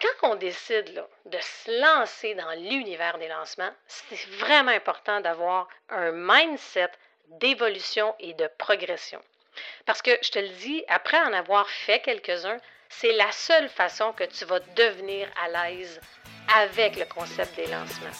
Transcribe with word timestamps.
quand 0.00 0.30
on 0.30 0.34
décide 0.36 1.04
de 1.26 1.38
se 1.40 1.80
lancer 1.80 2.34
dans 2.34 2.52
l'univers 2.52 3.18
des 3.18 3.28
lancements, 3.28 3.72
c'est 3.86 4.28
vraiment 4.38 4.70
important 4.70 5.20
d'avoir 5.20 5.68
un 5.90 6.12
mindset 6.12 6.90
d'évolution 7.40 8.14
et 8.20 8.34
de 8.34 8.48
progression. 8.58 9.20
Parce 9.86 10.02
que 10.02 10.10
je 10.22 10.30
te 10.30 10.38
le 10.38 10.48
dis, 10.48 10.84
après 10.88 11.18
en 11.20 11.32
avoir 11.32 11.68
fait 11.68 12.00
quelques-uns, 12.00 12.58
c'est 12.88 13.12
la 13.12 13.30
seule 13.32 13.68
façon 13.68 14.12
que 14.12 14.24
tu 14.24 14.44
vas 14.44 14.60
devenir 14.76 15.28
à 15.44 15.48
l'aise 15.48 16.00
avec 16.56 16.96
le 16.96 17.04
concept 17.04 17.56
des 17.56 17.66
lancements. 17.66 18.16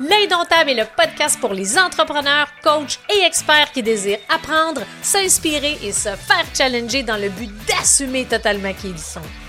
L'Indomptable 0.00 0.70
est 0.70 0.74
le 0.74 0.86
podcast 0.96 1.38
pour 1.38 1.52
les 1.52 1.78
entrepreneurs, 1.78 2.48
coachs 2.62 2.98
et 3.14 3.24
experts 3.24 3.72
qui 3.72 3.82
désirent 3.82 4.20
apprendre, 4.28 4.82
s'inspirer 5.02 5.76
et 5.82 5.92
se 5.92 6.16
faire 6.16 6.46
challenger 6.56 7.02
dans 7.02 7.18
le 7.18 7.28
but 7.28 7.50
d'assumer 7.66 8.24
totalement 8.24 8.72
qui 8.72 8.88
ils 8.88 8.98
sont. 8.98 9.20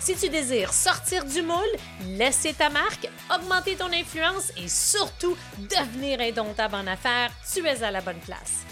Si 0.00 0.14
tu 0.14 0.28
désires 0.28 0.72
sortir 0.72 1.24
du 1.24 1.42
moule, 1.42 1.58
laisser 2.06 2.54
ta 2.54 2.70
marque, 2.70 3.08
augmenter 3.34 3.74
ton 3.74 3.92
influence 3.92 4.52
et 4.56 4.68
surtout 4.68 5.36
devenir 5.58 6.20
indomptable 6.20 6.76
en 6.76 6.86
affaires, 6.86 7.30
tu 7.52 7.66
es 7.66 7.82
à 7.82 7.90
la 7.90 8.00
bonne 8.00 8.20
place. 8.20 8.64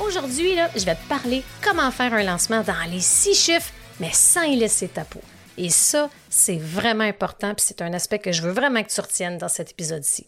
Aujourd'hui, 0.00 0.56
je 0.74 0.84
vais 0.84 0.96
te 0.96 1.08
parler 1.08 1.42
comment 1.62 1.90
faire 1.90 2.12
un 2.12 2.24
lancement 2.24 2.62
dans 2.62 2.90
les 2.90 3.00
six 3.00 3.34
chiffres, 3.34 3.72
mais 4.00 4.10
sans 4.12 4.42
y 4.42 4.56
laisser 4.56 4.88
ta 4.88 5.04
peau. 5.04 5.22
Et 5.56 5.70
ça, 5.70 6.10
c'est 6.28 6.58
vraiment 6.58 7.04
important, 7.04 7.54
puis 7.54 7.64
c'est 7.66 7.82
un 7.82 7.92
aspect 7.92 8.18
que 8.18 8.32
je 8.32 8.42
veux 8.42 8.52
vraiment 8.52 8.82
que 8.82 8.90
tu 8.90 9.00
retiennes 9.00 9.38
dans 9.38 9.48
cet 9.48 9.70
épisode-ci. 9.70 10.26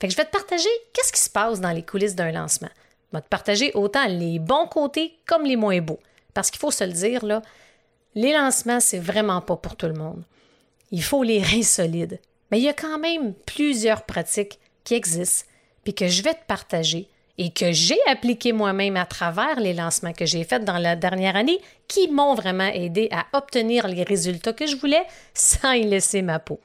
Fait 0.00 0.06
que 0.06 0.12
je 0.12 0.16
vais 0.16 0.26
te 0.26 0.30
partager 0.30 0.68
qu'est-ce 0.92 1.12
qui 1.12 1.20
se 1.20 1.30
passe 1.30 1.60
dans 1.60 1.72
les 1.72 1.82
coulisses 1.82 2.14
d'un 2.14 2.30
lancement. 2.30 2.70
Je 3.10 3.16
vais 3.16 3.22
te 3.22 3.28
partager 3.28 3.72
autant 3.74 4.06
les 4.06 4.38
bons 4.38 4.66
côtés 4.68 5.18
comme 5.26 5.44
les 5.44 5.56
moins 5.56 5.80
beaux. 5.80 5.98
Parce 6.34 6.50
qu'il 6.50 6.60
faut 6.60 6.70
se 6.70 6.84
le 6.84 6.92
dire, 6.92 7.24
là, 7.24 7.42
les 8.14 8.32
lancements, 8.32 8.80
c'est 8.80 8.98
vraiment 8.98 9.40
pas 9.40 9.56
pour 9.56 9.76
tout 9.76 9.86
le 9.86 9.94
monde. 9.94 10.22
Il 10.90 11.02
faut 11.02 11.22
les 11.22 11.42
reins 11.42 11.62
solides. 11.62 12.20
Mais 12.50 12.58
il 12.58 12.64
y 12.64 12.68
a 12.68 12.74
quand 12.74 12.98
même 12.98 13.34
plusieurs 13.46 14.04
pratiques 14.04 14.58
qui 14.84 14.94
existent, 14.94 15.46
puis 15.84 15.94
que 15.94 16.08
je 16.08 16.22
vais 16.22 16.34
te 16.34 16.46
partager 16.46 17.08
et 17.36 17.50
que 17.50 17.72
j'ai 17.72 17.98
appliqué 18.06 18.52
moi-même 18.52 18.96
à 18.96 19.06
travers 19.06 19.60
les 19.60 19.72
lancements 19.72 20.12
que 20.12 20.26
j'ai 20.26 20.44
faits 20.44 20.64
dans 20.64 20.78
la 20.78 20.96
dernière 20.96 21.36
année 21.36 21.60
qui 21.86 22.08
m'ont 22.08 22.34
vraiment 22.34 22.66
aidé 22.66 23.08
à 23.12 23.26
obtenir 23.36 23.86
les 23.86 24.02
résultats 24.02 24.52
que 24.52 24.66
je 24.66 24.76
voulais 24.76 25.04
sans 25.34 25.72
y 25.72 25.84
laisser 25.84 26.22
ma 26.22 26.40
peau. 26.40 26.58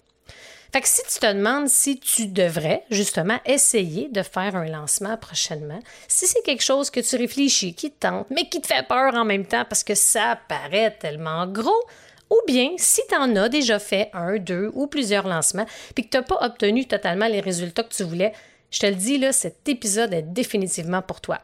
Fait 0.74 0.82
que 0.82 0.88
si 0.88 1.04
tu 1.04 1.20
te 1.20 1.32
demandes 1.32 1.68
si 1.68 2.00
tu 2.00 2.26
devrais 2.26 2.84
justement 2.90 3.40
essayer 3.46 4.10
de 4.10 4.24
faire 4.24 4.56
un 4.56 4.66
lancement 4.66 5.16
prochainement, 5.18 5.80
si 6.08 6.26
c'est 6.26 6.42
quelque 6.42 6.64
chose 6.64 6.90
que 6.90 7.00
tu 7.00 7.16
réfléchis, 7.16 7.76
qui 7.76 7.92
te 7.92 8.08
tente, 8.08 8.26
mais 8.32 8.50
qui 8.50 8.60
te 8.60 8.66
fait 8.66 8.88
peur 8.88 9.14
en 9.14 9.24
même 9.24 9.46
temps 9.46 9.66
parce 9.70 9.84
que 9.84 9.94
ça 9.94 10.40
paraît 10.50 10.98
tellement 11.00 11.46
gros, 11.46 11.84
ou 12.32 12.42
bien 12.48 12.72
si 12.78 13.02
tu 13.08 13.16
en 13.16 13.36
as 13.36 13.50
déjà 13.50 13.78
fait 13.78 14.10
un, 14.14 14.38
deux 14.38 14.72
ou 14.74 14.88
plusieurs 14.88 15.28
lancements, 15.28 15.68
puis 15.94 16.06
que 16.06 16.10
tu 16.10 16.18
n'as 16.18 16.24
pas 16.24 16.44
obtenu 16.44 16.88
totalement 16.88 17.28
les 17.28 17.40
résultats 17.40 17.84
que 17.84 17.94
tu 17.94 18.04
voulais, 18.04 18.34
je 18.72 18.80
te 18.80 18.88
le 18.88 18.96
dis, 18.96 19.20
là, 19.20 19.32
cet 19.32 19.70
épisode 19.70 20.12
est 20.12 20.24
définitivement 20.24 21.04
pour 21.04 21.22
toi. 21.22 21.40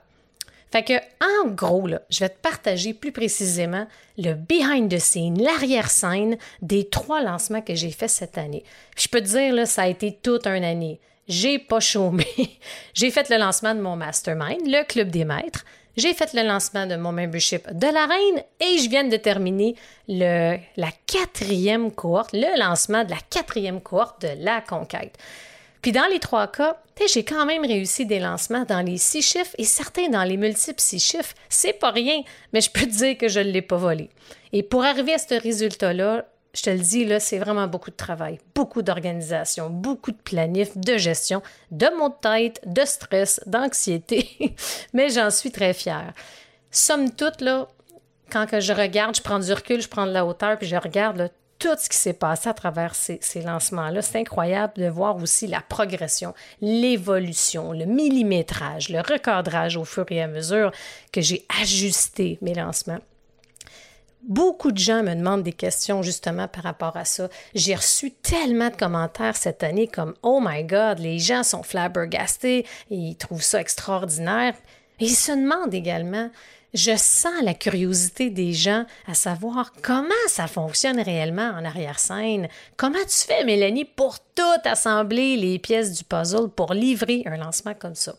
Fait 0.72 0.84
que, 0.84 0.94
en 1.44 1.50
gros, 1.50 1.88
je 2.10 2.20
vais 2.20 2.30
te 2.30 2.42
partager 2.42 2.94
plus 2.94 3.12
précisément 3.12 3.88
le 4.18 4.34
behind 4.34 4.92
the 4.92 5.00
scene, 5.00 5.42
l'arrière-scène 5.42 6.38
des 6.62 6.88
trois 6.88 7.22
lancements 7.22 7.62
que 7.62 7.74
j'ai 7.74 7.92
faits 7.92 8.12
cette 8.12 8.38
année. 8.38 8.64
Je 8.96 9.08
peux 9.08 9.22
te 9.22 9.28
dire, 9.28 9.54
là, 9.54 9.66
ça 9.66 9.84
a 9.84 9.88
été 9.88 10.18
toute 10.22 10.46
une 10.46 10.64
année. 10.64 11.00
J'ai 11.28 11.60
pas 11.60 11.80
chômé. 11.80 12.26
j'ai 12.94 13.12
fait 13.12 13.30
le 13.30 13.38
lancement 13.38 13.74
de 13.74 13.82
mon 13.82 13.96
mastermind, 13.96 14.62
le 14.66 14.84
Club 14.86 15.10
des 15.10 15.26
maîtres. 15.26 15.66
J'ai 15.98 16.14
fait 16.14 16.34
le 16.34 16.48
lancement 16.48 16.86
de 16.86 16.96
mon 16.96 17.12
membership 17.12 17.68
de 17.74 17.88
la 17.88 18.06
Reine 18.06 18.44
et 18.60 18.78
je 18.78 18.90
viens 18.90 19.04
de 19.04 19.18
terminer 19.18 19.76
le, 20.08 20.58
la 20.78 20.90
quatrième 21.08 21.92
cohorte, 21.92 22.32
le 22.34 22.58
lancement 22.58 23.04
de 23.04 23.10
la 23.10 23.18
quatrième 23.30 23.82
cohorte 23.82 24.22
de 24.22 24.44
la 24.44 24.62
conquête. 24.62 25.18
Puis 25.82 25.92
dans 25.92 26.08
les 26.12 26.20
trois 26.20 26.48
cas, 26.48 26.78
j'ai 27.08 27.24
quand 27.24 27.46
même 27.46 27.66
réussi 27.66 28.06
des 28.06 28.20
lancements 28.20 28.66
dans 28.66 28.82
les 28.82 28.98
six 28.98 29.22
chiffres 29.22 29.56
et 29.58 29.64
certains 29.64 30.10
dans 30.10 30.24
les 30.24 30.38
multiples 30.38 30.82
six 30.82 31.00
chiffres. 31.00 31.34
C'est 31.48 31.74
pas 31.74 31.92
rien, 31.92 32.22
mais 32.52 32.62
je 32.62 32.70
peux 32.70 32.82
te 32.82 32.92
dire 32.92 33.18
que 33.18 33.28
je 33.28 33.40
ne 33.40 33.52
l'ai 33.52 33.62
pas 33.62 33.78
volé. 33.78 34.10
Et 34.52 34.64
pour 34.64 34.84
arriver 34.84 35.14
à 35.14 35.18
ce 35.18 35.40
résultat-là, 35.40 36.26
je 36.54 36.64
te 36.64 36.70
le 36.70 36.80
dis, 36.80 37.06
là, 37.06 37.20
c'est 37.20 37.38
vraiment 37.38 37.68
beaucoup 37.68 37.92
de 37.92 37.96
travail, 37.96 38.40
beaucoup 38.56 38.82
d'organisation, 38.82 39.70
beaucoup 39.70 40.12
de 40.12 40.18
planif, 40.18 40.76
de 40.76 40.98
gestion, 40.98 41.44
de 41.72 41.88
mots 41.98 42.10
de 42.10 42.16
tête, 42.22 42.62
de 42.66 42.84
stress, 42.86 43.40
d'anxiété, 43.46 44.56
mais 44.94 45.10
j'en 45.10 45.30
suis 45.30 45.52
très 45.52 45.74
fière. 45.74 46.14
Somme 46.72 47.12
toute, 47.12 47.42
là, 47.42 47.68
quand 48.32 48.48
que 48.48 48.60
je 48.60 48.74
regarde, 48.74 49.16
je 49.16 49.22
prends 49.22 49.40
du 49.40 49.54
recul, 49.54 49.82
je 49.82 49.88
prends 49.88 50.08
de 50.08 50.12
la 50.12 50.26
hauteur, 50.26 50.58
puis 50.58 50.68
je 50.68 50.76
regarde 50.76 51.18
là, 51.18 51.30
tout 51.60 51.76
ce 51.78 51.90
qui 51.90 51.98
s'est 51.98 52.14
passé 52.14 52.50
à 52.50 52.54
travers 52.54 52.96
ces, 52.96 53.20
lancements-là. 53.42 54.02
C'est 54.02 54.20
incroyable 54.20 54.74
de 54.78 54.88
voir 54.88 55.18
aussi 55.18 55.46
la 55.46 55.62
progression, 55.62 56.34
l'évolution, 56.62 57.74
le 57.74 57.86
millimétrage, 57.86 58.90
le 58.90 59.00
recadrage 59.00 59.76
au 59.76 59.84
fur 59.84 60.06
et 60.10 60.22
à 60.22 60.28
mesure 60.28 60.72
que 61.12 61.22
j'ai 61.22 61.46
ajusté 61.62 62.40
mes 62.42 62.54
lancements. 62.54 63.00
Beaucoup 64.24 64.72
de 64.72 64.78
gens 64.78 65.02
me 65.04 65.16
demandent 65.16 65.44
des 65.44 65.54
questions 65.54 66.02
justement 66.02 66.48
par 66.48 66.64
rapport 66.64 66.98
à 66.98 67.06
ça. 67.06 67.30
J'ai 67.56 67.76
reçu 67.76 68.12
tellement 68.12 68.70
de 68.70 68.76
commentaires 68.76 69.38
cette 69.38 69.64
année 69.64 69.88
comme 69.88 70.14
Oh 70.24 70.42
my 70.44 70.64
God, 70.64 71.00
les 71.00 71.20
gens 71.20 71.44
sont 71.44 71.64
flabbergastés, 71.64 72.66
ils 72.90 73.16
trouvent 73.16 73.42
ça 73.42 73.62
extraordinaire. 73.62 74.56
Ils 75.00 75.16
se 75.16 75.32
demandent 75.32 75.74
également 75.74 76.30
je 76.74 76.96
sens 76.96 77.42
la 77.42 77.54
curiosité 77.54 78.30
des 78.30 78.54
gens 78.54 78.86
à 79.08 79.14
savoir 79.14 79.74
comment 79.82 80.10
ça 80.28 80.48
fonctionne 80.48 81.00
réellement 81.00 81.52
en 81.58 81.66
arrière-scène. 81.66 82.48
Comment 82.78 83.00
tu 83.00 83.26
fais, 83.26 83.44
Mélanie, 83.44 83.86
pour 83.86 84.20
tout 84.36 84.44
assembler 84.64 85.36
les 85.36 85.60
pièces 85.60 85.98
du 85.98 86.04
puzzle 86.04 86.50
pour 86.50 86.74
livrer 86.74 87.24
un 87.26 87.38
lancement 87.38 87.74
comme 87.74 87.96
ça? 87.96 88.14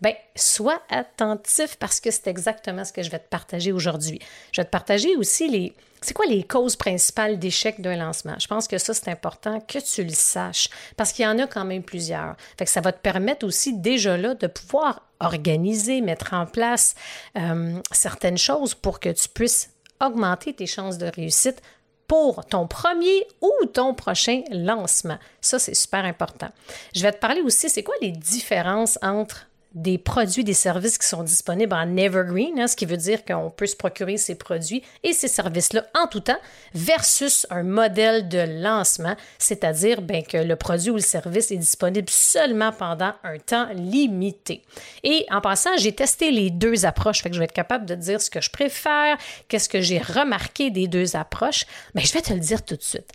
Bien, 0.00 0.14
sois 0.36 0.80
attentif 0.90 1.76
parce 1.76 2.00
que 2.00 2.10
c'est 2.10 2.26
exactement 2.26 2.84
ce 2.84 2.92
que 2.92 3.02
je 3.02 3.10
vais 3.10 3.18
te 3.18 3.28
partager 3.28 3.72
aujourd'hui. 3.72 4.20
Je 4.52 4.60
vais 4.60 4.64
te 4.64 4.70
partager 4.70 5.16
aussi 5.16 5.48
les, 5.48 5.74
c'est 6.04 6.14
quoi 6.14 6.26
les 6.26 6.42
causes 6.44 6.76
principales 6.76 7.38
d'échec 7.38 7.80
d'un 7.80 7.96
lancement? 7.96 8.34
Je 8.38 8.46
pense 8.46 8.68
que 8.68 8.76
ça, 8.76 8.92
c'est 8.92 9.08
important 9.08 9.60
que 9.60 9.78
tu 9.78 10.04
le 10.04 10.12
saches 10.12 10.68
parce 10.96 11.12
qu'il 11.12 11.24
y 11.24 11.28
en 11.28 11.38
a 11.38 11.46
quand 11.46 11.64
même 11.64 11.82
plusieurs. 11.82 12.36
Fait 12.58 12.66
que 12.66 12.70
ça 12.70 12.80
va 12.80 12.92
te 12.92 13.00
permettre 13.00 13.46
aussi 13.46 13.78
déjà 13.78 14.16
là 14.16 14.34
de 14.34 14.46
pouvoir 14.46 15.02
organiser, 15.20 16.02
mettre 16.02 16.34
en 16.34 16.44
place 16.44 16.94
euh, 17.38 17.80
certaines 17.90 18.36
choses 18.36 18.74
pour 18.74 19.00
que 19.00 19.08
tu 19.08 19.28
puisses 19.28 19.70
augmenter 20.00 20.52
tes 20.52 20.66
chances 20.66 20.98
de 20.98 21.06
réussite 21.06 21.62
pour 22.06 22.44
ton 22.44 22.66
premier 22.66 23.26
ou 23.40 23.66
ton 23.72 23.94
prochain 23.94 24.42
lancement. 24.50 25.18
Ça, 25.40 25.58
c'est 25.58 25.74
super 25.74 26.04
important. 26.04 26.50
Je 26.94 27.00
vais 27.02 27.12
te 27.12 27.18
parler 27.18 27.40
aussi, 27.40 27.70
c'est 27.70 27.82
quoi 27.82 27.94
les 28.02 28.10
différences 28.10 28.98
entre 29.00 29.46
des 29.74 29.98
produits, 29.98 30.44
des 30.44 30.54
services 30.54 30.98
qui 30.98 31.06
sont 31.06 31.24
disponibles 31.24 31.74
en 31.74 31.96
evergreen, 31.96 32.60
hein, 32.60 32.68
ce 32.68 32.76
qui 32.76 32.86
veut 32.86 32.96
dire 32.96 33.24
qu'on 33.24 33.50
peut 33.50 33.66
se 33.66 33.74
procurer 33.74 34.16
ces 34.16 34.36
produits 34.36 34.82
et 35.02 35.12
ces 35.12 35.26
services-là 35.26 35.84
en 35.94 36.06
tout 36.06 36.20
temps, 36.20 36.38
versus 36.74 37.46
un 37.50 37.64
modèle 37.64 38.28
de 38.28 38.62
lancement, 38.62 39.16
c'est-à-dire 39.38 40.00
ben, 40.00 40.22
que 40.22 40.36
le 40.36 40.56
produit 40.56 40.90
ou 40.90 40.96
le 40.96 41.00
service 41.00 41.50
est 41.50 41.56
disponible 41.56 42.08
seulement 42.08 42.72
pendant 42.72 43.12
un 43.24 43.38
temps 43.38 43.68
limité. 43.74 44.62
Et 45.02 45.26
en 45.30 45.40
passant, 45.40 45.76
j'ai 45.76 45.92
testé 45.92 46.30
les 46.30 46.50
deux 46.50 46.86
approches, 46.86 47.22
fait 47.22 47.30
que 47.30 47.34
je 47.34 47.40
vais 47.40 47.46
être 47.46 47.52
capable 47.52 47.86
de 47.86 47.96
dire 47.96 48.20
ce 48.20 48.30
que 48.30 48.40
je 48.40 48.50
préfère, 48.50 49.16
qu'est-ce 49.48 49.68
que 49.68 49.80
j'ai 49.80 49.98
remarqué 49.98 50.70
des 50.70 50.86
deux 50.86 51.16
approches. 51.16 51.66
mais 51.94 52.02
ben, 52.02 52.06
je 52.06 52.12
vais 52.12 52.22
te 52.22 52.32
le 52.32 52.40
dire 52.40 52.64
tout 52.64 52.76
de 52.76 52.82
suite. 52.82 53.10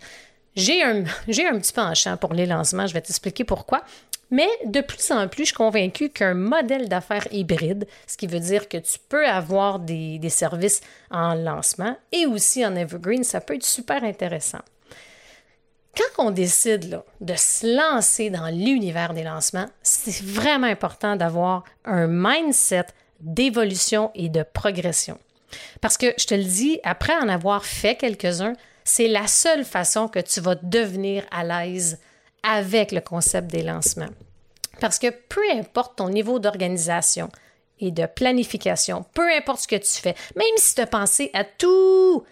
J'ai 0.56 0.82
un, 0.82 1.04
j'ai 1.28 1.46
un 1.46 1.58
petit 1.58 1.72
penchant 1.72 2.16
pour 2.16 2.34
les 2.34 2.44
lancements, 2.44 2.86
je 2.86 2.92
vais 2.92 3.00
t'expliquer 3.00 3.44
pourquoi. 3.44 3.82
Mais 4.30 4.48
de 4.64 4.80
plus 4.80 5.10
en 5.10 5.26
plus, 5.28 5.42
je 5.42 5.46
suis 5.48 5.56
convaincue 5.56 6.08
qu'un 6.08 6.34
modèle 6.34 6.88
d'affaires 6.88 7.26
hybride, 7.32 7.86
ce 8.06 8.16
qui 8.16 8.26
veut 8.26 8.40
dire 8.40 8.68
que 8.68 8.78
tu 8.78 8.98
peux 9.08 9.26
avoir 9.26 9.80
des, 9.80 10.20
services 10.28 10.80
en 11.10 11.34
lancement 11.34 11.96
et 12.12 12.26
aussi 12.26 12.64
en 12.64 12.76
evergreen, 12.76 13.24
ça 13.24 13.40
peut 13.40 13.56
être 13.56 13.66
super 13.66 14.04
intéressant. 14.04 14.60
Quand 15.96 16.26
on 16.26 16.30
décide 16.30 17.02
de 17.20 17.34
se 17.34 17.66
lancer 17.66 18.30
dans 18.30 18.46
l'univers 18.46 19.12
des 19.12 19.24
lancements, 19.24 19.66
c'est 19.82 20.22
vraiment 20.22 20.68
important 20.68 21.16
d'avoir 21.16 21.64
un 21.84 22.06
mindset 22.06 22.86
d'évolution 23.18 24.12
et 24.14 24.28
de 24.28 24.44
progression. 24.44 25.18
Parce 25.80 25.96
que 25.96 26.14
je 26.16 26.26
te 26.26 26.34
le 26.34 26.44
dis, 26.44 26.78
après 26.84 27.14
en 27.16 27.28
avoir 27.28 27.64
fait 27.64 27.96
quelques-uns, 27.96 28.54
c'est 28.84 29.08
la 29.08 29.26
seule 29.26 29.64
façon 29.64 30.06
que 30.06 30.20
tu 30.20 30.40
vas 30.40 30.54
devenir 30.54 31.24
à 31.32 31.44
l'aise 31.44 31.98
avec 32.42 32.92
le 32.92 33.00
concept 33.00 33.50
des 33.50 33.62
lancements. 33.62 34.10
Parce 34.80 34.98
que 34.98 35.08
peu 35.10 35.42
importe 35.52 35.96
ton 35.96 36.08
niveau 36.08 36.38
d'organisation 36.38 37.28
et 37.78 37.90
de 37.90 38.06
planification, 38.06 39.04
peu 39.14 39.28
importe 39.32 39.60
ce 39.60 39.68
que 39.68 39.76
tu 39.76 40.00
fais, 40.00 40.14
même 40.36 40.56
si 40.56 40.74
tu 40.74 40.80
as 40.80 40.86
pensé 40.86 41.30
à 41.34 41.44
tout, 41.44 42.24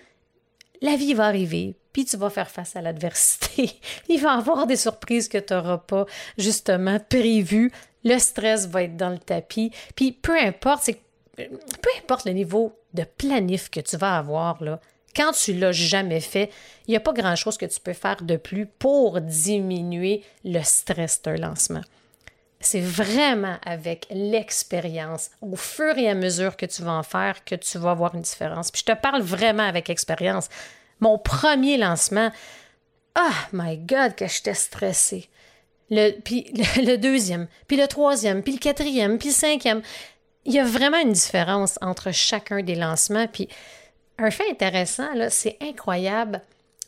la 0.81 0.97
vie 0.97 1.15
va 1.15 1.27
arriver, 1.27 1.77
puis 1.93 2.05
tu 2.05 2.17
vas 2.17 2.31
faire 2.31 2.51
face 2.51 2.77
à 2.77 2.81
l'adversité. 2.81 3.73
Il 4.09 4.21
va 4.21 4.35
y 4.35 4.39
avoir 4.39 4.67
des 4.67 4.77
surprises 4.77 5.29
que 5.29 5.39
tu 5.39 5.53
n'auras 5.53 5.79
pas 5.79 6.07
justement 6.37 6.99
prévues. 7.01 7.73
Le 8.05 8.19
stress 8.19 8.67
va 8.69 8.85
être 8.85 8.97
dans 8.97 9.11
le 9.11 9.19
tapis. 9.19 9.73
Puis 9.97 10.13
peu 10.13 10.39
importe, 10.39 10.85
c'est 10.85 11.01
peu 11.37 11.91
importe 11.99 12.25
le 12.25 12.33
niveau 12.33 12.73
de 12.95 13.05
planif 13.05 13.71
que 13.71 13.81
tu 13.81 13.97
vas 13.97 14.17
avoir, 14.17 14.63
là, 14.63 14.81
quand 15.15 15.33
tu 15.33 15.53
l'as 15.55 15.73
jamais 15.73 16.21
fait, 16.21 16.51
il 16.87 16.93
n'y 16.93 16.97
a 16.97 17.01
pas 17.01 17.13
grand-chose 17.13 17.59
que 17.59 17.67
tu 17.67 17.81
peux 17.81 17.93
faire 17.93 18.23
de 18.23 18.37
plus 18.37 18.67
pour 18.67 19.21
diminuer 19.21 20.23
le 20.45 20.63
stress 20.63 21.23
d'un 21.23 21.37
lancement. 21.37 21.83
C'est 22.61 22.81
vraiment 22.81 23.57
avec 23.65 24.07
l'expérience, 24.11 25.31
au 25.41 25.55
fur 25.55 25.97
et 25.97 26.09
à 26.09 26.15
mesure 26.15 26.57
que 26.57 26.67
tu 26.67 26.83
vas 26.83 26.93
en 26.93 27.03
faire, 27.03 27.45
que 27.45 27.55
tu 27.55 27.79
vas 27.79 27.93
avoir 27.93 28.15
une 28.15 28.23
différence. 28.23 28.71
Puis 28.71 28.83
je 28.87 28.93
te 28.93 28.99
parle 28.99 29.23
vraiment 29.23 29.63
avec 29.63 29.91
expérience. 29.91 30.49
Mon 30.99 31.19
premier 31.19 31.77
lancement, 31.77 32.33
ah, 33.15 33.31
oh 33.31 33.49
my 33.53 33.77
God, 33.79 34.17
que 34.17 34.27
j'étais 34.27 34.55
stressée. 34.55 35.29
Le, 35.91 36.13
puis 36.21 36.53
le, 36.55 36.83
le, 36.93 36.99
deuxième, 36.99 37.47
puis 37.69 37.77
le 37.77 37.87
troisième, 37.87 38.43
puis 38.43 38.53
le 38.53 38.59
quatrième, 38.59 39.19
puis 39.19 39.29
le 39.29 39.35
cinquième. 39.35 39.83
Il 40.45 40.53
y 40.53 40.59
a 40.59 40.65
vraiment 40.65 40.99
une 40.99 41.13
différence 41.13 41.79
entre 41.81 42.11
chacun 42.13 42.63
des 42.63 42.75
lancements. 42.75 43.29
Puis 43.29 43.49
un 44.19 44.31
fait 44.31 44.51
intéressant, 44.51 45.09
c'est 45.31 45.57
incroyable 45.61 46.43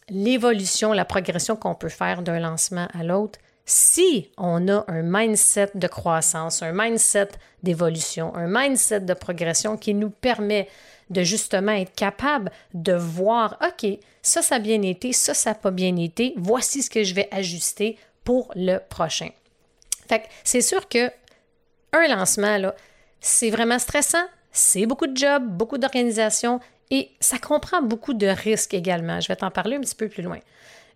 l'évolution, 0.09 0.93
la 0.93 1.05
progression 1.05 1.57
qu'on 1.57 1.75
peut 1.75 1.89
faire 1.89 2.23
d'un 2.23 2.41
lancement 2.41 2.89
à 2.93 3.05
l'autre 3.05 3.39
si 3.71 4.31
on 4.37 4.67
a 4.69 4.85
un 4.89 5.03
mindset 5.03 5.71
de 5.75 5.87
croissance, 5.87 6.61
un 6.63 6.73
mindset 6.73 7.29
d'évolution, 7.63 8.35
un 8.35 8.49
mindset 8.49 9.01
de 9.01 9.15
progression 9.15 9.77
qui 9.77 9.95
nous 9.95 10.11
permet 10.11 10.69
de 11.09 11.23
justement 11.23 11.73
être 11.73 11.95
capable 11.95 12.51
de 12.75 12.93
voir, 12.93 13.59
OK, 13.65 13.99
ça, 14.23 14.43
ça 14.43 14.57
a 14.57 14.59
bien 14.59 14.83
été, 14.83 15.13
ça, 15.13 15.35
ça 15.35 15.51
n'a 15.51 15.55
pas 15.55 15.71
bien 15.71 15.95
été, 15.97 16.35
voici 16.37 16.83
ce 16.83 16.91
que 16.91 17.05
je 17.05 17.15
vais 17.15 17.29
ajuster 17.31 17.97
pour 18.25 18.51
le 18.57 18.79
prochain. 18.79 19.29
Fait 20.09 20.25
c'est 20.43 20.63
sûr 20.63 20.89
que 20.89 21.11
un 21.93 22.09
lancement, 22.09 22.59
là, 22.59 22.75
c'est 23.21 23.51
vraiment 23.51 23.79
stressant, 23.79 24.25
c'est 24.51 24.87
beaucoup 24.87 25.07
de 25.07 25.17
job, 25.17 25.45
beaucoup 25.47 25.79
d'organisation 25.79 26.59
et 26.91 27.11
ça 27.21 27.39
comprend 27.39 27.83
beaucoup 27.83 28.15
de 28.15 28.27
risques 28.27 28.75
également. 28.75 29.21
Je 29.21 29.29
vais 29.29 29.37
t'en 29.37 29.51
parler 29.51 29.77
un 29.77 29.81
petit 29.81 29.95
peu 29.95 30.09
plus 30.09 30.23
loin 30.23 30.41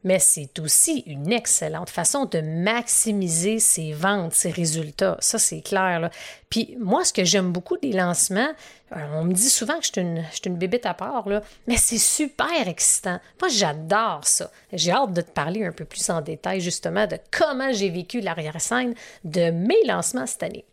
mais 0.04 0.18
c'est 0.18 0.58
aussi 0.58 1.02
une 1.06 1.32
excellente 1.32 1.88
façon 1.88 2.26
de 2.26 2.40
maximiser 2.40 3.58
ses 3.58 3.92
ventes, 3.92 4.34
ses 4.34 4.50
résultats. 4.50 5.16
Ça, 5.20 5.38
c'est 5.38 5.62
clair. 5.62 5.98
Là. 5.98 6.10
Puis 6.50 6.76
moi, 6.78 7.04
ce 7.04 7.12
que 7.12 7.24
j'aime 7.24 7.50
beaucoup 7.50 7.78
des 7.78 7.92
lancements, 7.92 8.52
euh, 8.94 9.06
on 9.14 9.24
me 9.24 9.32
dit 9.32 9.48
souvent 9.48 9.78
que 9.78 9.86
je 9.86 9.92
suis 9.92 10.00
une, 10.02 10.22
je 10.30 10.48
une 10.48 10.58
bébête 10.58 10.84
à 10.84 10.92
part, 10.92 11.26
là, 11.28 11.42
mais 11.66 11.78
c'est 11.78 11.98
super 11.98 12.68
excitant. 12.68 13.18
Moi, 13.40 13.48
j'adore 13.48 14.20
ça. 14.24 14.50
J'ai 14.72 14.92
hâte 14.92 15.14
de 15.14 15.22
te 15.22 15.30
parler 15.30 15.64
un 15.64 15.72
peu 15.72 15.86
plus 15.86 16.08
en 16.10 16.20
détail, 16.20 16.60
justement, 16.60 17.06
de 17.06 17.18
comment 17.30 17.72
j'ai 17.72 17.88
vécu 17.88 18.20
l'arrière-scène 18.20 18.94
de 19.24 19.50
mes 19.50 19.82
lancements 19.86 20.26
cette 20.26 20.42
année. 20.42 20.66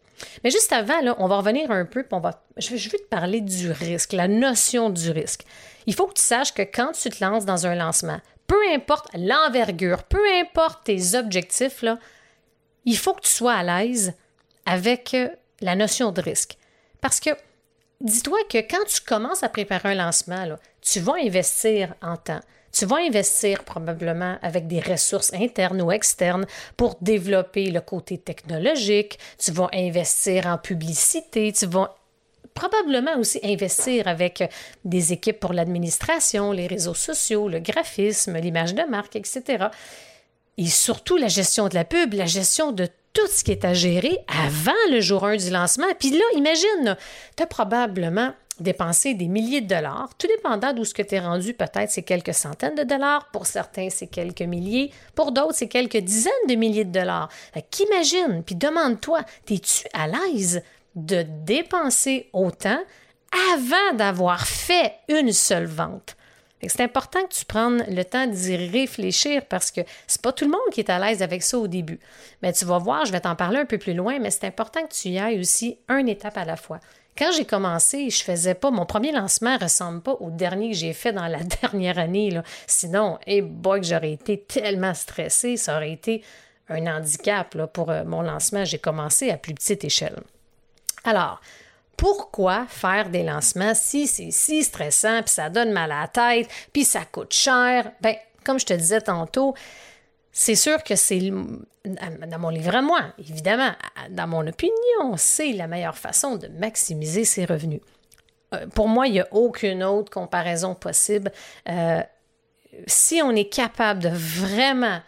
Mais 0.44 0.52
juste 0.52 0.72
avant, 0.72 1.02
là, 1.02 1.16
on 1.20 1.28
va 1.28 1.38
revenir 1.38 1.72
un 1.72 1.86
peu, 1.86 2.06
on 2.12 2.20
va, 2.20 2.44
je, 2.58 2.74
veux 2.74 2.98
te 2.98 3.08
parler 3.10 3.42
du 3.42 3.72
risque, 3.72 4.14
la 4.14 4.28
notion 4.28 4.90
du 4.90 5.12
risque. 5.12 5.44
Il 5.88 5.94
faut 5.94 6.08
que 6.08 6.14
tu 6.14 6.22
saches 6.22 6.54
que 6.54 6.62
quand 6.62 6.92
tu 6.92 7.10
te 7.10 7.24
lances 7.24 7.46
dans 7.46 7.66
un 7.66 7.76
lancement, 7.76 8.20
peu 8.48 8.58
importe 8.74 9.08
l'envergure, 9.14 10.04
peu 10.04 10.22
importe 10.40 10.86
tes 10.86 11.16
objectifs, 11.16 11.82
là, 11.82 11.98
il 12.86 12.98
faut 12.98 13.14
que 13.14 13.22
tu 13.22 13.32
sois 13.32 13.54
à 13.54 13.64
l'aise 13.64 14.14
avec 14.66 15.14
euh, 15.14 15.30
la 15.62 15.76
notion 15.76 16.12
de 16.12 16.22
risque. 16.22 16.58
Parce 17.00 17.20
que 17.20 17.32
dis-toi 18.00 18.40
que 18.50 18.58
quand 18.58 18.84
tu 18.88 19.02
commences 19.02 19.44
à 19.44 19.50
préparer 19.50 19.90
un 19.90 20.06
lancement, 20.06 20.46
tu 20.82 21.00
vas 21.00 21.16
investir 21.24 21.94
en 22.02 22.18
temps. 22.18 22.42
Tu 22.72 22.86
vas 22.86 22.98
investir 22.98 23.64
probablement 23.64 24.38
avec 24.42 24.68
des 24.68 24.80
ressources 24.80 25.34
internes 25.34 25.82
ou 25.82 25.92
externes 25.92 26.46
pour 26.78 26.98
développer 27.02 27.70
le 27.70 27.82
côté 27.82 28.18
technologique. 28.18 29.20
Tu 29.38 29.52
vas 29.52 29.70
investir 29.74 30.48
en 30.48 30.58
publicité. 30.58 31.52
Tu 31.52 31.66
vas 31.66 31.96
probablement 32.54 33.18
aussi 33.18 33.40
investir 33.44 34.08
avec 34.08 34.44
des 34.86 35.14
équipes 35.14 35.40
pour 35.40 35.54
l'administration, 35.54 36.52
les 36.52 36.68
réseaux 36.68 36.94
sociaux, 36.94 37.48
le 37.48 37.60
graphisme, 37.60 38.38
l'image 38.38 38.74
de 38.74 38.84
marque, 38.84 39.16
etc. 39.16 39.68
Et 40.58 40.68
surtout 40.68 41.18
la 41.18 41.28
gestion 41.28 41.68
de 41.70 41.76
la 41.76 41.86
pub, 41.86 42.14
la 42.14 42.26
gestion 42.26 42.72
de 42.72 42.88
tout 43.14 43.28
ce 43.28 43.44
qui 43.44 43.52
est 43.52 43.66
à 43.66 43.74
gérer 43.74 44.20
avant 44.28 44.72
le 44.90 45.02
jour 45.02 45.26
1 45.26 45.38
du 45.38 45.50
lancement. 45.50 45.88
Puis 46.00 46.12
là, 46.12 46.24
imagine, 46.36 46.96
tu 47.36 47.44
as 47.44 47.48
probablement 47.48 48.34
dépensé 48.62 49.14
des 49.14 49.28
milliers 49.28 49.62
de 49.62 49.68
dollars, 49.68 50.10
tout 50.18 50.28
dépendant 50.28 50.74
d'où 50.74 50.86
ce 50.86 50.94
que 50.94 51.02
tu 51.02 51.16
es 51.16 51.20
rendu, 51.20 51.54
peut-être 51.54 51.90
c'est 51.90 52.04
quelques 52.04 52.34
centaines 52.34 52.76
de 52.76 52.84
dollars, 52.84 53.30
pour 53.32 53.46
certains 53.46 53.90
c'est 53.90 54.08
quelques 54.08 54.42
milliers, 54.42 54.92
pour 55.16 55.32
d'autres 55.32 55.56
c'est 55.56 55.68
quelques 55.68 55.98
dizaines 55.98 56.32
de 56.48 56.56
milliers 56.56 56.86
de 56.86 56.92
dollars. 56.92 57.30
Qu'imagine, 57.70 58.44
puis 58.46 58.56
demande-toi, 58.56 59.22
es-tu 59.50 59.88
à 59.94 60.08
l'aise 60.08 60.62
de 60.96 61.26
dépenser 61.46 62.30
autant 62.34 62.80
avant 63.56 63.96
d'avoir 63.96 64.46
fait 64.46 64.94
une 65.08 65.32
seule 65.32 65.66
vente? 65.66 66.16
C'est 66.68 66.82
important 66.82 67.24
que 67.24 67.34
tu 67.34 67.46
prennes 67.46 67.84
le 67.90 68.04
temps 68.04 68.28
d'y 68.28 68.56
réfléchir 68.56 69.46
parce 69.48 69.72
que 69.72 69.82
c'est 70.06 70.22
pas 70.22 70.32
tout 70.32 70.46
le 70.46 70.52
monde 70.52 70.62
qui 70.72 70.82
est 70.82 70.92
à 70.92 71.00
l'aise 71.00 71.24
avec 71.24 71.42
ça 71.42 71.58
au 71.58 71.68
début. 71.68 72.00
Mais 72.44 72.54
tu 72.54 72.66
vas 72.66 72.78
voir, 72.78 73.06
je 73.06 73.12
vais 73.12 73.20
t'en 73.20 73.36
parler 73.36 73.58
un 73.58 73.66
peu 73.66 73.80
plus 73.80 73.96
loin, 73.96 74.20
mais 74.20 74.30
c'est 74.30 74.46
important 74.46 74.84
que 74.84 74.94
tu 74.94 75.10
y 75.10 75.18
ailles 75.18 75.40
aussi 75.40 75.80
une 75.90 76.08
étape 76.08 76.38
à 76.38 76.46
la 76.46 76.56
fois. 76.56 76.80
Quand 77.22 77.32
j'ai 77.32 77.46
commencé, 77.46 78.10
je 78.10 78.24
faisais 78.24 78.56
pas 78.56 78.72
mon 78.72 78.84
premier 78.88 79.12
lancement 79.12 79.56
ressemble 79.56 80.02
pas 80.02 80.14
au 80.14 80.32
dernier 80.32 80.72
que 80.72 80.76
j'ai 80.76 80.92
fait 80.92 81.14
dans 81.14 81.28
la 81.28 81.44
dernière 81.62 82.00
année. 82.00 82.42
Sinon, 82.66 83.20
et 83.28 83.38
hey 83.38 83.44
que 83.64 83.84
j'aurais 83.84 84.14
été 84.14 84.42
tellement 84.42 84.96
stressée, 84.96 85.56
ça 85.56 85.76
aurait 85.76 85.92
été 85.92 86.24
un 86.68 86.88
handicap 86.88 87.56
pour 87.74 87.92
euh, 87.92 88.04
mon 88.06 88.24
lancement. 88.24 88.66
J'ai 88.66 88.80
commencé 88.80 89.30
à 89.30 89.38
plus 89.38 89.54
petite 89.54 89.84
échelle. 89.84 90.20
Alors, 91.04 91.40
pourquoi 91.96 92.66
faire 92.68 93.10
des 93.10 93.22
lancements 93.22 93.76
si 93.76 94.08
c'est 94.08 94.32
si 94.32 94.64
stressant, 94.64 95.22
puis 95.22 95.30
ça 95.30 95.52
donne 95.52 95.72
mal 95.72 95.92
à 95.92 96.02
la 96.02 96.08
tête, 96.08 96.50
puis 96.74 96.84
ça 96.84 97.02
coûte 97.06 97.34
cher? 97.34 97.92
Bien, 98.02 98.16
comme 98.44 98.60
je 98.60 98.66
te 98.66 98.74
disais 98.74 99.02
tantôt, 99.02 99.54
c'est 100.32 100.56
sûr 100.56 100.84
que 100.84 100.96
c'est, 100.96 101.32
dans 101.86 102.40
mon 102.40 102.50
livre 102.50 102.76
à 102.76 102.82
moi, 102.82 103.02
évidemment, 103.20 103.72
dans 104.10 104.28
mon 104.28 104.48
opinion, 104.48 105.18
c'est 105.18 105.52
la 105.52 105.68
meilleure 105.68 105.98
façon 105.98 106.38
de 106.38 106.48
maximiser 106.48 107.26
ses 107.26 107.46
revenus. 107.46 107.82
Euh, 108.54 108.68
pour 108.68 108.88
moi, 108.88 109.08
il 109.08 109.14
n'y 109.14 109.20
a 109.20 109.28
aucune 109.32 109.84
autre 109.84 110.12
comparaison 110.12 110.76
possible. 110.76 111.32
Euh, 111.70 112.02
si 112.88 113.22
on 113.22 113.32
est 113.32 113.52
capable 113.52 114.04
de 114.04 114.10
vraiment 114.10 115.02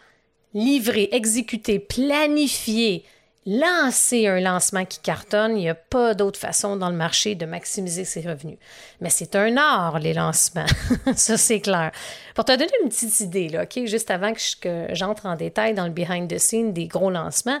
livrer, 0.52 1.08
exécuter, 1.12 1.78
planifier 1.78 3.04
lancer 3.46 4.26
un 4.26 4.40
lancement 4.40 4.84
qui 4.84 5.00
cartonne, 5.00 5.56
il 5.56 5.60
n'y 5.60 5.68
a 5.68 5.74
pas 5.74 6.14
d'autre 6.14 6.38
façon 6.38 6.76
dans 6.76 6.88
le 6.88 6.96
marché 6.96 7.34
de 7.34 7.44
maximiser 7.44 8.04
ses 8.04 8.22
revenus. 8.22 8.58
Mais 9.00 9.10
c'est 9.10 9.36
un 9.36 9.56
art, 9.56 9.98
les 9.98 10.14
lancements. 10.14 10.66
Ça, 11.16 11.36
c'est 11.36 11.60
clair. 11.60 11.92
Pour 12.34 12.44
te 12.44 12.52
donner 12.52 12.72
une 12.82 12.88
petite 12.88 13.20
idée, 13.20 13.48
là, 13.48 13.64
OK, 13.64 13.84
juste 13.84 14.10
avant 14.10 14.32
que 14.60 14.86
j'entre 14.92 15.26
en 15.26 15.36
détail 15.36 15.74
dans 15.74 15.84
le 15.84 15.92
behind 15.92 16.32
the 16.32 16.38
scenes 16.38 16.72
des 16.72 16.86
gros 16.86 17.10
lancements, 17.10 17.60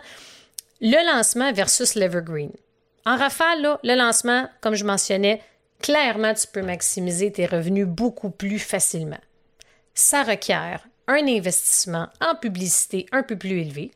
le 0.80 1.14
lancement 1.14 1.52
versus 1.52 1.94
l'Evergreen. 1.94 2.50
En 3.06 3.16
rafale, 3.16 3.60
là, 3.60 3.78
le 3.84 3.94
lancement, 3.94 4.48
comme 4.62 4.74
je 4.74 4.84
mentionnais, 4.84 5.42
clairement, 5.82 6.32
tu 6.32 6.46
peux 6.46 6.62
maximiser 6.62 7.30
tes 7.30 7.46
revenus 7.46 7.86
beaucoup 7.86 8.30
plus 8.30 8.58
facilement. 8.58 9.20
Ça 9.92 10.22
requiert 10.22 10.86
un 11.06 11.26
investissement 11.28 12.08
en 12.20 12.34
publicité 12.34 13.06
un 13.12 13.22
peu 13.22 13.36
plus 13.36 13.60
élevé, 13.60 13.90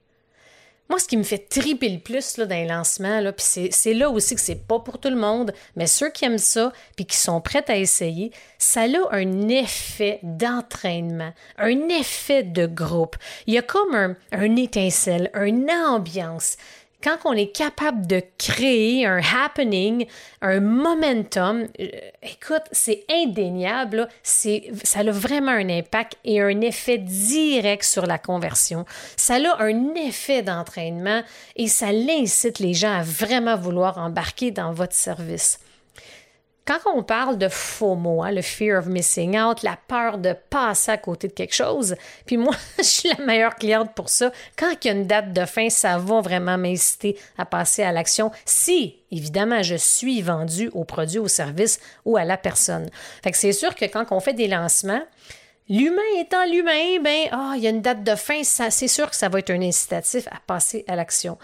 moi, 0.88 0.98
ce 0.98 1.06
qui 1.06 1.16
me 1.18 1.22
fait 1.22 1.48
triper 1.48 1.90
le 1.90 1.98
plus 1.98 2.38
là, 2.38 2.46
dans 2.46 2.54
les 2.54 2.66
lancements, 2.66 3.20
puis 3.36 3.70
c'est 3.70 3.94
là 3.94 4.08
aussi 4.08 4.34
que 4.34 4.40
c'est 4.40 4.66
pas 4.66 4.78
pour 4.78 4.98
tout 4.98 5.10
le 5.10 5.16
monde, 5.16 5.52
mais 5.76 5.86
ceux 5.86 6.08
qui 6.08 6.24
aiment 6.24 6.38
ça 6.38 6.72
puis 6.96 7.04
qui 7.04 7.16
sont 7.16 7.40
prêts 7.40 7.64
à 7.68 7.76
essayer, 7.76 8.32
ça 8.56 8.82
a 8.82 9.14
un 9.14 9.48
effet 9.48 10.18
d'entraînement, 10.22 11.32
un 11.58 11.88
effet 11.88 12.42
de 12.42 12.66
groupe. 12.66 13.16
Il 13.46 13.54
y 13.54 13.58
a 13.58 13.62
comme 13.62 14.16
un 14.32 14.56
étincelle, 14.56 15.30
une 15.34 15.70
ambiance 15.70 16.56
quand 17.02 17.18
on 17.24 17.32
est 17.32 17.54
capable 17.54 18.06
de 18.06 18.22
créer 18.38 19.06
un 19.06 19.20
happening, 19.20 20.06
un 20.42 20.60
momentum, 20.60 21.66
euh, 21.80 21.88
écoute, 22.22 22.64
c'est 22.72 23.04
indéniable, 23.10 24.08
c'est, 24.22 24.70
ça 24.82 25.00
a 25.00 25.10
vraiment 25.10 25.52
un 25.52 25.68
impact 25.68 26.16
et 26.24 26.40
un 26.40 26.60
effet 26.60 26.98
direct 26.98 27.84
sur 27.84 28.06
la 28.06 28.18
conversion. 28.18 28.84
Ça 29.16 29.34
a 29.34 29.62
un 29.62 29.94
effet 29.94 30.42
d'entraînement 30.42 31.22
et 31.56 31.68
ça 31.68 31.88
incite 31.88 32.58
les 32.58 32.74
gens 32.74 32.98
à 32.98 33.02
vraiment 33.02 33.56
vouloir 33.56 33.98
embarquer 33.98 34.50
dans 34.50 34.72
votre 34.72 34.94
service. 34.94 35.60
Quand 36.68 36.80
on 36.94 37.02
parle 37.02 37.38
de 37.38 37.48
FOMO, 37.48 38.22
hein, 38.22 38.30
le 38.30 38.42
fear 38.42 38.78
of 38.78 38.86
missing 38.86 39.38
out, 39.38 39.62
la 39.62 39.78
peur 39.88 40.18
de 40.18 40.34
passer 40.50 40.90
à 40.90 40.98
côté 40.98 41.26
de 41.26 41.32
quelque 41.32 41.54
chose, 41.54 41.96
puis 42.26 42.36
moi, 42.36 42.54
je 42.78 42.82
suis 42.82 43.08
la 43.08 43.24
meilleure 43.24 43.54
cliente 43.54 43.94
pour 43.94 44.10
ça. 44.10 44.30
Quand 44.54 44.70
il 44.72 44.86
y 44.86 44.90
a 44.90 44.92
une 44.92 45.06
date 45.06 45.32
de 45.32 45.46
fin, 45.46 45.70
ça 45.70 45.96
va 45.96 46.20
vraiment 46.20 46.58
m'inciter 46.58 47.18
à 47.38 47.46
passer 47.46 47.82
à 47.82 47.90
l'action 47.90 48.30
si, 48.44 48.96
évidemment, 49.10 49.62
je 49.62 49.76
suis 49.76 50.20
vendu 50.20 50.68
au 50.74 50.84
produit, 50.84 51.18
au 51.18 51.28
service 51.28 51.80
ou 52.04 52.18
à 52.18 52.24
la 52.24 52.36
personne. 52.36 52.90
Fait 53.22 53.32
c'est 53.32 53.52
sûr 53.52 53.74
que 53.74 53.86
quand 53.86 54.04
on 54.10 54.20
fait 54.20 54.34
des 54.34 54.48
lancements, 54.48 55.02
L'humain 55.70 56.00
étant 56.18 56.46
l'humain, 56.46 56.98
ben, 57.04 57.28
ah, 57.30 57.52
il 57.54 57.62
y 57.62 57.66
a 57.66 57.70
une 57.70 57.82
date 57.82 58.02
de 58.02 58.14
fin, 58.14 58.42
c'est 58.42 58.88
sûr 58.88 59.10
que 59.10 59.14
ça 59.14 59.28
va 59.28 59.40
être 59.40 59.50
un 59.50 59.60
incitatif 59.60 60.26
à 60.28 60.40
passer 60.46 60.82
à 60.88 60.96
l'action. 60.96 61.36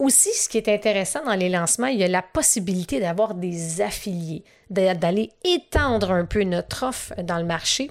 Aussi, 0.00 0.32
ce 0.32 0.48
qui 0.48 0.56
est 0.56 0.68
intéressant 0.68 1.22
dans 1.26 1.34
les 1.34 1.50
lancements, 1.50 1.88
il 1.88 1.98
y 1.98 2.04
a 2.04 2.08
la 2.08 2.22
possibilité 2.22 3.00
d'avoir 3.00 3.34
des 3.34 3.82
affiliés, 3.82 4.44
d'aller 4.70 5.28
étendre 5.44 6.10
un 6.10 6.24
peu 6.24 6.42
notre 6.42 6.86
offre 6.86 7.12
dans 7.22 7.36
le 7.36 7.44
marché. 7.44 7.90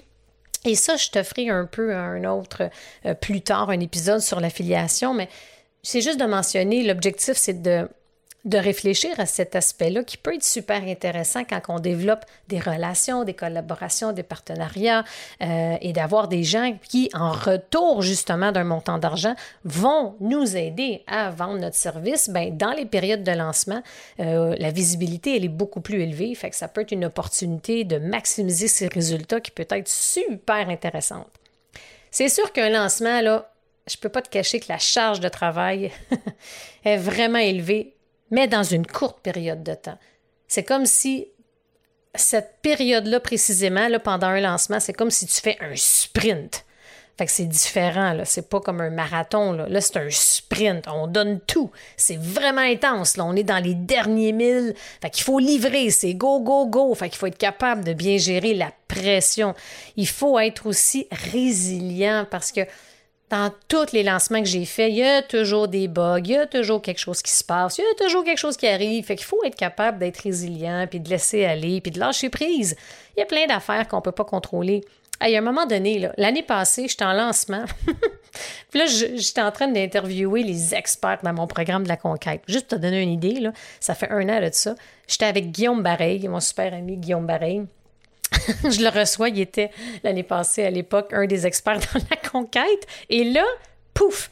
Et 0.64 0.74
ça, 0.74 0.96
je 0.96 1.10
te 1.10 1.22
ferai 1.22 1.50
un 1.50 1.66
peu 1.66 1.94
un 1.94 2.24
autre 2.24 2.68
euh, 3.06 3.14
plus 3.14 3.42
tard, 3.42 3.70
un 3.70 3.78
épisode 3.78 4.18
sur 4.18 4.40
l'affiliation, 4.40 5.14
mais 5.14 5.28
c'est 5.84 6.00
juste 6.00 6.18
de 6.18 6.24
mentionner, 6.24 6.82
l'objectif, 6.82 7.36
c'est 7.36 7.62
de 7.62 7.88
de 8.44 8.56
réfléchir 8.56 9.10
à 9.18 9.26
cet 9.26 9.54
aspect-là 9.54 10.02
qui 10.02 10.16
peut 10.16 10.34
être 10.34 10.44
super 10.44 10.82
intéressant 10.82 11.44
quand 11.44 11.60
on 11.68 11.78
développe 11.78 12.24
des 12.48 12.58
relations, 12.58 13.24
des 13.24 13.34
collaborations, 13.34 14.12
des 14.12 14.22
partenariats 14.22 15.04
euh, 15.42 15.76
et 15.80 15.92
d'avoir 15.92 16.28
des 16.28 16.42
gens 16.42 16.76
qui, 16.88 17.10
en 17.12 17.32
retour 17.32 18.00
justement 18.00 18.50
d'un 18.50 18.64
montant 18.64 18.98
d'argent, 18.98 19.34
vont 19.64 20.16
nous 20.20 20.56
aider 20.56 21.02
à 21.06 21.30
vendre 21.30 21.58
notre 21.58 21.76
service. 21.76 22.30
Ben, 22.30 22.56
dans 22.56 22.72
les 22.72 22.86
périodes 22.86 23.24
de 23.24 23.32
lancement, 23.32 23.82
euh, 24.20 24.56
la 24.58 24.70
visibilité, 24.70 25.36
elle 25.36 25.44
est 25.44 25.48
beaucoup 25.48 25.82
plus 25.82 26.02
élevée, 26.02 26.34
fait 26.34 26.50
que 26.50 26.56
ça 26.56 26.68
peut 26.68 26.80
être 26.80 26.92
une 26.92 27.04
opportunité 27.04 27.84
de 27.84 27.98
maximiser 27.98 28.68
ces 28.68 28.88
résultats 28.88 29.40
qui 29.40 29.50
peut 29.50 29.66
être 29.68 29.88
super 29.88 30.70
intéressante. 30.70 31.28
C'est 32.10 32.28
sûr 32.28 32.52
qu'un 32.52 32.70
lancement, 32.70 33.20
là, 33.20 33.52
je 33.86 33.96
ne 33.96 34.00
peux 34.00 34.08
pas 34.08 34.22
te 34.22 34.28
cacher 34.28 34.60
que 34.60 34.66
la 34.68 34.78
charge 34.78 35.20
de 35.20 35.28
travail 35.28 35.90
est 36.84 36.96
vraiment 36.96 37.38
élevée 37.38 37.94
mais 38.30 38.48
dans 38.48 38.62
une 38.62 38.86
courte 38.86 39.20
période 39.20 39.62
de 39.62 39.74
temps. 39.74 39.98
C'est 40.48 40.64
comme 40.64 40.86
si 40.86 41.28
cette 42.14 42.56
période-là 42.62 43.20
précisément, 43.20 43.88
là, 43.88 43.98
pendant 44.00 44.28
un 44.28 44.40
lancement, 44.40 44.80
c'est 44.80 44.92
comme 44.92 45.10
si 45.10 45.26
tu 45.26 45.40
fais 45.40 45.56
un 45.60 45.76
sprint. 45.76 46.64
Fait 47.16 47.26
que 47.26 47.32
c'est 47.32 47.44
différent, 47.44 48.14
là. 48.14 48.24
C'est 48.24 48.48
pas 48.48 48.60
comme 48.60 48.80
un 48.80 48.88
marathon, 48.88 49.52
là. 49.52 49.80
C'est 49.82 49.98
un 49.98 50.08
sprint. 50.08 50.86
On 50.88 51.06
donne 51.06 51.38
tout. 51.40 51.70
C'est 51.98 52.18
vraiment 52.18 52.62
intense, 52.62 53.18
là. 53.18 53.26
On 53.26 53.36
est 53.36 53.42
dans 53.42 53.62
les 53.62 53.74
derniers 53.74 54.32
milles. 54.32 54.74
Fait 55.02 55.10
qu'il 55.10 55.24
faut 55.24 55.38
livrer. 55.38 55.90
C'est 55.90 56.14
go, 56.14 56.40
go, 56.40 56.66
go. 56.66 56.94
Fait 56.94 57.10
qu'il 57.10 57.18
faut 57.18 57.26
être 57.26 57.36
capable 57.36 57.84
de 57.84 57.92
bien 57.92 58.16
gérer 58.16 58.54
la 58.54 58.72
pression. 58.88 59.54
Il 59.96 60.08
faut 60.08 60.38
être 60.38 60.64
aussi 60.64 61.08
résilient 61.10 62.26
parce 62.30 62.52
que 62.52 62.62
dans 63.30 63.52
tous 63.68 63.92
les 63.92 64.02
lancements 64.02 64.40
que 64.40 64.48
j'ai 64.48 64.64
faits, 64.64 64.90
il 64.90 64.98
y 64.98 65.04
a 65.04 65.22
toujours 65.22 65.68
des 65.68 65.86
bugs, 65.86 66.20
il 66.24 66.32
y 66.32 66.36
a 66.36 66.46
toujours 66.46 66.82
quelque 66.82 66.98
chose 66.98 67.22
qui 67.22 67.30
se 67.30 67.44
passe, 67.44 67.78
il 67.78 67.82
y 67.82 67.84
a 67.84 68.06
toujours 68.06 68.24
quelque 68.24 68.38
chose 68.38 68.56
qui 68.56 68.66
arrive. 68.66 69.04
Fait 69.04 69.14
qu'il 69.14 69.24
faut 69.24 69.42
être 69.44 69.54
capable 69.54 69.98
d'être 69.98 70.18
résilient, 70.18 70.86
puis 70.90 70.98
de 70.98 71.08
laisser 71.08 71.44
aller, 71.44 71.80
puis 71.80 71.92
de 71.92 72.00
lâcher 72.00 72.28
prise. 72.28 72.76
Il 73.16 73.20
y 73.20 73.22
a 73.22 73.26
plein 73.26 73.46
d'affaires 73.46 73.86
qu'on 73.86 73.98
ne 73.98 74.02
peut 74.02 74.12
pas 74.12 74.24
contrôler. 74.24 74.84
À 75.20 75.26
un 75.26 75.40
moment 75.42 75.66
donné, 75.66 76.08
l'année 76.16 76.42
passée, 76.42 76.88
j'étais 76.88 77.04
en 77.04 77.12
lancement. 77.12 77.64
puis 78.70 78.80
là, 78.80 78.86
j'étais 78.86 79.42
en 79.42 79.52
train 79.52 79.68
d'interviewer 79.68 80.42
les 80.42 80.74
experts 80.74 81.20
dans 81.22 81.34
mon 81.34 81.46
programme 81.46 81.84
de 81.84 81.88
la 81.88 81.98
conquête. 81.98 82.42
Juste 82.48 82.68
pour 82.68 82.78
te 82.78 82.82
donner 82.82 83.02
une 83.02 83.12
idée, 83.12 83.38
là, 83.38 83.52
ça 83.78 83.94
fait 83.94 84.10
un 84.10 84.28
an 84.28 84.40
de 84.40 84.48
ça. 84.52 84.74
J'étais 85.06 85.26
avec 85.26 85.52
Guillaume 85.52 85.82
Bareil, 85.82 86.26
mon 86.26 86.40
super 86.40 86.72
ami 86.74 86.96
Guillaume 86.96 87.26
Bareil. 87.26 87.62
je 88.64 88.82
le 88.82 88.88
reçois, 88.88 89.28
il 89.28 89.40
était 89.40 89.70
l'année 90.02 90.22
passée 90.22 90.64
à 90.64 90.70
l'époque 90.70 91.12
un 91.12 91.26
des 91.26 91.46
experts 91.46 91.80
dans 91.92 92.00
la 92.10 92.16
conquête. 92.16 92.86
Et 93.08 93.24
là, 93.24 93.44
pouf! 93.94 94.30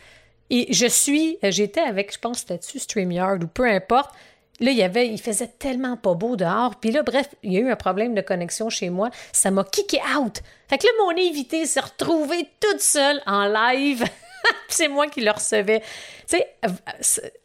Et 0.50 0.72
je 0.72 0.86
suis, 0.86 1.38
j'étais 1.42 1.80
avec, 1.80 2.12
je 2.12 2.18
pense, 2.18 2.38
statut 2.38 2.78
StreamYard 2.78 3.42
ou 3.44 3.46
peu 3.48 3.68
importe. 3.68 4.14
Là, 4.60 4.72
il 4.72 4.76
y 4.76 4.82
avait, 4.82 5.08
il 5.08 5.20
faisait 5.20 5.46
tellement 5.46 5.96
pas 5.96 6.14
beau 6.14 6.34
dehors. 6.34 6.76
Puis 6.76 6.90
là, 6.90 7.02
bref, 7.02 7.28
il 7.42 7.52
y 7.52 7.58
a 7.58 7.60
eu 7.60 7.70
un 7.70 7.76
problème 7.76 8.14
de 8.14 8.20
connexion 8.20 8.70
chez 8.70 8.90
moi. 8.90 9.10
Ça 9.32 9.50
m'a 9.50 9.62
kické 9.62 10.00
out. 10.18 10.40
Fait 10.68 10.78
que 10.78 10.86
là, 10.86 10.92
mon 11.04 11.10
invité 11.10 11.64
s'est 11.66 11.80
retrouvé 11.80 12.48
toute 12.58 12.80
seule 12.80 13.20
en 13.26 13.46
live. 13.46 14.04
c'est 14.68 14.88
moi 14.88 15.06
qui 15.08 15.20
le 15.20 15.30
recevais. 15.30 15.82
Tu 16.28 16.36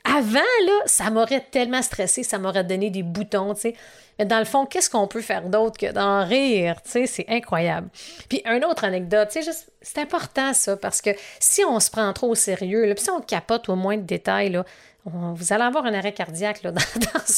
avant, 0.03 0.39
là, 0.65 0.81
ça 0.85 1.09
m'aurait 1.09 1.45
tellement 1.51 1.81
stressé, 1.81 2.23
ça 2.23 2.38
m'aurait 2.38 2.63
donné 2.63 2.89
des 2.89 3.03
boutons, 3.03 3.53
tu. 3.53 3.73
Mais 4.19 4.25
dans 4.25 4.39
le 4.39 4.45
fond, 4.45 4.65
qu'est-ce 4.65 4.89
qu'on 4.89 5.07
peut 5.07 5.21
faire 5.21 5.50
d'autre 5.50 5.77
que 5.77 5.91
d'en 5.91 6.23
rire? 6.23 6.81
Tu 6.83 7.07
c'est 7.07 7.25
incroyable. 7.29 7.89
Puis, 8.29 8.43
une 8.45 8.63
autre 8.63 8.83
anecdote, 8.83 9.29
tu 9.31 9.39
c'est 9.81 9.97
important 9.97 10.53
ça, 10.53 10.77
parce 10.77 11.01
que 11.01 11.09
si 11.39 11.63
on 11.65 11.79
se 11.79 11.89
prend 11.89 12.12
trop 12.13 12.29
au 12.29 12.35
sérieux, 12.35 12.85
là, 12.85 12.93
puis 12.93 13.03
si 13.03 13.09
on 13.09 13.21
capote 13.21 13.69
au 13.69 13.75
moins 13.75 13.97
de 13.97 14.03
détails, 14.03 14.50
là, 14.50 14.65
vous 15.05 15.51
allez 15.51 15.63
avoir 15.63 15.86
un 15.86 15.93
arrêt 15.93 16.13
cardiaque 16.13 16.62
dans, 16.63 16.74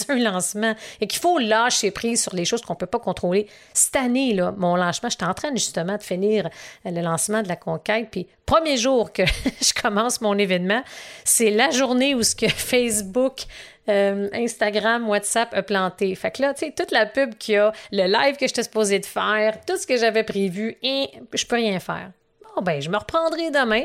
un 0.10 0.15
lancement 0.15 0.75
et 1.01 1.07
qu'il 1.07 1.19
faut 1.19 1.39
lâcher 1.39 1.91
prise 1.91 2.22
sur 2.22 2.36
les 2.36 2.45
choses 2.45 2.62
qu'on 2.62 2.74
ne 2.74 2.77
peut 2.77 2.86
pas 2.86 3.00
contrôler. 3.00 3.48
Cette 3.74 3.95
année, 3.95 4.39
mon 4.57 4.75
lancement, 4.75 5.10
j'étais 5.10 5.25
en 5.25 5.34
train 5.34 5.50
justement 5.53 5.98
de 5.98 6.03
finir 6.03 6.50
le 6.84 7.01
lancement 7.01 7.41
de 7.41 7.48
la 7.48 7.55
conquête. 7.55 8.10
Puis, 8.12 8.27
premier 8.45 8.77
jour 8.77 9.12
que 9.12 9.24
je 9.62 9.74
commence 9.81 10.22
mon 10.22 10.38
événement, 10.38 10.84
c'est 11.24 11.50
la 11.50 11.72
journée 11.72 12.13
où 12.13 12.24
ce 12.24 12.36
que 12.36 12.48
Facebook 12.50 13.45
euh, 13.88 14.29
Instagram, 14.34 15.07
WhatsApp 15.07 15.53
a 15.53 15.62
planté. 15.62 16.13
Fait 16.15 16.31
que 16.31 16.41
là, 16.41 16.53
tu 16.53 16.65
sais, 16.65 16.72
toute 16.72 16.91
la 16.91 17.05
pub 17.05 17.36
qu'il 17.36 17.55
y 17.55 17.57
a, 17.57 17.72
le 17.91 18.05
live 18.05 18.36
que 18.36 18.48
j'étais 18.48 18.63
supposé 18.63 19.00
de 19.00 19.05
faire, 19.05 19.60
tout 19.65 19.77
ce 19.77 19.86
que 19.86 19.98
j'avais 19.98 20.24
prévu, 20.24 20.77
et 20.81 21.10
je 21.34 21.45
peux 21.45 21.55
rien 21.55 21.79
faire. 21.79 22.12
Bon, 22.55 22.62
ben, 22.62 22.81
je 22.81 22.89
me 22.89 22.98
reprendrai 22.98 23.51
demain. 23.51 23.84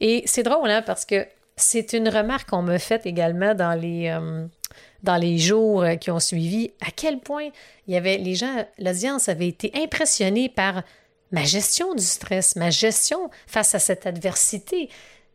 Et 0.00 0.22
c'est 0.26 0.42
drôle, 0.42 0.70
hein, 0.70 0.82
parce 0.82 1.04
que 1.04 1.26
c'est 1.58 1.92
une 1.92 2.08
remarque 2.08 2.48
qu'on 2.48 2.62
m'a 2.62 2.78
faite 2.78 3.06
également 3.06 3.54
dans 3.54 3.78
les, 3.78 4.08
euh, 4.08 4.46
dans 5.02 5.16
les 5.16 5.38
jours 5.38 5.82
euh, 5.82 5.96
qui 5.96 6.10
ont 6.10 6.20
suivi, 6.20 6.70
à 6.80 6.90
quel 6.90 7.18
point 7.18 7.48
il 7.86 7.94
y 7.94 7.96
avait 7.96 8.18
les 8.18 8.34
gens, 8.34 8.64
l'audience 8.78 9.28
avait 9.28 9.48
été 9.48 9.72
impressionnée 9.74 10.48
par 10.48 10.82
ma 11.30 11.44
gestion 11.44 11.94
du 11.94 12.04
stress, 12.04 12.56
ma 12.56 12.70
gestion 12.70 13.30
face 13.46 13.74
à 13.74 13.78
cette 13.78 14.06
adversité 14.06 14.88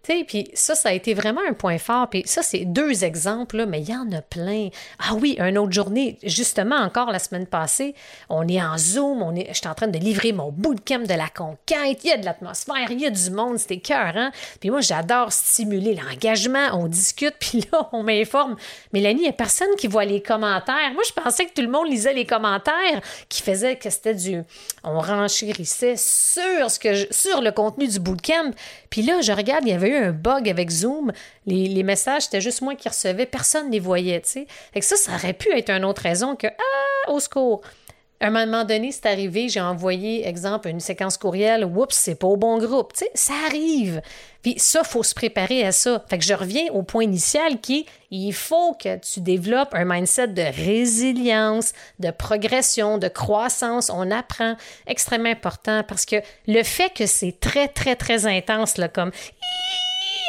puis 0.03 0.49
ça, 0.53 0.75
ça 0.75 0.89
a 0.89 0.93
été 0.93 1.13
vraiment 1.13 1.41
un 1.47 1.53
point 1.53 1.77
fort. 1.77 2.09
Puis 2.09 2.23
ça, 2.25 2.43
c'est 2.43 2.65
deux 2.65 3.03
exemples, 3.03 3.65
mais 3.65 3.81
il 3.81 3.89
y 3.89 3.95
en 3.95 4.11
a 4.11 4.21
plein. 4.21 4.69
Ah 4.99 5.13
oui, 5.13 5.37
une 5.39 5.57
autre 5.57 5.71
journée, 5.71 6.17
justement, 6.23 6.75
encore 6.75 7.11
la 7.11 7.19
semaine 7.19 7.47
passée, 7.47 7.95
on 8.29 8.47
est 8.47 8.61
en 8.61 8.77
Zoom, 8.77 9.21
on 9.21 9.33
est, 9.35 9.47
je 9.49 9.59
suis 9.59 9.67
en 9.67 9.73
train 9.73 9.87
de 9.87 9.97
livrer 9.97 10.33
mon 10.33 10.51
bootcamp 10.51 11.07
de 11.07 11.13
la 11.13 11.29
conquête, 11.29 12.03
il 12.03 12.09
y 12.09 12.11
a 12.11 12.17
de 12.17 12.25
l'atmosphère, 12.25 12.91
il 12.91 12.99
y 12.99 13.05
a 13.05 13.09
du 13.09 13.31
monde, 13.31 13.57
c'était 13.57 13.77
cœur, 13.77 14.13
hein? 14.15 14.31
Puis 14.59 14.69
moi, 14.69 14.81
j'adore 14.81 15.31
stimuler 15.31 15.95
l'engagement, 15.95 16.69
on 16.73 16.87
discute, 16.87 17.35
puis 17.39 17.63
là, 17.71 17.89
on 17.93 18.03
m'informe. 18.03 18.57
Mélanie, 18.91 19.21
il 19.21 19.23
n'y 19.23 19.29
a 19.29 19.33
personne 19.33 19.73
qui 19.77 19.87
voit 19.87 20.05
les 20.05 20.21
commentaires. 20.21 20.91
Moi, 20.93 21.03
je 21.07 21.13
pensais 21.13 21.45
que 21.45 21.53
tout 21.53 21.61
le 21.61 21.69
monde 21.69 21.87
lisait 21.87 22.13
les 22.13 22.25
commentaires 22.25 23.01
qui 23.29 23.41
faisaient 23.41 23.77
que 23.77 23.89
c'était 23.89 24.15
du... 24.15 24.41
On 24.83 24.99
renchérissait 24.99 25.95
sur, 25.95 26.69
ce 26.69 26.77
que 26.77 27.13
sur 27.13 27.41
le 27.41 27.51
contenu 27.51 27.87
du 27.87 27.99
bootcamp. 27.99 28.51
Puis 28.89 29.01
là, 29.01 29.21
je 29.21 29.31
regarde, 29.31 29.63
il 29.65 29.69
y 29.69 29.73
avait 29.73 29.92
un 29.97 30.11
bug 30.11 30.49
avec 30.49 30.69
Zoom. 30.69 31.11
Les, 31.45 31.83
messages, 31.83 32.23
c'était 32.23 32.41
juste 32.41 32.61
moi 32.61 32.75
qui 32.75 32.87
recevais, 32.87 33.25
personne 33.25 33.67
ne 33.67 33.71
les 33.71 33.79
voyait, 33.79 34.21
tu 34.21 34.29
sais. 34.29 34.47
Fait 34.73 34.79
que 34.79 34.85
ça, 34.85 34.95
ça 34.95 35.13
aurait 35.15 35.33
pu 35.33 35.51
être 35.51 35.69
une 35.69 35.85
autre 35.85 36.01
raison 36.01 36.35
que 36.35 36.47
Ah, 36.47 37.11
au 37.11 37.19
secours! 37.19 37.61
À 38.19 38.27
un 38.27 38.45
moment 38.45 38.63
donné, 38.63 38.93
c'est 38.93 39.07
arrivé, 39.07 39.49
j'ai 39.49 39.59
envoyé, 39.59 40.25
exemple, 40.25 40.69
une 40.69 40.79
séquence 40.79 41.17
courriel, 41.17 41.65
oups, 41.65 41.93
c'est 41.93 42.15
pas 42.15 42.27
au 42.27 42.37
bon 42.37 42.57
groupe. 42.57 42.93
Tu 42.93 42.99
sais, 42.99 43.11
ça 43.15 43.33
arrive. 43.47 44.01
Puis 44.41 44.55
ça, 44.57 44.85
faut 44.85 45.03
se 45.03 45.13
préparer 45.13 45.65
à 45.65 45.73
ça. 45.73 46.01
Fait 46.09 46.19
que 46.19 46.23
je 46.23 46.33
reviens 46.33 46.71
au 46.71 46.83
point 46.83 47.03
initial 47.03 47.59
qui 47.59 47.81
est 47.81 47.85
il 48.15 48.31
faut 48.31 48.75
que 48.75 48.97
tu 48.97 49.21
développes 49.21 49.73
un 49.73 49.85
mindset 49.85 50.27
de 50.27 50.43
résilience, 50.43 51.73
de 51.99 52.11
progression, 52.11 52.99
de 52.99 53.07
croissance. 53.07 53.89
On 53.89 54.11
apprend 54.11 54.55
extrêmement 54.85 55.31
important 55.31 55.83
parce 55.85 56.05
que 56.05 56.17
le 56.47 56.61
fait 56.61 56.93
que 56.93 57.07
c'est 57.07 57.39
très, 57.39 57.67
très, 57.67 57.95
très 57.95 58.27
intense, 58.27 58.77
là, 58.77 58.87
comme 58.87 59.11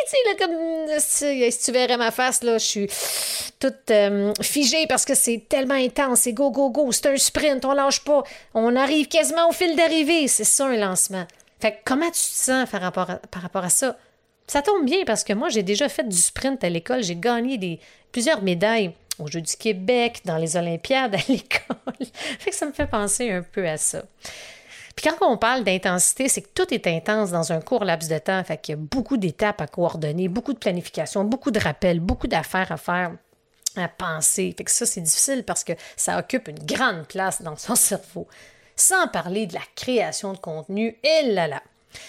tu 0.05 0.11
sais, 0.11 0.37
comme 0.39 0.87
si, 0.99 1.59
tu 1.65 1.73
verrais 1.73 1.97
ma 1.97 2.11
face, 2.11 2.43
là, 2.43 2.59
je 2.59 2.65
suis 2.65 2.89
toute 3.59 3.91
euh, 3.91 4.33
figée 4.41 4.87
parce 4.87 5.05
que 5.05 5.15
c'est 5.15 5.45
tellement 5.49 5.75
intense. 5.75 6.21
C'est 6.21 6.33
go, 6.33 6.51
go, 6.51 6.71
go. 6.71 6.93
C'est 6.93 7.07
un 7.07 7.17
sprint, 7.17 7.65
on 7.65 7.73
lâche 7.73 8.05
pas. 8.05 8.23
On 8.55 8.77
arrive 8.77 9.09
quasiment 9.09 9.49
au 9.49 9.53
fil 9.53 9.77
d'arrivée. 9.77 10.29
C'est 10.29 10.45
ça, 10.45 10.67
un 10.67 10.77
lancement. 10.77 11.27
Fait 11.61 11.81
comment 11.85 12.07
tu 12.07 12.13
te 12.13 12.17
sens 12.19 12.69
par 12.69 12.81
rapport 12.81 13.11
à, 13.11 13.17
par 13.17 13.43
rapport 13.43 13.65
à 13.65 13.71
ça? 13.71 13.97
Ça 14.47 14.61
tombe 14.61 14.85
bien 14.85 15.05
parce 15.07 15.25
que 15.25 15.33
moi, 15.33 15.49
j'ai 15.49 15.63
déjà 15.63 15.89
fait 15.89 16.07
du 16.07 16.17
sprint 16.17 16.63
à 16.63 16.69
l'école. 16.69 17.03
J'ai 17.03 17.17
gagné 17.17 17.57
des, 17.57 17.81
plusieurs 18.13 18.43
médailles 18.43 18.93
aux 19.19 19.29
Jeux 19.29 19.41
du 19.41 19.57
Québec, 19.57 20.21
dans 20.25 20.37
les 20.37 20.57
Olympiades 20.57 21.15
à 21.15 21.19
l'école. 21.29 22.07
fait 22.39 22.51
que 22.51 22.57
ça 22.57 22.67
me 22.67 22.73
fait 22.73 22.87
penser 22.87 23.31
un 23.31 23.43
peu 23.43 23.67
à 23.67 23.77
ça. 23.77 24.03
Puis 24.97 25.07
quand 25.07 25.27
on 25.27 25.37
parle 25.37 25.65
d'intensité, 25.65 26.29
c'est 26.29 26.43
que 26.43 26.49
tout 26.55 26.73
est 26.73 26.87
intense 26.87 27.31
dans 27.31 27.53
un 27.53 27.61
court 27.61 27.85
laps 27.85 28.09
de 28.09 28.19
temps. 28.19 28.43
Fait 28.45 28.57
qu'il 28.57 28.75
y 28.75 28.79
a 28.79 28.81
beaucoup 28.81 29.17
d'étapes 29.17 29.61
à 29.61 29.67
coordonner, 29.67 30.29
beaucoup 30.29 30.53
de 30.53 30.59
planification, 30.59 31.25
beaucoup 31.25 31.51
de 31.51 31.59
rappels, 31.59 32.01
beaucoup 32.01 32.27
d'affaires 32.29 32.71
à 32.71 32.77
faire. 32.77 33.13
à 33.77 33.89
penser. 33.89 34.55
Fait 34.57 34.65
que 34.65 34.71
ça, 34.71 34.87
c'est 34.87 35.01
difficile 35.01 35.43
parce 35.43 35.65
que 35.65 35.73
ça 35.97 36.19
occupe 36.19 36.47
une 36.47 36.65
grande 36.65 37.07
place 37.09 37.43
dans 37.43 37.57
son 37.57 37.75
cerveau. 37.75 38.29
Sans 38.77 39.09
parler 39.09 39.47
de 39.47 39.55
la 39.55 39.63
création 39.75 40.33
de 40.33 40.39
contenu, 40.39 40.97
et 41.03 41.33
là 41.33 41.47
là. 41.49 41.63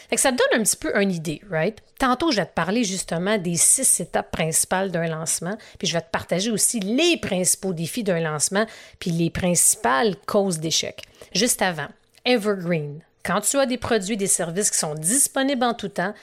Fait 0.10 0.16
que 0.16 0.22
ça 0.22 0.32
te 0.32 0.38
donne 0.38 0.62
un 0.62 0.64
petit 0.64 0.78
peu 0.78 1.00
une 1.00 1.12
idée, 1.12 1.42
right? 1.50 1.78
Tantôt, 2.00 2.32
je 2.32 2.38
vais 2.38 2.46
te 2.46 2.54
parler 2.54 2.84
justement 2.84 3.38
des 3.38 3.56
six 3.56 4.00
étapes 4.00 4.32
principales 4.32 4.92
d'un 4.92 5.08
lancement, 5.08 5.58
puis 5.78 5.88
je 5.88 5.94
vais 5.94 6.02
te 6.02 6.10
partager 6.10 6.52
aussi 6.52 6.80
les 6.80 7.18
principaux 7.18 7.74
défis 7.74 8.04
d'un 8.04 8.20
lancement, 8.20 8.66
puis 9.00 9.12
les 9.12 9.30
principales 9.30 10.16
causes 10.26 10.60
d'échec. 10.60 11.04
Juste 11.34 11.62
avant, 11.62 11.88
Evergreen. 12.26 13.02
Quand 13.24 13.42
tu 13.42 13.58
as 13.58 13.66
des 13.66 13.78
produits, 13.78 14.18
des 14.18 14.28
services 14.28 14.72
qui 14.72 14.78
sont 14.78 14.96
disponibles 14.96 15.64
en 15.64 15.74
tout 15.74 15.90
temps, 15.90 16.14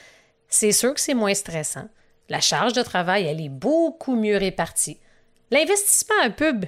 c'est 0.47 0.71
sûr 0.71 0.93
que 0.93 0.99
c'est 0.99 1.13
moins 1.13 1.33
stressant. 1.33 1.89
La 2.29 2.39
charge 2.39 2.73
de 2.73 2.81
travail, 2.81 3.25
elle 3.25 3.41
est 3.41 3.49
beaucoup 3.49 4.15
mieux 4.15 4.37
répartie. 4.37 4.99
L'investissement 5.51 6.15
en 6.23 6.31
pub 6.31 6.65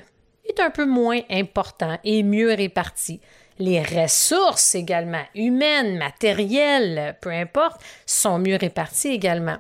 est 0.48 0.60
un 0.60 0.70
peu 0.70 0.86
moins 0.86 1.22
important 1.30 1.98
et 2.04 2.24
mieux 2.24 2.54
réparti. 2.54 3.22
Les 3.58 3.82
ressources 3.82 4.76
également, 4.76 5.24
humaines, 5.34 5.98
matérielles, 5.98 7.18
peu 7.22 7.30
importe, 7.30 7.82
sont 8.06 8.38
mieux 8.38 8.58
réparties 8.58 9.10
également. 9.10 9.58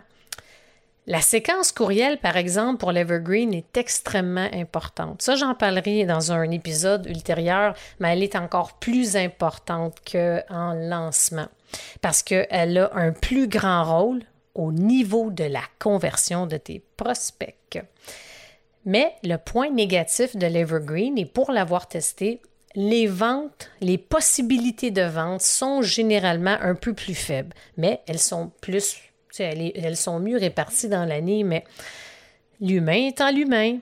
La 1.07 1.21
séquence 1.21 1.71
courriel, 1.71 2.17
par 2.19 2.35
exemple, 2.35 2.79
pour 2.79 2.91
l'Evergreen 2.91 3.53
est 3.53 3.77
extrêmement 3.77 4.49
importante. 4.53 5.21
Ça, 5.21 5.35
j'en 5.35 5.53
parlerai 5.53 6.05
dans 6.05 6.31
un 6.31 6.49
épisode 6.49 7.05
ultérieur, 7.07 7.75
mais 7.99 8.13
elle 8.13 8.23
est 8.23 8.35
encore 8.35 8.73
plus 8.79 9.15
importante 9.15 9.97
qu'en 10.11 10.73
lancement 10.73 11.47
parce 12.01 12.23
qu'elle 12.23 12.77
a 12.77 12.91
un 12.93 13.11
plus 13.11 13.47
grand 13.47 13.83
rôle 13.83 14.23
au 14.53 14.71
niveau 14.71 15.31
de 15.31 15.43
la 15.43 15.63
conversion 15.79 16.47
de 16.47 16.57
tes 16.57 16.81
prospects. 16.97 17.83
Mais 18.85 19.15
le 19.23 19.37
point 19.37 19.69
négatif 19.69 20.35
de 20.35 20.45
l'Evergreen, 20.45 21.17
et 21.17 21.25
pour 21.25 21.51
l'avoir 21.51 21.87
testé, 21.87 22.41
les 22.75 23.07
ventes, 23.07 23.71
les 23.81 23.97
possibilités 23.97 24.91
de 24.91 25.01
vente 25.01 25.41
sont 25.41 25.81
généralement 25.81 26.57
un 26.61 26.75
peu 26.75 26.93
plus 26.93 27.15
faibles, 27.15 27.53
mais 27.77 28.01
elles 28.07 28.19
sont 28.19 28.51
plus, 28.61 28.97
elles, 29.43 29.97
sont 29.97 30.19
mieux 30.19 30.37
réparties 30.37 30.89
dans 30.89 31.05
l'année, 31.05 31.43
mais 31.43 31.63
l'humain 32.59 33.07
étant 33.07 33.31
l'humain, 33.31 33.77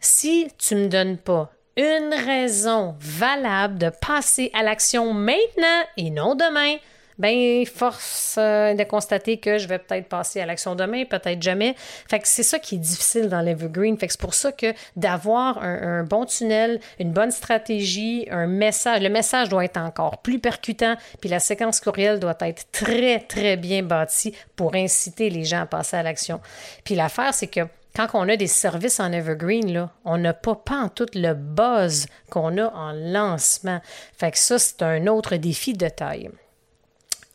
si 0.00 0.48
tu 0.58 0.74
ne 0.74 0.84
me 0.84 0.88
donnes 0.88 1.18
pas 1.18 1.52
une 1.76 2.14
raison 2.14 2.96
valable 2.98 3.78
de 3.78 3.90
passer 3.90 4.50
à 4.54 4.62
l'action 4.62 5.12
maintenant 5.14 5.82
et 5.96 6.10
non 6.10 6.34
demain, 6.34 6.76
ben 7.20 7.66
force 7.66 8.36
euh, 8.38 8.74
de 8.74 8.82
constater 8.82 9.36
que 9.36 9.58
je 9.58 9.68
vais 9.68 9.78
peut-être 9.78 10.08
passer 10.08 10.40
à 10.40 10.46
l'action 10.46 10.74
demain, 10.74 11.04
peut-être 11.04 11.42
jamais. 11.42 11.74
Fait 12.08 12.18
que 12.18 12.26
c'est 12.26 12.42
ça 12.42 12.58
qui 12.58 12.76
est 12.76 12.78
difficile 12.78 13.28
dans 13.28 13.42
l'Evergreen. 13.42 13.98
Fait 13.98 14.06
que 14.06 14.12
c'est 14.12 14.20
pour 14.20 14.34
ça 14.34 14.52
que 14.52 14.72
d'avoir 14.96 15.62
un, 15.62 16.02
bon 16.02 16.24
tunnel, 16.24 16.80
une 16.98 17.12
bonne 17.12 17.30
stratégie, 17.30 18.26
un 18.30 18.46
message, 18.46 19.02
le 19.02 19.10
message 19.10 19.50
doit 19.50 19.64
être 19.66 19.76
encore 19.76 20.18
plus 20.22 20.38
percutant, 20.38 20.96
puis 21.20 21.28
la 21.28 21.40
séquence 21.40 21.80
courriel 21.80 22.18
doit 22.18 22.36
être 22.40 22.70
très, 22.72 23.20
très 23.20 23.56
bien 23.56 23.82
bâtie 23.82 24.34
pour 24.56 24.74
inciter 24.74 25.28
les 25.28 25.44
gens 25.44 25.62
à 25.62 25.66
passer 25.66 25.98
à 25.98 26.02
l'action. 26.02 26.40
Puis 26.84 26.94
l'affaire, 26.94 27.34
c'est 27.34 27.48
que 27.48 27.60
quand 27.94 28.06
on 28.14 28.28
a 28.28 28.36
des 28.36 28.46
services 28.46 28.98
en 28.98 29.12
Evergreen, 29.12 29.72
là, 29.72 29.90
on 30.04 30.16
n'a 30.16 30.32
pas, 30.32 30.54
pas 30.54 30.76
en 30.76 30.88
tout 30.88 31.08
le 31.14 31.34
buzz 31.34 32.06
qu'on 32.30 32.56
a 32.56 32.68
en 32.72 32.92
lancement. 32.92 33.80
Fait 34.16 34.30
que 34.30 34.38
ça, 34.38 34.58
c'est 34.58 34.82
un 34.82 35.06
autre 35.06 35.36
défi 35.36 35.74
de 35.74 35.88
taille 35.88 36.30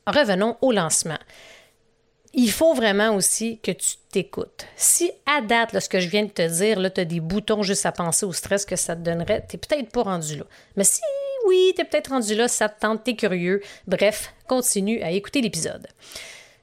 revenons 0.07 0.57
au 0.61 0.71
lancement. 0.71 1.17
Il 2.33 2.51
faut 2.51 2.73
vraiment 2.73 3.15
aussi 3.15 3.59
que 3.59 3.71
tu 3.71 3.95
t'écoutes. 4.11 4.65
Si 4.75 5.09
à 5.25 5.39
date, 5.41 5.79
ce 5.79 5.87
que 5.87 6.01
je 6.01 6.09
viens 6.09 6.25
de 6.25 6.29
te 6.29 6.45
dire, 6.45 6.93
tu 6.93 7.01
as 7.01 7.05
des 7.05 7.21
boutons 7.21 7.63
juste 7.63 7.85
à 7.85 7.93
penser 7.93 8.25
au 8.25 8.33
stress 8.33 8.65
que 8.65 8.75
ça 8.75 8.95
te 8.95 9.01
donnerait, 9.01 9.45
tu 9.47 9.55
n'es 9.55 9.59
peut-être 9.59 9.91
pas 9.91 10.03
rendu 10.03 10.37
là. 10.37 10.43
Mais 10.75 10.83
si 10.83 11.01
oui, 11.47 11.71
tu 11.75 11.81
es 11.81 11.85
peut-être 11.85 12.09
rendu 12.09 12.35
là, 12.35 12.49
ça 12.49 12.67
te 12.67 12.81
tente, 12.81 13.05
tu 13.05 13.11
es 13.11 13.15
curieux, 13.15 13.61
bref, 13.87 14.33
continue 14.47 15.01
à 15.01 15.11
écouter 15.11 15.41
l'épisode. 15.41 15.87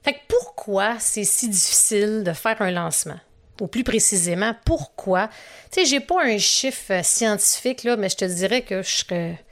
Fait 0.03 0.17
pourquoi 0.27 0.97
c'est 0.99 1.23
si 1.23 1.49
difficile 1.49 2.23
de 2.23 2.33
faire 2.33 2.61
un 2.61 2.71
lancement? 2.71 3.19
Ou 3.61 3.67
plus 3.67 3.83
précisément, 3.83 4.53
pourquoi? 4.65 5.29
Tu 5.71 5.81
sais, 5.81 5.85
j'ai 5.85 5.99
pas 5.99 6.23
un 6.23 6.37
chiffre 6.37 7.03
scientifique, 7.03 7.83
là, 7.83 7.95
mais 7.95 8.09
je 8.09 8.17
te 8.17 8.25
dirais 8.25 8.61
que 8.61 8.81
je 8.81 8.89
serais 8.89 9.43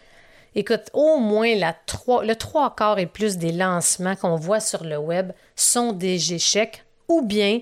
Écoute, 0.54 0.90
au 0.94 1.18
moins 1.18 1.56
la 1.56 1.76
le 2.24 2.34
trois 2.34 2.76
quarts 2.76 3.00
et 3.00 3.06
plus 3.06 3.38
des 3.38 3.54
lancements 3.54 4.16
qu'on 4.16 4.36
voit 4.36 4.60
sur 4.60 4.84
le 4.84 4.98
web 4.98 5.32
sont 5.56 5.94
des 5.94 6.34
échecs 6.34 6.84
ou 7.08 7.22
bien 7.22 7.62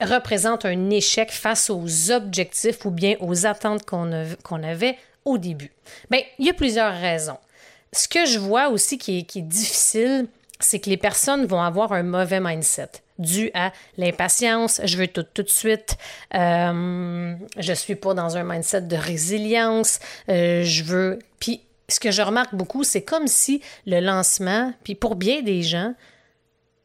représentent 0.00 0.64
un 0.64 0.90
échec 0.90 1.30
face 1.30 1.70
aux 1.70 2.10
objectifs 2.10 2.84
ou 2.86 2.90
bien 2.90 3.16
aux 3.20 3.46
attentes 3.46 3.84
qu'on 3.84 4.62
avait 4.62 4.96
au 5.24 5.38
début. 5.38 5.72
Bien, 6.10 6.20
il 6.38 6.46
y 6.46 6.50
a 6.50 6.54
plusieurs 6.54 6.98
raisons. 6.98 7.38
Ce 7.92 8.08
que 8.08 8.26
je 8.26 8.38
vois 8.38 8.68
aussi 8.68 8.98
qui 8.98 9.18
est, 9.18 9.38
difficile, 9.40 10.26
c'est 10.60 10.80
que 10.80 10.90
les 10.90 10.96
personnes 10.96 11.46
vont 11.46 11.60
avoir 11.60 11.92
un 11.92 12.02
mauvais 12.02 12.40
mindset 12.40 12.90
dû 13.18 13.50
à 13.54 13.72
l'impatience, 13.96 14.80
je 14.82 14.96
veux 14.96 15.06
tout 15.06 15.22
tout 15.22 15.44
de 15.44 15.48
suite, 15.48 15.96
euh, 16.34 17.34
je 17.56 17.72
suis 17.72 17.94
pas 17.94 18.12
dans 18.14 18.36
un 18.36 18.42
mindset 18.42 18.82
de 18.82 18.96
résilience, 18.96 20.00
euh, 20.28 20.64
je 20.64 20.82
veux... 20.82 21.18
Puis 21.38 21.63
ce 21.88 22.00
que 22.00 22.10
je 22.10 22.22
remarque 22.22 22.54
beaucoup, 22.54 22.84
c'est 22.84 23.02
comme 23.02 23.26
si 23.26 23.60
le 23.86 24.00
lancement, 24.00 24.72
puis 24.84 24.94
pour 24.94 25.16
bien 25.16 25.42
des 25.42 25.62
gens, 25.62 25.94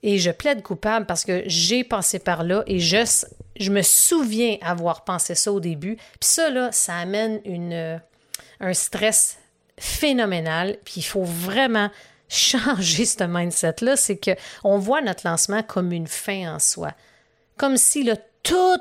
et 0.03 0.17
je 0.17 0.31
plaide 0.31 0.61
coupable 0.61 1.05
parce 1.05 1.25
que 1.25 1.43
j'ai 1.45 1.83
passé 1.83 2.19
par 2.19 2.43
là 2.43 2.63
et 2.67 2.79
je, 2.79 3.69
me 3.69 3.81
souviens 3.81 4.57
avoir 4.61 5.03
pensé 5.03 5.35
ça 5.35 5.51
au 5.51 5.59
début. 5.59 5.95
Puis 5.95 6.29
ça, 6.29 6.49
là, 6.49 6.71
ça 6.71 6.95
amène 6.95 7.41
une, 7.43 8.01
un 8.61 8.73
stress 8.73 9.37
phénoménal. 9.77 10.77
Puis 10.85 10.95
il 10.97 11.03
faut 11.03 11.25
vraiment 11.25 11.89
changer 12.29 13.05
ce 13.05 13.25
mindset-là. 13.25 13.97
C'est 13.97 14.19
qu'on 14.19 14.77
voit 14.77 15.01
notre 15.01 15.27
lancement 15.27 15.63
comme 15.63 15.91
une 15.91 16.07
fin 16.07 16.55
en 16.55 16.59
soi. 16.59 16.93
Comme 17.57 17.75
si 17.75 18.03
là, 18.03 18.15
tout 18.43 18.79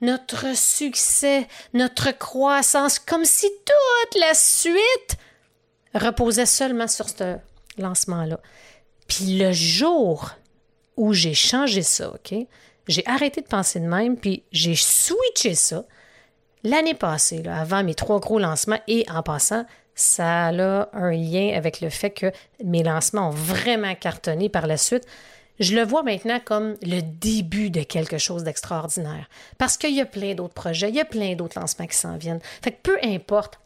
notre 0.00 0.56
succès, 0.56 1.46
notre 1.72 2.10
croissance, 2.10 2.98
comme 2.98 3.24
si 3.24 3.48
toute 3.48 4.20
la 4.20 4.34
suite 4.34 5.18
reposait 5.94 6.46
seulement 6.46 6.88
sur 6.88 7.08
ce 7.08 7.36
lancement-là. 7.78 8.40
Puis 9.08 9.38
le 9.38 9.52
jour 9.52 10.30
où 10.96 11.12
j'ai 11.12 11.34
changé 11.34 11.82
ça, 11.82 12.10
OK, 12.10 12.34
j'ai 12.88 13.06
arrêté 13.06 13.40
de 13.40 13.46
penser 13.46 13.80
de 13.80 13.86
même, 13.86 14.16
puis 14.16 14.44
j'ai 14.52 14.76
switché 14.76 15.54
ça 15.54 15.84
l'année 16.62 16.94
passée, 16.94 17.42
avant 17.46 17.84
mes 17.84 17.94
trois 17.94 18.20
gros 18.20 18.38
lancements, 18.38 18.80
et 18.88 19.04
en 19.10 19.22
passant, 19.22 19.66
ça 19.94 20.46
a 20.46 20.88
un 20.92 21.10
lien 21.12 21.52
avec 21.54 21.80
le 21.80 21.90
fait 21.90 22.10
que 22.10 22.32
mes 22.64 22.82
lancements 22.82 23.28
ont 23.28 23.32
vraiment 23.32 23.94
cartonné 23.94 24.48
par 24.48 24.66
la 24.66 24.76
suite. 24.76 25.06
Je 25.60 25.76
le 25.76 25.84
vois 25.84 26.02
maintenant 26.02 26.40
comme 26.44 26.76
le 26.82 27.00
début 27.00 27.70
de 27.70 27.84
quelque 27.84 28.18
chose 28.18 28.42
d'extraordinaire. 28.42 29.28
Parce 29.56 29.76
qu'il 29.76 29.94
y 29.94 30.00
a 30.00 30.06
plein 30.06 30.34
d'autres 30.34 30.54
projets, 30.54 30.88
il 30.88 30.96
y 30.96 31.00
a 31.00 31.04
plein 31.04 31.36
d'autres 31.36 31.60
lancements 31.60 31.86
qui 31.86 31.96
s'en 31.96 32.16
viennent. 32.16 32.40
Fait 32.62 32.72
que 32.72 32.78
peu 32.82 32.98
importe 33.04 33.60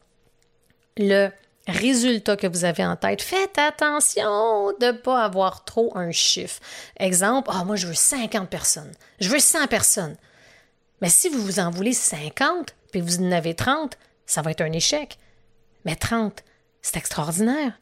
le, 0.99 1.31
résultat 1.69 2.37
que 2.37 2.47
vous 2.47 2.65
avez 2.65 2.85
en 2.85 2.97
tête, 2.97 3.23
faites 3.23 3.59
attention 3.59 4.73
de 4.81 4.87
ne 4.87 4.93
pas 4.93 5.25
avoir 5.25 5.65
trop 5.65 5.97
un 5.97 6.11
chiffre. 6.11 6.61
Exemple, 6.99 7.51
ah, 7.53 7.65
moi, 7.65 7.77
je 7.77 7.87
veux 7.87 7.95
50 7.95 8.49
personnes. 8.49 8.93
Je 9.21 9.29
veux 9.29 9.39
100 9.39 9.67
personnes. 9.67 10.17
Mais 11.01 11.11
si 11.11 11.29
vous 11.29 11.41
vous 11.43 11.61
en 11.61 11.71
voulez 11.71 11.93
50, 11.93 12.75
puis 12.91 13.01
vous 13.01 13.21
en 13.21 13.33
avez 13.33 13.55
30, 13.55 13.97
ça 14.27 14.43
va 14.43 14.51
être 14.51 14.63
un 14.63 14.73
échec. 14.73 15.19
Mais 15.85 15.95
30, 15.95 16.43
c'est 16.83 16.97
extraordinaire. 16.97 17.79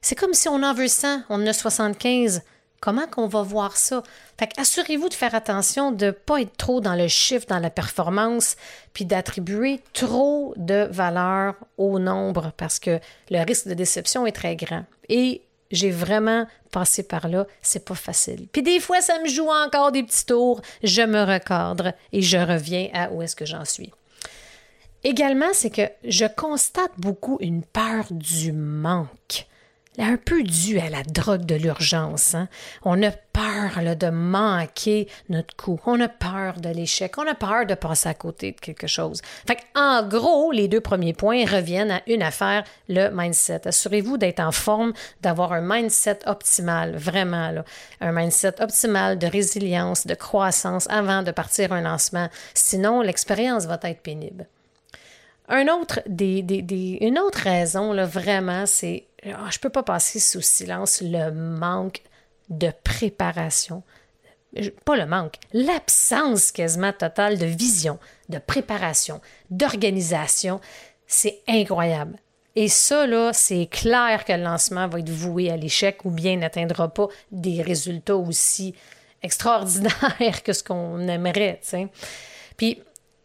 C'est 0.00 0.14
comme 0.14 0.34
si 0.34 0.48
on 0.48 0.62
en 0.62 0.74
veut 0.74 0.88
100, 0.88 1.22
on 1.28 1.42
en 1.42 1.46
a 1.46 1.52
75. 1.52 2.42
Comment 2.80 3.06
qu'on 3.06 3.26
va 3.26 3.42
voir 3.42 3.76
ça? 3.76 4.02
Fait 4.38 4.50
assurez-vous 4.56 5.08
de 5.08 5.14
faire 5.14 5.34
attention 5.34 5.90
de 5.90 6.06
ne 6.06 6.10
pas 6.12 6.40
être 6.40 6.56
trop 6.56 6.80
dans 6.80 6.94
le 6.94 7.08
chiffre, 7.08 7.46
dans 7.48 7.58
la 7.58 7.70
performance, 7.70 8.56
puis 8.92 9.04
d'attribuer 9.04 9.80
trop 9.92 10.54
de 10.56 10.88
valeur 10.90 11.54
au 11.76 11.98
nombre 11.98 12.52
parce 12.56 12.78
que 12.78 13.00
le 13.30 13.44
risque 13.44 13.66
de 13.66 13.74
déception 13.74 14.26
est 14.26 14.32
très 14.32 14.54
grand. 14.54 14.84
Et 15.08 15.42
j'ai 15.70 15.90
vraiment 15.90 16.46
passé 16.70 17.02
par 17.02 17.28
là, 17.28 17.46
c'est 17.62 17.84
pas 17.84 17.94
facile. 17.94 18.46
Puis 18.52 18.62
des 18.62 18.80
fois, 18.80 19.00
ça 19.00 19.18
me 19.20 19.28
joue 19.28 19.48
encore 19.48 19.92
des 19.92 20.02
petits 20.02 20.26
tours, 20.26 20.60
je 20.82 21.02
me 21.02 21.22
recadre 21.22 21.92
et 22.12 22.22
je 22.22 22.38
reviens 22.38 22.88
à 22.94 23.10
où 23.10 23.22
est-ce 23.22 23.36
que 23.36 23.46
j'en 23.46 23.64
suis. 23.64 23.92
Également, 25.04 25.52
c'est 25.52 25.70
que 25.70 25.88
je 26.04 26.26
constate 26.26 26.92
beaucoup 26.98 27.38
une 27.40 27.62
peur 27.62 28.06
du 28.10 28.52
manque 28.52 29.46
un 29.98 30.16
peu 30.16 30.42
dû 30.42 30.78
à 30.78 30.88
la 30.88 31.02
drogue 31.02 31.44
de 31.44 31.56
l'urgence. 31.56 32.34
Hein. 32.34 32.48
On 32.84 33.02
a 33.02 33.10
peur 33.10 33.96
de 33.96 34.10
manquer 34.10 35.08
notre 35.28 35.56
coup. 35.56 35.80
On 35.86 36.00
a 36.00 36.08
peur 36.08 36.60
de 36.60 36.68
l'échec. 36.68 37.18
On 37.18 37.26
a 37.26 37.34
peur 37.34 37.66
de 37.66 37.74
passer 37.74 38.08
à 38.08 38.14
côté 38.14 38.52
de 38.52 38.60
quelque 38.60 38.86
chose. 38.86 39.20
En 39.74 40.06
gros, 40.06 40.52
les 40.52 40.68
deux 40.68 40.80
premiers 40.80 41.14
points 41.14 41.44
reviennent 41.44 41.90
à 41.90 42.02
une 42.06 42.22
affaire, 42.22 42.64
le 42.88 43.10
mindset. 43.10 43.66
Assurez-vous 43.66 44.18
d'être 44.18 44.40
en 44.40 44.52
forme, 44.52 44.92
d'avoir 45.20 45.52
un 45.52 45.62
mindset 45.62 46.20
optimal, 46.26 46.96
vraiment. 46.96 47.52
Un 48.00 48.12
mindset 48.12 48.60
optimal 48.62 49.18
de 49.18 49.26
résilience, 49.26 50.06
de 50.06 50.14
croissance 50.14 50.86
avant 50.90 51.22
de 51.22 51.32
partir 51.32 51.72
un 51.72 51.80
lancement. 51.80 52.28
Sinon, 52.54 53.00
l'expérience 53.02 53.66
va 53.66 53.78
être 53.82 54.02
pénible. 54.02 54.46
Une 55.50 55.70
autre 55.70 57.40
raison, 57.42 57.94
vraiment, 58.04 58.64
c'est. 58.66 59.07
Je 59.24 59.30
ah, 59.30 59.48
je 59.50 59.58
peux 59.58 59.70
pas 59.70 59.82
passer 59.82 60.18
sous 60.18 60.40
silence 60.40 61.00
le 61.02 61.30
manque 61.30 62.02
de 62.48 62.72
préparation. 62.84 63.82
Pas 64.84 64.96
le 64.96 65.06
manque, 65.06 65.36
l'absence 65.52 66.52
quasiment 66.52 66.92
totale 66.92 67.38
de 67.38 67.44
vision, 67.44 67.98
de 68.28 68.38
préparation, 68.38 69.20
d'organisation. 69.50 70.60
C'est 71.06 71.42
incroyable. 71.46 72.18
Et 72.56 72.68
ça, 72.68 73.06
là, 73.06 73.32
c'est 73.32 73.66
clair 73.66 74.24
que 74.24 74.32
le 74.32 74.42
lancement 74.42 74.88
va 74.88 75.00
être 75.00 75.10
voué 75.10 75.50
à 75.50 75.56
l'échec 75.56 76.04
ou 76.04 76.10
bien 76.10 76.36
n'atteindra 76.36 76.92
pas 76.92 77.08
des 77.30 77.62
résultats 77.62 78.16
aussi 78.16 78.74
extraordinaires 79.22 80.42
que 80.44 80.52
ce 80.52 80.64
qu'on 80.64 81.06
aimerait. 81.06 81.60
Puis 82.56 82.82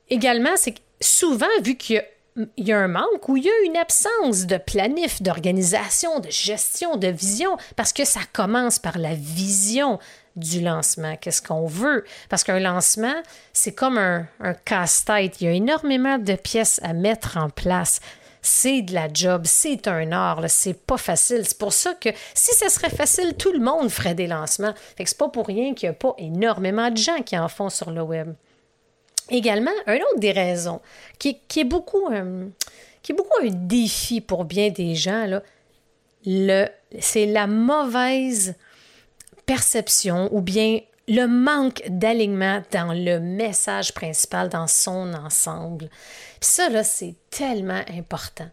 également, 0.09 0.55
c'est 0.55 0.73
que 0.73 0.81
souvent, 0.99 1.47
vu 1.63 1.77
qu'il 1.77 1.95
y 1.95 1.99
a 1.99 2.03
un 2.35 2.87
manque 2.87 3.29
ou 3.29 3.37
il 3.37 3.43
y 3.43 3.49
a 3.49 3.65
une 3.65 3.77
absence 3.77 4.45
de 4.45 4.57
planif, 4.57 5.21
d'organisation, 5.21 6.19
de 6.19 6.29
gestion, 6.29 6.97
de 6.97 7.07
vision, 7.07 7.57
parce 7.75 7.93
que 7.93 8.05
ça 8.05 8.21
commence 8.31 8.79
par 8.79 8.97
la 8.97 9.13
vision 9.13 9.99
du 10.35 10.61
lancement. 10.61 11.15
Qu'est-ce 11.17 11.41
qu'on 11.41 11.67
veut? 11.67 12.03
Parce 12.29 12.43
qu'un 12.43 12.59
lancement, 12.59 13.15
c'est 13.53 13.73
comme 13.73 13.97
un, 13.97 14.25
casse-tête. 14.65 15.41
Il 15.41 15.45
y 15.45 15.47
a 15.47 15.53
énormément 15.53 16.17
de 16.17 16.33
pièces 16.33 16.79
à 16.83 16.93
mettre 16.93 17.37
en 17.37 17.49
place 17.49 17.99
c'est 18.45 18.81
de 18.81 18.93
la 18.93 19.07
job, 19.11 19.43
c'est 19.45 19.87
un 19.87 20.11
art, 20.11 20.41
c'est 20.49 20.73
pas 20.73 20.97
facile. 20.97 21.43
C'est 21.45 21.57
pour 21.57 21.71
ça 21.71 21.93
que 21.93 22.09
si 22.33 22.53
ce 22.53 22.67
serait 22.67 22.89
facile, 22.89 23.35
tout 23.37 23.53
le 23.53 23.59
monde 23.59 23.89
ferait 23.89 24.15
des 24.15 24.27
lancements. 24.27 24.73
Fait 24.97 25.05
c'est 25.05 25.17
pas 25.17 25.29
pour 25.29 25.47
rien 25.47 25.73
qu'il 25.73 25.87
n'y 25.87 25.95
a 25.95 25.97
pas 25.97 26.13
énormément 26.17 26.91
de 26.91 26.97
gens 26.97 27.21
qui 27.21 27.37
en 27.37 27.47
font 27.47 27.69
sur 27.69 27.89
le 27.89 28.01
web. 28.01 28.33
Également, 29.29 29.71
un 29.87 29.95
autre 29.95 30.19
des 30.19 30.31
raisons 30.31 30.81
qui, 31.19 31.39
est 31.55 31.63
beaucoup 31.63 32.07
un, 32.11 32.49
qui 33.01 33.11
est 33.11 33.15
beaucoup 33.15 33.37
un 33.41 33.49
défi 33.49 34.21
pour 34.21 34.45
bien 34.45 34.69
des 34.69 34.95
gens, 34.95 35.25
là, 35.25 35.41
le, 36.25 36.67
c'est 36.99 37.25
la 37.25 37.47
mauvaise 37.47 38.55
perception 39.45 40.29
ou 40.31 40.41
bien 40.41 40.79
le 41.07 41.25
manque 41.25 41.83
d'alignement 41.87 42.61
dans 42.71 42.93
le 42.93 43.19
message 43.19 43.93
principal, 43.93 44.47
dans 44.49 44.67
son 44.67 45.13
ensemble. 45.13 45.89
Ça, 46.39 46.69
là, 46.69 46.83
c'est 46.83 47.15
tellement 47.29 47.81
important. 47.89 48.47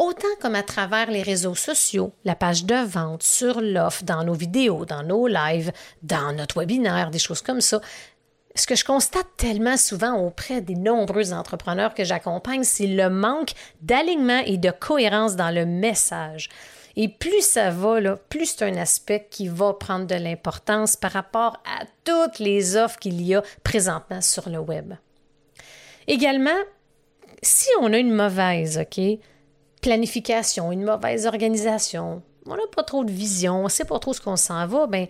Autant 0.00 0.26
comme 0.40 0.56
à 0.56 0.64
travers 0.64 1.08
les 1.08 1.22
réseaux 1.22 1.54
sociaux, 1.54 2.12
la 2.24 2.34
page 2.34 2.64
de 2.64 2.74
vente, 2.74 3.22
sur 3.22 3.60
l'offre, 3.60 4.02
dans 4.02 4.24
nos 4.24 4.34
vidéos, 4.34 4.84
dans 4.84 5.04
nos 5.04 5.28
lives, 5.28 5.70
dans 6.02 6.32
notre 6.32 6.58
webinaire, 6.58 7.10
des 7.10 7.20
choses 7.20 7.42
comme 7.42 7.60
ça. 7.60 7.80
Ce 8.56 8.68
que 8.68 8.76
je 8.76 8.84
constate 8.84 9.26
tellement 9.36 9.76
souvent 9.76 10.14
auprès 10.14 10.60
des 10.60 10.76
nombreux 10.76 11.32
entrepreneurs 11.32 11.92
que 11.92 12.04
j'accompagne, 12.04 12.62
c'est 12.62 12.86
le 12.86 13.10
manque 13.10 13.52
d'alignement 13.82 14.42
et 14.46 14.58
de 14.58 14.70
cohérence 14.70 15.34
dans 15.34 15.52
le 15.52 15.66
message. 15.66 16.48
Et 16.94 17.08
plus 17.08 17.44
ça 17.44 17.70
va, 17.70 17.98
là, 17.98 18.16
plus 18.28 18.46
c'est 18.46 18.64
un 18.64 18.76
aspect 18.76 19.26
qui 19.28 19.48
va 19.48 19.74
prendre 19.74 20.06
de 20.06 20.14
l'importance 20.14 20.94
par 20.94 21.10
rapport 21.10 21.60
à 21.64 21.84
toutes 22.04 22.38
les 22.38 22.76
offres 22.76 23.00
qu'il 23.00 23.20
y 23.22 23.34
a 23.34 23.42
présentement 23.64 24.20
sur 24.20 24.48
le 24.48 24.58
web. 24.58 24.94
Également, 26.06 26.50
si 27.42 27.68
on 27.80 27.92
a 27.92 27.98
une 27.98 28.14
mauvaise 28.14 28.80
planification, 29.82 30.70
une 30.70 30.84
mauvaise 30.84 31.26
organisation, 31.26 32.22
on 32.46 32.54
n'a 32.54 32.66
pas 32.74 32.84
trop 32.84 33.04
de 33.04 33.10
vision, 33.10 33.60
on 33.60 33.64
ne 33.64 33.68
sait 33.68 33.84
pas 33.84 33.98
trop 33.98 34.12
ce 34.12 34.20
qu'on 34.20 34.36
s'en 34.36 34.64
va, 34.68 34.86
ben, 34.86 35.08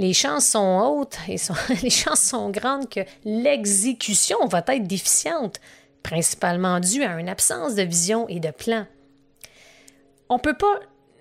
les 0.00 0.14
chances 0.14 0.46
sont 0.46 0.80
hautes 0.80 1.18
et 1.28 1.36
les 1.82 1.90
chances 1.90 2.34
grandes 2.48 2.88
que 2.88 3.00
l'exécution 3.24 4.38
va 4.46 4.64
être 4.68 4.86
déficiente, 4.86 5.60
principalement 6.02 6.80
due 6.80 7.04
à 7.04 7.20
une 7.20 7.28
absence 7.28 7.74
de 7.74 7.82
vision 7.82 8.26
et 8.28 8.40
de 8.40 8.50
plan. 8.50 8.86
On 10.30 10.36
ne 10.36 10.40
peut 10.40 10.56
pas 10.56 10.80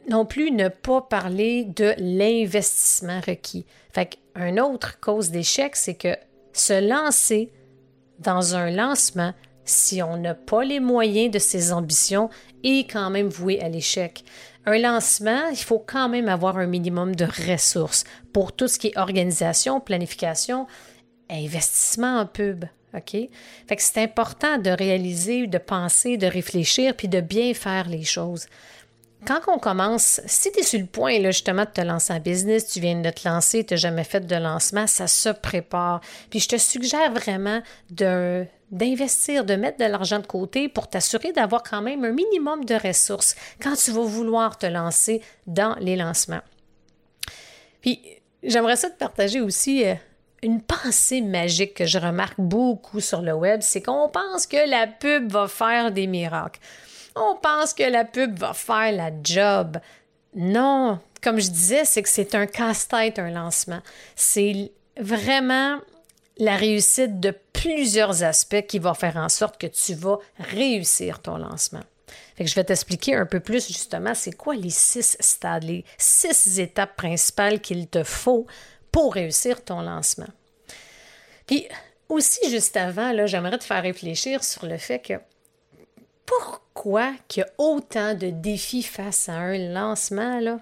non 0.10 0.26
plus 0.26 0.52
ne 0.52 0.70
pas 0.70 1.02
parler 1.02 1.66
de 1.66 1.94
l'investissement 1.98 3.20
requis. 3.20 3.66
Fait 3.92 4.18
une 4.36 4.62
autre 4.62 5.00
cause 5.02 5.30
d'échec, 5.30 5.76
c'est 5.76 5.96
que 5.96 6.16
se 6.54 6.88
lancer 6.88 7.52
dans 8.20 8.56
un 8.56 8.72
lancement, 8.72 9.34
si 9.66 10.02
on 10.02 10.16
n'a 10.16 10.36
pas 10.36 10.64
les 10.64 10.80
moyens 10.80 11.32
de 11.32 11.40
ses 11.40 11.74
ambitions, 11.74 12.30
est 12.64 12.90
quand 12.90 13.10
même 13.10 13.28
voué 13.28 13.60
à 13.60 13.68
l'échec. 13.68 14.24
Un 14.66 14.78
lancement, 14.78 15.50
il 15.50 15.58
faut 15.58 15.80
quand 15.80 16.10
même 16.10 16.30
avoir 16.30 16.58
un 16.58 16.68
minimum 16.68 17.16
de 17.16 17.26
ressources 17.26 18.04
pour 18.34 18.52
tout 18.52 18.68
ce 18.68 18.78
qui 18.78 18.88
est 18.88 18.98
organisation, 18.98 19.80
planification, 19.80 20.68
investissement 21.30 22.20
en 22.20 22.26
pub. 22.26 22.66
OK? 22.94 23.12
Fait 23.12 23.76
que 23.76 23.82
c'est 23.82 24.02
important 24.02 24.58
de 24.58 24.72
réaliser, 24.72 25.48
de 25.48 25.58
penser, 25.60 26.18
de 26.18 26.28
réfléchir, 26.28 26.96
puis 26.96 27.08
de 27.08 27.22
bien 27.22 27.54
faire 27.54 27.88
les 27.88 28.04
choses 28.04 28.48
quand 29.26 29.42
on 29.48 29.60
commence, 29.60 30.22
si 30.26 30.52
tu 30.52 30.60
es 30.60 30.64
sur 30.64 30.80
le 30.80 30.86
point 30.86 31.20
là, 31.20 31.32
justement 31.32 31.66
de 31.66 31.70
te 31.70 31.82
lancer 31.82 32.14
en 32.14 32.20
business, 32.20 32.68
tu 32.68 32.80
viens 32.80 33.00
de 33.00 33.10
te 33.10 33.28
lancer, 33.28 33.66
tu 33.66 33.74
n'as 33.74 33.78
jamais 33.78 34.04
fait 34.04 34.26
de 34.26 34.36
lancement, 34.36 34.88
ça 34.88 35.08
se 35.08 35.30
prépare. 35.30 36.02
Puis 36.30 36.40
je 36.40 36.48
te 36.48 36.58
suggère 36.58 37.12
vraiment 37.12 37.62
de, 37.90 38.46
d'investir, 38.72 39.46
de 39.46 39.56
mettre 39.56 39.78
de 39.78 39.86
l'argent 39.86 40.20
de 40.20 40.28
côté 40.28 40.70
pour 40.70 40.88
t'assurer 40.88 41.32
d'avoir 41.32 41.64
quand 41.64 41.82
même 41.82 42.04
un 42.04 42.12
minimum 42.12 42.66
de 42.66 42.76
ressources 42.76 43.36
quand 43.62 43.76
tu 43.76 43.92
vas 43.92 44.04
vouloir 44.04 44.58
te 44.58 44.66
lancer 44.66 45.22
dans 45.48 45.76
les 45.80 45.96
lancements. 45.96 46.42
Puis 47.82 48.00
j'aimerais 48.44 48.76
ça 48.76 48.90
te 48.90 48.98
partager 48.98 49.42
aussi 49.42 49.86
euh, 49.86 49.96
une 50.44 50.62
pensée 50.62 51.22
magique 51.22 51.74
que 51.74 51.86
je 51.86 51.98
remarque 51.98 52.40
beaucoup 52.40 53.00
sur 53.00 53.22
le 53.22 53.34
web, 53.34 53.62
c'est 53.62 53.82
qu'on 53.82 54.10
pense 54.10 54.48
que 54.48 54.70
la 54.70 54.88
pub 54.88 55.32
va 55.32 55.48
faire 55.48 55.92
des 55.92 56.08
miracles 56.08 56.60
on 57.20 57.36
pense 57.36 57.74
que 57.74 57.84
la 57.84 58.06
pub 58.06 58.38
va 58.38 58.54
faire 58.54 58.92
la 58.92 59.12
job. 59.24 59.78
Non, 60.36 61.00
comme 61.22 61.40
je 61.40 61.50
disais, 61.50 61.86
c'est 61.86 62.02
que 62.02 62.10
c'est 62.10 62.36
un 62.36 62.46
casse-tête, 62.46 63.20
un 63.20 63.32
lancement. 63.32 63.82
C'est 64.16 64.72
vraiment 64.98 65.80
la 66.40 66.56
réussite 66.56 67.20
de 67.20 67.36
plusieurs 67.54 68.24
aspects 68.24 68.66
qui 68.66 68.80
va 68.80 68.94
faire 68.94 69.18
en 69.18 69.30
sorte 69.30 69.60
que 69.60 69.68
tu 69.68 69.94
vas 69.94 70.18
réussir 70.40 71.22
ton 71.22 71.38
lancement. 71.38 71.84
Fait 72.36 72.46
que 72.46 72.50
je 72.50 72.56
vais 72.56 72.64
t'expliquer 72.64 73.16
un 73.16 73.26
peu 73.26 73.42
plus 73.42 73.68
justement 73.68 74.16
c'est 74.16 74.32
quoi 74.32 74.56
les 74.56 74.70
six 74.70 75.18
stades, 75.20 75.66
les 75.66 75.84
six 75.98 76.60
étapes 76.60 76.96
principales 76.96 77.60
qu'il 77.60 77.88
te 77.88 78.04
faut 78.04 78.48
pour 78.92 79.14
réussir 79.14 79.64
ton 79.64 79.82
lancement. 79.82 80.30
Puis 81.46 81.68
aussi, 82.08 82.50
juste 82.50 82.78
avant, 82.78 83.12
là, 83.12 83.26
j'aimerais 83.26 83.58
te 83.58 83.64
faire 83.64 83.84
réfléchir 83.84 84.44
sur 84.44 84.66
le 84.66 84.78
fait 84.78 85.00
que 85.00 85.14
pourquoi 86.26 87.14
qu'il 87.28 87.42
y 87.42 87.44
a 87.44 87.50
autant 87.58 88.14
de 88.14 88.30
défis 88.30 88.84
face 88.84 89.30
à 89.30 89.34
un 89.34 89.58
lancement, 89.58 90.40
là? 90.40 90.60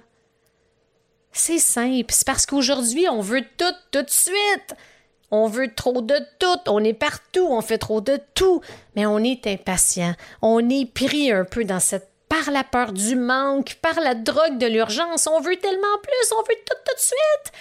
C'est 1.31 1.59
simple. 1.59 2.05
C'est 2.09 2.25
parce 2.25 2.45
qu'aujourd'hui, 2.45 3.07
on 3.09 3.21
veut 3.21 3.43
tout 3.57 3.65
tout 3.91 4.01
de 4.01 4.09
suite. 4.09 4.75
On 5.31 5.47
veut 5.47 5.73
trop 5.73 6.01
de 6.01 6.15
tout. 6.39 6.59
On 6.67 6.83
est 6.83 6.93
partout. 6.93 7.47
On 7.49 7.61
fait 7.61 7.77
trop 7.77 8.01
de 8.01 8.19
tout. 8.33 8.61
Mais 8.95 9.05
on 9.05 9.19
est 9.19 9.45
impatient. 9.47 10.13
On 10.41 10.69
est 10.69 10.91
pris 10.91 11.31
un 11.31 11.43
peu 11.43 11.63
dans 11.63 11.79
cette 11.79 12.09
par 12.29 12.51
la 12.51 12.65
peur 12.65 12.91
du 12.91 13.15
manque, 13.15 13.77
par 13.81 13.99
la 14.01 14.13
drogue 14.13 14.57
de 14.57 14.67
l'urgence. 14.67 15.27
On 15.27 15.39
veut 15.39 15.55
tellement 15.55 15.97
plus. 16.03 16.33
On 16.33 16.41
veut 16.41 16.57
tout 16.65 16.75
tout 16.85 16.95
de 16.95 16.99
suite. 16.99 17.53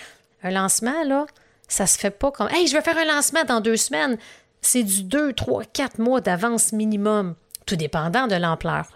Un 0.43 0.51
lancement, 0.51 1.05
là, 1.05 1.27
ça 1.69 1.87
se 1.87 1.99
fait 1.99 2.11
pas 2.11 2.31
comme 2.33 2.49
Hey, 2.51 2.67
je 2.67 2.77
veux 2.77 2.83
faire 2.83 2.99
un 2.99 3.05
lancement 3.05 3.45
dans 3.45 3.61
deux 3.61 3.77
semaines. 3.77 4.19
C'est 4.61 4.83
du 4.83 5.05
deux, 5.05 5.33
trois, 5.33 5.63
quatre 5.65 5.99
mois 6.01 6.21
d'avance 6.21 6.73
minimum 6.73 7.37
tout 7.67 7.77
dépendant 7.77 8.29
de 8.29 8.37
l'ampleur, 8.37 8.87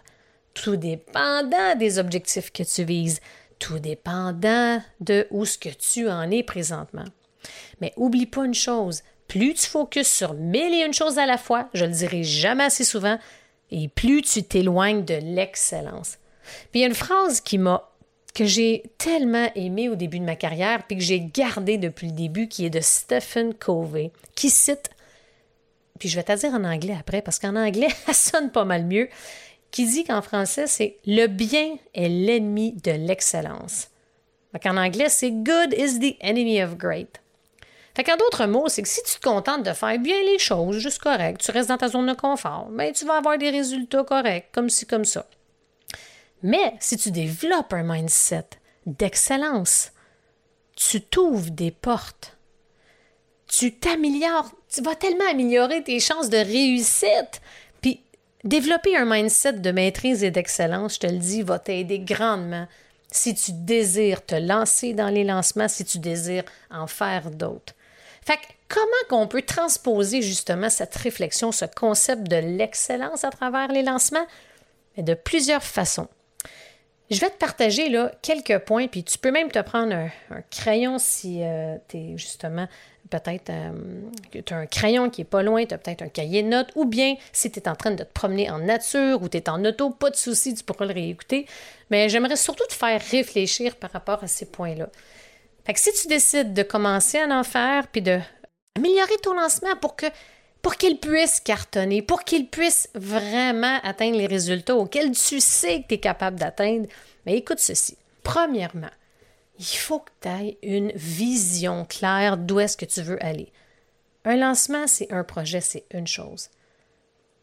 tout 0.54 0.76
dépendant 0.76 1.74
des 1.76 1.98
objectifs 1.98 2.52
que 2.52 2.62
tu 2.62 2.84
vises, 2.84 3.20
tout 3.58 3.78
dépendant 3.78 4.80
de 5.00 5.26
où 5.30 5.44
ce 5.44 5.58
que 5.58 5.68
tu 5.68 6.08
en 6.08 6.30
es 6.30 6.42
présentement. 6.42 7.04
Mais 7.80 7.92
oublie 7.96 8.26
pas 8.26 8.44
une 8.44 8.54
chose, 8.54 9.02
plus 9.28 9.54
tu 9.54 9.66
focuses 9.66 10.08
sur 10.08 10.34
mille 10.34 10.74
et 10.74 10.84
une 10.84 10.92
choses 10.92 11.18
à 11.18 11.26
la 11.26 11.38
fois, 11.38 11.68
je 11.74 11.84
le 11.84 11.92
dirai 11.92 12.22
jamais 12.22 12.64
assez 12.64 12.84
souvent, 12.84 13.18
et 13.70 13.88
plus 13.88 14.22
tu 14.22 14.42
t'éloignes 14.42 15.04
de 15.04 15.14
l'excellence. 15.14 16.18
Puis 16.70 16.80
il 16.80 16.80
y 16.80 16.84
a 16.84 16.88
une 16.88 16.94
phrase 16.94 17.40
qui 17.40 17.58
m'a 17.58 17.86
que 18.34 18.44
j'ai 18.44 18.84
tellement 18.96 19.50
aimée 19.56 19.88
au 19.88 19.96
début 19.96 20.20
de 20.20 20.24
ma 20.24 20.36
carrière, 20.36 20.84
puis 20.86 20.96
que 20.96 21.02
j'ai 21.02 21.20
gardée 21.20 21.78
depuis 21.78 22.06
le 22.06 22.12
début, 22.12 22.46
qui 22.46 22.64
est 22.64 22.70
de 22.70 22.80
Stephen 22.80 23.54
Covey, 23.54 24.12
qui 24.36 24.50
cite 24.50 24.90
puis 26.00 26.08
je 26.08 26.16
vais 26.16 26.24
te 26.24 26.32
dire 26.32 26.52
en 26.54 26.64
anglais 26.64 26.96
après, 26.98 27.22
parce 27.22 27.38
qu'en 27.38 27.54
anglais, 27.54 27.90
ça 28.06 28.14
sonne 28.14 28.50
pas 28.50 28.64
mal 28.64 28.84
mieux, 28.84 29.08
qui 29.70 29.86
dit 29.86 30.02
qu'en 30.02 30.22
français, 30.22 30.66
c'est 30.66 30.96
le 31.06 31.28
bien 31.28 31.76
est 31.94 32.08
l'ennemi 32.08 32.72
de 32.82 32.90
l'excellence. 32.90 33.88
En 34.64 34.76
anglais, 34.76 35.08
c'est 35.08 35.30
good 35.30 35.72
is 35.76 36.00
the 36.00 36.16
enemy 36.20 36.60
of 36.60 36.76
great. 36.76 37.19
Fait 38.00 38.04
qu'en 38.04 38.16
d'autres 38.16 38.46
mots, 38.46 38.70
c'est 38.70 38.80
que 38.80 38.88
si 38.88 39.02
tu 39.02 39.20
te 39.20 39.28
contentes 39.28 39.62
de 39.62 39.74
faire 39.74 39.98
bien 39.98 40.22
les 40.22 40.38
choses, 40.38 40.78
juste 40.78 41.00
correct, 41.00 41.38
tu 41.42 41.50
restes 41.50 41.68
dans 41.68 41.76
ta 41.76 41.88
zone 41.88 42.06
de 42.06 42.14
confort, 42.14 42.68
ben, 42.70 42.94
tu 42.94 43.04
vas 43.04 43.18
avoir 43.18 43.36
des 43.36 43.50
résultats 43.50 44.04
corrects, 44.04 44.48
comme 44.52 44.70
ci, 44.70 44.86
comme 44.86 45.04
ça. 45.04 45.26
Mais 46.42 46.72
si 46.80 46.96
tu 46.96 47.10
développes 47.10 47.74
un 47.74 47.82
mindset 47.82 48.46
d'excellence, 48.86 49.92
tu 50.76 51.02
t'ouvres 51.02 51.50
des 51.50 51.70
portes 51.70 52.38
tu 53.46 53.74
t'améliores, 53.74 54.50
tu 54.72 54.80
vas 54.80 54.94
tellement 54.94 55.28
améliorer 55.28 55.82
tes 55.82 56.00
chances 56.00 56.30
de 56.30 56.38
réussite. 56.38 57.42
Puis 57.82 58.00
Développer 58.44 58.96
un 58.96 59.04
mindset 59.04 59.54
de 59.54 59.72
maîtrise 59.72 60.24
et 60.24 60.30
d'excellence, 60.30 60.94
je 60.94 61.00
te 61.00 61.06
le 61.06 61.18
dis, 61.18 61.42
va 61.42 61.58
t'aider 61.58 61.98
grandement 61.98 62.66
si 63.12 63.34
tu 63.34 63.50
désires 63.52 64.24
te 64.24 64.36
lancer 64.36 64.94
dans 64.94 65.08
les 65.08 65.24
lancements, 65.24 65.68
si 65.68 65.84
tu 65.84 65.98
désires 65.98 66.44
en 66.70 66.86
faire 66.86 67.30
d'autres. 67.30 67.74
Fait 68.30 68.38
comment 68.68 68.86
qu'on 69.08 69.26
peut 69.26 69.42
transposer 69.42 70.22
justement 70.22 70.70
cette 70.70 70.94
réflexion, 70.94 71.50
ce 71.50 71.64
concept 71.64 72.28
de 72.28 72.36
l'excellence 72.36 73.24
à 73.24 73.30
travers 73.30 73.66
les 73.72 73.82
lancements? 73.82 74.24
De 74.96 75.14
plusieurs 75.14 75.64
façons. 75.64 76.06
Je 77.10 77.18
vais 77.18 77.30
te 77.30 77.38
partager 77.38 77.88
là, 77.88 78.12
quelques 78.22 78.58
points, 78.58 78.86
puis 78.86 79.02
tu 79.02 79.18
peux 79.18 79.32
même 79.32 79.50
te 79.50 79.58
prendre 79.58 79.92
un, 79.94 80.10
crayon 80.48 81.00
si 81.00 81.42
euh, 81.42 81.76
tu 81.88 81.96
es 81.96 82.18
justement 82.18 82.68
peut-être 83.10 83.50
euh, 83.50 83.72
tu 84.30 84.54
as 84.54 84.56
un 84.58 84.66
crayon 84.66 85.10
qui 85.10 85.22
est 85.22 85.24
pas 85.24 85.42
loin, 85.42 85.66
tu 85.66 85.74
as 85.74 85.78
peut-être 85.78 86.02
un 86.02 86.08
cahier 86.08 86.44
de 86.44 86.48
notes, 86.48 86.70
ou 86.76 86.84
bien 86.84 87.16
si 87.32 87.50
tu 87.50 87.58
es 87.58 87.68
en 87.68 87.74
train 87.74 87.90
de 87.90 88.04
te 88.04 88.12
promener 88.12 88.48
en 88.48 88.60
nature 88.60 89.20
ou 89.22 89.28
tu 89.28 89.38
es 89.38 89.48
en 89.48 89.64
auto, 89.64 89.90
pas 89.90 90.10
de 90.10 90.14
souci, 90.14 90.54
tu 90.54 90.62
pourras 90.62 90.86
le 90.86 90.94
réécouter. 90.94 91.46
Mais 91.90 92.08
j'aimerais 92.08 92.36
surtout 92.36 92.66
te 92.68 92.74
faire 92.74 93.02
réfléchir 93.10 93.74
par 93.74 93.90
rapport 93.90 94.22
à 94.22 94.28
ces 94.28 94.46
points-là. 94.46 94.88
Si 95.76 95.92
tu 95.92 96.08
décides 96.08 96.52
de 96.52 96.62
commencer 96.62 97.18
à 97.18 97.28
en 97.28 97.44
faire, 97.44 97.86
puis 97.88 98.02
de 98.02 98.18
améliorer 98.76 99.16
ton 99.22 99.34
lancement 99.34 99.76
pour 99.76 100.76
qu'il 100.76 100.98
puisse 100.98 101.40
cartonner, 101.40 102.02
pour 102.02 102.24
qu'il 102.24 102.48
puisse 102.48 102.88
vraiment 102.94 103.78
atteindre 103.82 104.16
les 104.16 104.26
résultats 104.26 104.76
auxquels 104.76 105.12
tu 105.12 105.40
sais 105.40 105.82
que 105.82 105.88
tu 105.88 105.94
es 105.94 106.00
capable 106.00 106.38
d'atteindre, 106.38 106.86
mais 107.26 107.36
écoute 107.36 107.60
ceci. 107.60 107.96
Premièrement, 108.22 108.90
il 109.58 109.64
faut 109.64 110.00
que 110.00 110.10
tu 110.20 110.28
aies 110.28 110.58
une 110.62 110.92
vision 110.94 111.84
claire 111.84 112.36
d'où 112.36 112.60
est-ce 112.60 112.76
que 112.76 112.86
tu 112.86 113.02
veux 113.02 113.22
aller. 113.22 113.52
Un 114.24 114.36
lancement, 114.36 114.86
c'est 114.86 115.12
un 115.12 115.24
projet, 115.24 115.60
c'est 115.60 115.84
une 115.92 116.06
chose. 116.06 116.48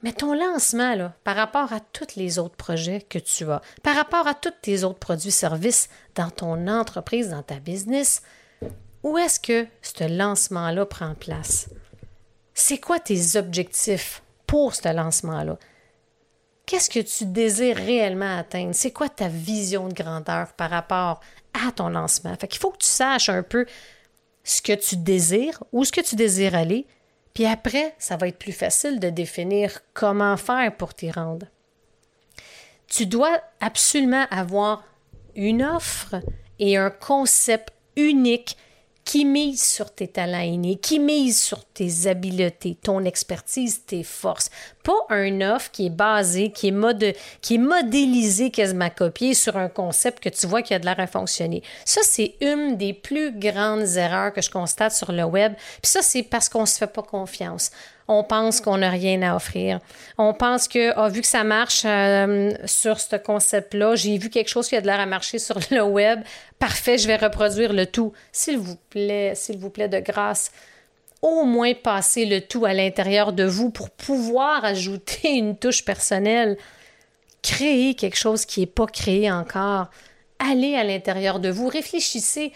Mais 0.04 0.14
ton 0.14 0.34
lancement, 0.34 0.96
là, 0.96 1.14
par 1.24 1.36
rapport 1.36 1.74
à 1.74 1.80
tous 1.80 2.16
les 2.16 2.38
autres 2.38 2.56
projets 2.56 3.02
que 3.02 3.18
tu 3.18 3.50
as, 3.50 3.62
par 3.82 3.96
rapport 3.96 4.28
à 4.28 4.36
tous 4.36 4.54
tes 4.62 4.84
autres 4.84 5.00
produits-services 5.00 5.90
dans 6.16 6.30
ton 6.30 6.68
entreprise, 6.68 7.30
dans 7.30 7.42
ta 7.42 7.60
business, 7.60 8.22
où 9.04 9.18
est-ce 9.18 9.40
que 9.40 9.68
ce 9.82 10.04
lancement-là 10.04 10.86
prend 10.86 11.16
place? 11.16 11.70
C'est 12.54 12.78
quoi 12.78 13.00
tes 13.00 13.38
objectifs 13.38 14.22
pour 14.46 14.76
ce 14.76 14.94
lancement-là? 14.94 15.58
Qu'est-ce 16.66 16.90
que 16.90 17.00
tu 17.00 17.26
désires 17.26 17.78
réellement 17.78 18.38
atteindre? 18.38 18.76
C'est 18.76 18.92
quoi 18.92 19.10
ta 19.10 19.30
vision 19.30 19.88
de 19.88 19.94
grandeur 19.94 20.54
par 20.54 20.70
rapport 20.70 21.22
à 21.54 21.72
ton 21.72 21.90
lancement? 21.90 22.36
Fait 22.36 22.48
qu'il 22.48 22.60
faut 22.60 22.72
que 22.72 22.80
tu 22.80 22.88
saches 22.88 23.30
un 23.30 23.42
peu 23.42 23.66
ce 24.44 24.62
que 24.62 24.74
tu 24.74 24.98
désires, 24.98 25.64
où 25.72 25.86
ce 25.86 25.92
que 25.92 26.02
tu 26.02 26.16
désires 26.16 26.56
aller, 26.56 26.86
puis 27.38 27.46
après, 27.46 27.94
ça 28.00 28.18
va 28.18 28.30
être 28.30 28.40
plus 28.40 28.52
facile 28.52 29.00
de 29.00 29.12
définir 29.12 29.82
comment 29.94 30.38
faire 30.38 30.76
pour 30.76 30.96
t'y 30.96 31.12
rendre. 31.12 31.46
Tu 32.88 33.06
dois 33.06 33.40
absolument 33.60 34.26
avoir 34.32 34.84
une 35.36 35.62
offre 35.62 36.16
et 36.58 36.78
un 36.78 36.90
concept 36.90 37.74
unique 37.96 38.58
qui 39.04 39.24
mise 39.24 39.62
sur 39.62 39.94
tes 39.94 40.08
talents 40.08 40.40
innés, 40.40 40.78
qui 40.78 40.98
mise 40.98 41.40
sur 41.40 41.64
tes 41.64 42.08
habiletés, 42.08 42.74
ton 42.74 43.04
expertise, 43.04 43.86
tes 43.86 44.02
forces. 44.02 44.50
Pas 44.88 45.16
un 45.16 45.42
offre 45.42 45.70
qui 45.72 45.88
est 45.88 45.90
basé, 45.90 46.50
qui 46.50 46.70
est, 46.70 46.72
mode, 46.72 47.14
qui 47.42 47.56
est 47.56 47.60
modélisé 47.60 48.52
quasiment 48.52 48.90
copié 48.90 49.34
sur 49.34 49.58
un 49.58 49.68
concept 49.68 50.24
que 50.24 50.30
tu 50.30 50.48
vois 50.48 50.62
qui 50.62 50.74
a 50.74 50.80
de 50.80 50.86
l'air 50.86 51.00
à 51.00 51.08
fonctionner. 51.08 51.62
Ça, 51.84 52.00
c'est 52.04 52.36
une 52.40 52.78
des 52.78 52.94
plus 52.94 53.38
grandes 53.38 53.98
erreurs 53.98 54.32
que 54.32 54.42
je 54.42 54.50
constate 54.50 54.94
sur 54.94 55.12
le 55.12 55.26
web. 55.26 55.54
Puis 55.82 55.92
ça, 55.92 56.02
c'est 56.02 56.24
parce 56.24 56.48
qu'on 56.48 56.62
ne 56.62 56.66
se 56.66 56.78
fait 56.78 56.88
pas 56.88 57.04
confiance 57.04 57.72
on 58.08 58.24
pense 58.24 58.62
qu'on 58.62 58.78
n'a 58.78 58.90
rien 58.90 59.22
à 59.22 59.36
offrir. 59.36 59.80
On 60.18 60.34
pense 60.34 60.68
que, 60.68 60.94
ah, 60.96 61.10
vu 61.10 61.22
que 61.22 61.28
ça 61.28 61.44
marche 61.44 61.84
euh, 61.86 62.52
sur 62.66 63.00
ce 63.00 63.16
concept-là, 63.18 63.96
j'ai 63.96 64.18
vu 64.18 64.30
quelque 64.30 64.50
chose 64.50 64.68
qui 64.70 64.76
a 64.76 64.82
de 64.82 64.88
l'air 64.88 65.00
à 65.00 65.06
marcher 65.06 65.40
sur 65.40 65.60
le 65.72 65.82
web, 65.82 66.22
parfait, 66.60 66.98
je 66.98 67.08
vais 67.08 67.18
reproduire 67.18 67.74
le 67.74 67.86
tout. 67.86 68.14
S'il 68.32 68.58
vous 68.58 68.78
plaît, 68.90 69.34
s'il 69.36 69.58
vous 69.58 69.70
plaît, 69.70 69.90
de 69.90 70.00
grâce, 70.00 70.52
au 71.22 71.44
moins 71.44 71.74
passez 71.74 72.26
le 72.26 72.42
tout 72.42 72.66
à 72.66 72.74
l'intérieur 72.74 73.34
de 73.34 73.44
vous 73.44 73.70
pour 73.70 73.90
pouvoir 73.90 74.64
ajouter 74.64 75.32
une 75.32 75.58
touche 75.58 75.84
personnelle. 75.84 76.58
Créer 77.42 77.96
quelque 77.96 78.18
chose 78.18 78.46
qui 78.46 78.62
n'est 78.62 78.66
pas 78.66 78.88
créé 78.88 79.32
encore. 79.32 79.88
Allez 80.40 80.76
à 80.76 80.84
l'intérieur 80.84 81.40
de 81.40 81.50
vous, 81.50 81.68
réfléchissez. 81.68 82.52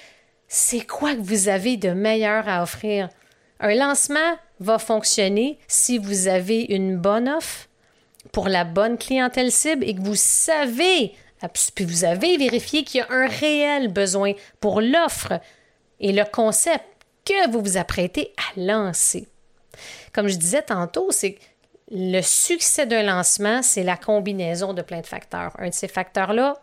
C'est 0.48 0.86
quoi 0.86 1.16
que 1.16 1.22
vous 1.22 1.48
avez 1.50 1.78
de 1.78 1.90
meilleur 1.90 2.48
à 2.48 2.62
offrir? 2.62 3.10
Un 3.60 3.76
lancement 3.76 4.38
va 4.60 4.80
fonctionner 4.80 5.58
si 5.68 5.98
vous 5.98 6.28
avez 6.28 6.66
une 6.70 6.98
bonne 6.98 7.30
offre 7.30 7.68
pour 8.32 8.50
la 8.50 8.64
bonne 8.64 8.98
clientèle 8.98 9.52
cible 9.52 9.84
et 9.84 9.96
que 9.96 10.02
vous 10.02 10.16
savez, 10.16 11.14
puis 11.74 11.86
vous 11.86 12.04
avez 12.04 12.38
vérifié 12.38 12.84
qu'il 12.84 13.00
y 13.00 13.02
a 13.02 13.08
un 13.10 13.28
réel 13.28 13.88
besoin 13.88 14.34
pour 14.60 14.82
l'offre 14.82 15.40
et 16.00 16.12
le 16.12 16.24
concept 16.26 16.86
que 17.32 17.52
vous 17.52 17.62
vous 17.62 17.78
apprêtez 17.78 18.34
à 18.38 18.60
lancer. 18.60 19.28
Comme 20.14 20.28
je 20.28 20.36
disais 20.36 20.62
tantôt, 20.62 21.12
c'est 21.12 21.38
le 21.92 22.22
succès 22.22 22.86
d'un 22.86 23.04
lancement, 23.04 23.62
c'est 23.62 23.84
la 23.84 23.98
combinaison 23.98 24.74
de 24.74 24.82
plein 24.82 25.02
de 25.02 25.08
facteurs. 25.08 25.52
Un 25.60 25.70
de 25.70 25.74
ces 25.74 25.88
facteurs-là, 25.88 26.62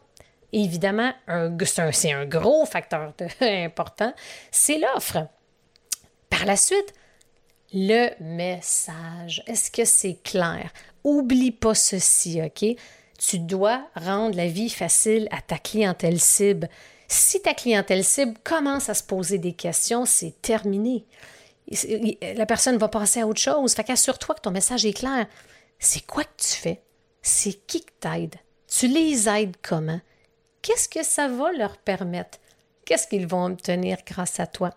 évidemment, 0.52 1.12
c'est 1.64 2.12
un, 2.12 2.24
gros 2.26 2.64
facteur 2.64 3.12
important, 3.40 4.12
c'est 4.50 4.78
l'offre. 4.78 5.26
Par 6.30 6.44
la 6.46 6.56
suite, 6.56 6.94
le 7.72 8.10
message. 8.20 9.42
Est-ce 9.46 9.70
que 9.70 9.84
c'est 9.84 10.22
clair? 10.22 10.70
Oublie 11.04 11.52
pas 11.52 11.74
ceci, 11.74 12.40
OK? 12.42 12.64
Tu 13.18 13.38
dois 13.38 13.82
rendre 13.94 14.36
la 14.36 14.46
vie 14.46 14.70
facile 14.70 15.28
à 15.30 15.42
ta 15.42 15.58
clientèle 15.58 16.20
cible. 16.20 16.68
Si 17.08 17.40
ta 17.40 17.54
clientèle 17.54 18.04
cible 18.04 18.38
commence 18.44 18.90
à 18.90 18.94
se 18.94 19.02
poser 19.02 19.38
des 19.38 19.54
questions, 19.54 20.04
c'est 20.04 20.40
terminé. 20.42 21.06
La 22.36 22.46
personne 22.46 22.76
va 22.76 22.88
passer 22.88 23.20
à 23.20 23.26
autre 23.26 23.40
chose. 23.40 23.74
Fait 23.74 23.84
qu'assure-toi 23.84 24.34
que 24.34 24.42
ton 24.42 24.50
message 24.50 24.84
est 24.84 24.92
clair. 24.92 25.26
C'est 25.78 26.06
quoi 26.06 26.24
que 26.24 26.42
tu 26.42 26.54
fais? 26.54 26.82
C'est 27.22 27.66
qui 27.66 27.82
que 27.82 27.92
t'aide? 27.98 28.36
Tu 28.66 28.88
les 28.88 29.28
aides 29.28 29.56
comment? 29.62 30.00
Qu'est-ce 30.60 30.88
que 30.88 31.02
ça 31.02 31.28
va 31.28 31.50
leur 31.52 31.78
permettre? 31.78 32.38
Qu'est-ce 32.84 33.08
qu'ils 33.08 33.26
vont 33.26 33.46
obtenir 33.46 33.98
grâce 34.06 34.38
à 34.38 34.46
toi? 34.46 34.74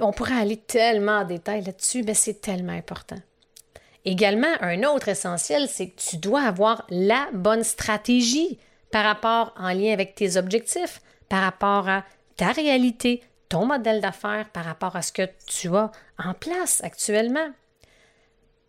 on 0.00 0.12
pourrait 0.12 0.40
aller 0.40 0.56
tellement 0.56 1.18
en 1.18 1.24
détail 1.24 1.62
là-dessus, 1.64 2.02
mais 2.02 2.14
c'est 2.14 2.40
tellement 2.40 2.72
important. 2.72 3.18
Également, 4.04 4.54
un 4.60 4.82
autre 4.84 5.08
essentiel, 5.08 5.68
c'est 5.68 5.88
que 5.88 6.00
tu 6.00 6.16
dois 6.16 6.42
avoir 6.42 6.86
la 6.90 7.28
bonne 7.32 7.64
stratégie 7.64 8.58
par 8.90 9.04
rapport 9.04 9.54
en 9.56 9.72
lien 9.72 9.92
avec 9.92 10.14
tes 10.14 10.36
objectifs, 10.36 11.00
par 11.28 11.42
rapport 11.42 11.88
à 11.88 12.04
ta 12.36 12.52
réalité, 12.52 13.22
ton 13.48 13.66
modèle 13.66 14.00
d'affaires, 14.00 14.48
par 14.50 14.64
rapport 14.64 14.96
à 14.96 15.02
ce 15.02 15.12
que 15.12 15.28
tu 15.46 15.74
as 15.76 15.90
en 16.18 16.34
place 16.34 16.82
actuellement. 16.82 17.50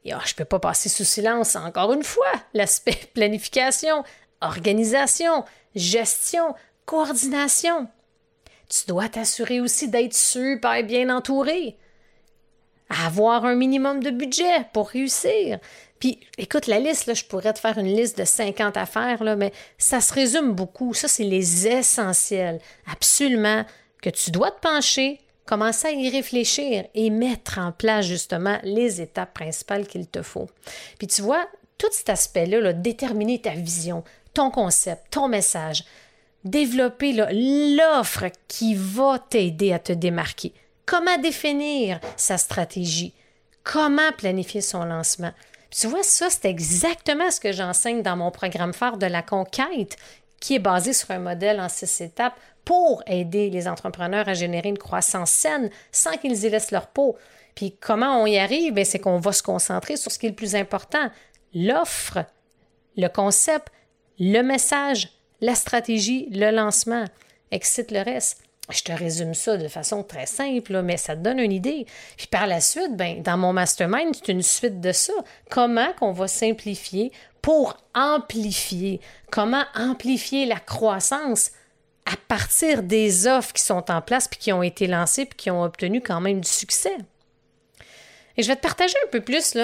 Oh, 0.07 0.19
je 0.23 0.33
ne 0.33 0.37
peux 0.37 0.45
pas 0.45 0.59
passer 0.59 0.89
sous 0.89 1.03
silence 1.03 1.55
encore 1.55 1.93
une 1.93 2.03
fois 2.03 2.31
l'aspect 2.53 2.99
planification, 3.13 4.03
organisation, 4.41 5.45
gestion, 5.75 6.53
coordination. 6.85 7.87
Tu 8.69 8.85
dois 8.87 9.09
t'assurer 9.09 9.59
aussi 9.59 9.87
d'être 9.87 10.13
super 10.13 10.83
bien 10.83 11.15
entouré. 11.15 11.77
Avoir 12.89 13.45
un 13.45 13.55
minimum 13.55 14.03
de 14.03 14.11
budget 14.11 14.67
pour 14.73 14.89
réussir. 14.89 15.59
Puis, 15.99 16.19
écoute, 16.37 16.67
la 16.67 16.79
liste, 16.79 17.13
je 17.13 17.25
pourrais 17.25 17.53
te 17.53 17.59
faire 17.59 17.77
une 17.77 17.95
liste 17.95 18.17
de 18.17 18.25
50 18.25 18.77
affaires, 18.77 19.23
là, 19.23 19.35
mais 19.35 19.53
ça 19.77 20.01
se 20.01 20.13
résume 20.13 20.51
beaucoup. 20.51 20.93
Ça, 20.93 21.07
c'est 21.07 21.23
les 21.23 21.67
essentiels. 21.67 22.59
Absolument 22.91 23.65
que 24.01 24.09
tu 24.09 24.31
dois 24.31 24.51
te 24.51 24.59
pencher, 24.59 25.21
commencer 25.45 25.87
à 25.87 25.91
y 25.91 26.09
réfléchir 26.09 26.85
et 26.93 27.09
mettre 27.09 27.59
en 27.59 27.71
place 27.71 28.05
justement 28.05 28.59
les 28.63 29.01
étapes 29.01 29.33
principales 29.33 29.87
qu'il 29.87 30.07
te 30.07 30.21
faut. 30.21 30.49
Puis 30.97 31.07
tu 31.07 31.21
vois, 31.21 31.47
tout 31.77 31.87
cet 31.91 32.09
aspect-là, 32.09 32.59
là, 32.59 32.73
déterminer 32.73 33.41
ta 33.41 33.51
vision, 33.51 34.03
ton 34.33 34.51
concept, 34.51 35.05
ton 35.11 35.27
message, 35.27 35.85
développer 36.43 37.13
l'offre 37.13 38.25
qui 38.47 38.75
va 38.75 39.19
t'aider 39.19 39.73
à 39.73 39.79
te 39.79 39.93
démarquer. 39.93 40.53
Comment 40.85 41.17
définir 41.17 41.99
sa 42.15 42.37
stratégie? 42.37 43.13
Comment 43.63 44.11
planifier 44.15 44.61
son 44.61 44.83
lancement? 44.83 45.31
Tu 45.77 45.87
vois, 45.87 46.03
ça, 46.03 46.29
c'est 46.29 46.45
exactement 46.45 47.29
ce 47.29 47.41
que 47.41 47.51
j'enseigne 47.51 48.01
dans 48.01 48.15
mon 48.15 48.31
programme 48.31 48.73
phare 48.73 48.97
de 48.97 49.07
la 49.07 49.21
conquête, 49.21 49.97
qui 50.39 50.55
est 50.55 50.59
basé 50.59 50.93
sur 50.93 51.11
un 51.11 51.19
modèle 51.19 51.59
en 51.59 51.67
six 51.67 52.01
étapes 52.01 52.39
pour 52.63 53.03
aider 53.07 53.49
les 53.49 53.67
entrepreneurs 53.67 54.29
à 54.29 54.33
générer 54.33 54.69
une 54.69 54.77
croissance 54.77 55.31
saine 55.31 55.69
sans 55.91 56.17
qu'ils 56.17 56.45
y 56.45 56.49
laissent 56.49 56.71
leur 56.71 56.87
peau. 56.87 57.17
Puis 57.55 57.75
comment 57.79 58.21
on 58.21 58.25
y 58.25 58.37
arrive? 58.37 58.73
Ben, 58.73 58.85
c'est 58.85 58.99
qu'on 58.99 59.19
va 59.19 59.33
se 59.33 59.43
concentrer 59.43 59.97
sur 59.97 60.11
ce 60.11 60.19
qui 60.19 60.27
est 60.27 60.29
le 60.29 60.35
plus 60.35 60.55
important, 60.55 61.09
l'offre, 61.53 62.19
le 62.95 63.07
concept, 63.07 63.67
le 64.17 64.41
message, 64.41 65.09
la 65.41 65.55
stratégie, 65.55 66.29
le 66.31 66.51
lancement. 66.51 67.05
Excite 67.51 67.91
le 67.91 68.01
reste. 68.01 68.44
Je 68.69 68.81
te 68.81 68.91
résume 68.91 69.35
ça 69.35 69.57
de 69.57 69.67
façon 69.67 70.03
très 70.03 70.25
simple, 70.25 70.81
mais 70.81 70.97
ça 70.97 71.15
te 71.15 71.21
donne 71.21 71.39
une 71.39 71.51
idée. 71.51 71.85
Puis 72.17 72.27
par 72.27 72.47
la 72.47 72.59
suite, 72.59 72.95
ben, 72.95 73.21
dans 73.21 73.37
mon 73.37 73.53
mastermind, 73.53 74.15
c'est 74.15 74.31
une 74.31 74.41
suite 74.41 74.81
de 74.81 74.91
ça. 74.91 75.13
Comment 75.49 75.93
qu'on 75.99 76.11
va 76.11 76.27
simplifier 76.27 77.11
pour 77.41 77.77
amplifier? 77.93 79.01
Comment 79.31 79.63
amplifier 79.75 80.47
la 80.47 80.59
croissance 80.59 81.51
à 82.05 82.17
partir 82.27 82.81
des 82.81 83.27
offres 83.27 83.53
qui 83.53 83.63
sont 83.63 83.91
en 83.91 84.01
place, 84.01 84.27
puis 84.27 84.39
qui 84.39 84.53
ont 84.53 84.63
été 84.63 84.87
lancées, 84.87 85.25
puis 85.25 85.37
qui 85.37 85.51
ont 85.51 85.63
obtenu 85.63 86.01
quand 86.01 86.21
même 86.21 86.41
du 86.41 86.49
succès? 86.49 86.95
Et 88.37 88.43
je 88.43 88.47
vais 88.47 88.55
te 88.55 88.61
partager 88.61 88.95
un 89.05 89.09
peu 89.11 89.21
plus 89.21 89.57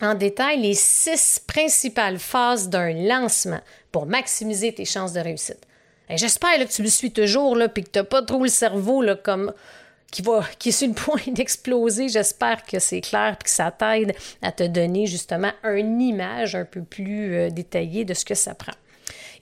en 0.00 0.14
détail 0.14 0.60
les 0.60 0.74
six 0.74 1.40
principales 1.46 2.18
phases 2.18 2.68
d'un 2.68 2.92
lancement 2.92 3.60
pour 3.92 4.06
maximiser 4.06 4.74
tes 4.74 4.84
chances 4.84 5.12
de 5.12 5.20
réussite. 5.20 5.66
J'espère 6.10 6.58
que 6.58 6.72
tu 6.72 6.82
me 6.82 6.88
suis 6.88 7.10
toujours 7.10 7.56
là, 7.56 7.68
puis 7.68 7.82
que 7.82 7.90
tu 7.90 7.98
n'as 7.98 8.04
pas 8.04 8.22
trop 8.22 8.42
le 8.42 8.48
cerveau 8.48 9.04
comme 9.22 9.52
qui, 10.10 10.22
va, 10.22 10.44
qui 10.58 10.68
est 10.68 10.72
sur 10.72 10.88
le 10.88 10.94
point 10.94 11.20
d'exploser. 11.26 12.08
J'espère 12.08 12.64
que 12.64 12.78
c'est 12.78 13.00
clair 13.00 13.36
et 13.40 13.44
que 13.44 13.50
ça 13.50 13.70
t'aide 13.70 14.14
à 14.42 14.52
te 14.52 14.64
donner 14.64 15.06
justement 15.06 15.52
une 15.64 16.00
image 16.00 16.54
un 16.54 16.64
peu 16.64 16.82
plus 16.82 17.34
euh, 17.34 17.50
détaillée 17.50 18.04
de 18.04 18.14
ce 18.14 18.24
que 18.24 18.34
ça 18.34 18.54
prend. 18.54 18.72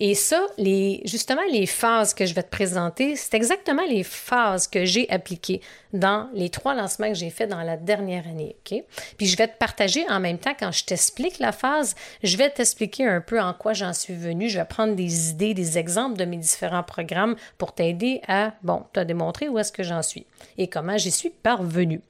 Et 0.00 0.14
ça, 0.14 0.46
les, 0.58 1.00
justement, 1.04 1.42
les 1.50 1.66
phases 1.66 2.14
que 2.14 2.26
je 2.26 2.34
vais 2.34 2.42
te 2.42 2.50
présenter, 2.50 3.16
c'est 3.16 3.34
exactement 3.34 3.84
les 3.86 4.02
phases 4.02 4.66
que 4.66 4.84
j'ai 4.84 5.08
appliquées 5.10 5.60
dans 5.92 6.28
les 6.34 6.50
trois 6.50 6.74
lancements 6.74 7.08
que 7.08 7.14
j'ai 7.14 7.30
faits 7.30 7.48
dans 7.48 7.62
la 7.62 7.76
dernière 7.76 8.26
année. 8.26 8.56
Puis 8.64 9.26
je 9.26 9.36
vais 9.36 9.48
te 9.48 9.56
partager 9.56 10.04
en 10.08 10.20
même 10.20 10.38
temps, 10.38 10.54
quand 10.58 10.72
je 10.72 10.84
t'explique 10.84 11.38
la 11.38 11.52
phase, 11.52 11.94
je 12.22 12.36
vais 12.36 12.50
t'expliquer 12.50 13.06
un 13.06 13.20
peu 13.20 13.40
en 13.40 13.54
quoi 13.54 13.72
j'en 13.72 13.92
suis 13.92 14.14
venue. 14.14 14.48
Je 14.48 14.58
vais 14.58 14.64
prendre 14.64 14.94
des 14.94 15.30
idées, 15.30 15.54
des 15.54 15.78
exemples 15.78 16.16
de 16.16 16.24
mes 16.24 16.36
différents 16.36 16.82
programmes 16.82 17.36
pour 17.58 17.74
t'aider 17.74 18.20
à, 18.26 18.52
bon, 18.62 18.84
te 18.92 19.00
démontrer 19.00 19.48
où 19.48 19.58
est-ce 19.58 19.72
que 19.72 19.82
j'en 19.82 20.02
suis 20.02 20.26
et 20.58 20.68
comment 20.68 20.98
j'y 20.98 21.10
suis 21.10 21.30
parvenue. 21.30 22.00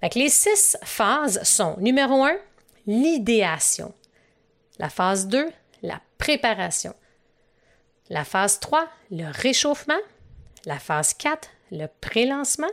Fait 0.00 0.14
les 0.14 0.28
six 0.28 0.76
phases 0.82 1.42
sont 1.44 1.76
numéro 1.78 2.22
un, 2.24 2.36
l'idéation. 2.86 3.92
La 4.78 4.88
phase 4.88 5.28
2, 5.28 5.48
la 5.82 6.00
préparation. 6.18 6.94
La 8.10 8.24
phase 8.24 8.60
3, 8.60 8.86
le 9.10 9.30
réchauffement. 9.30 9.94
La 10.66 10.78
phase 10.78 11.14
4, 11.14 11.48
le 11.72 11.86
pré-lancement. 12.00 12.70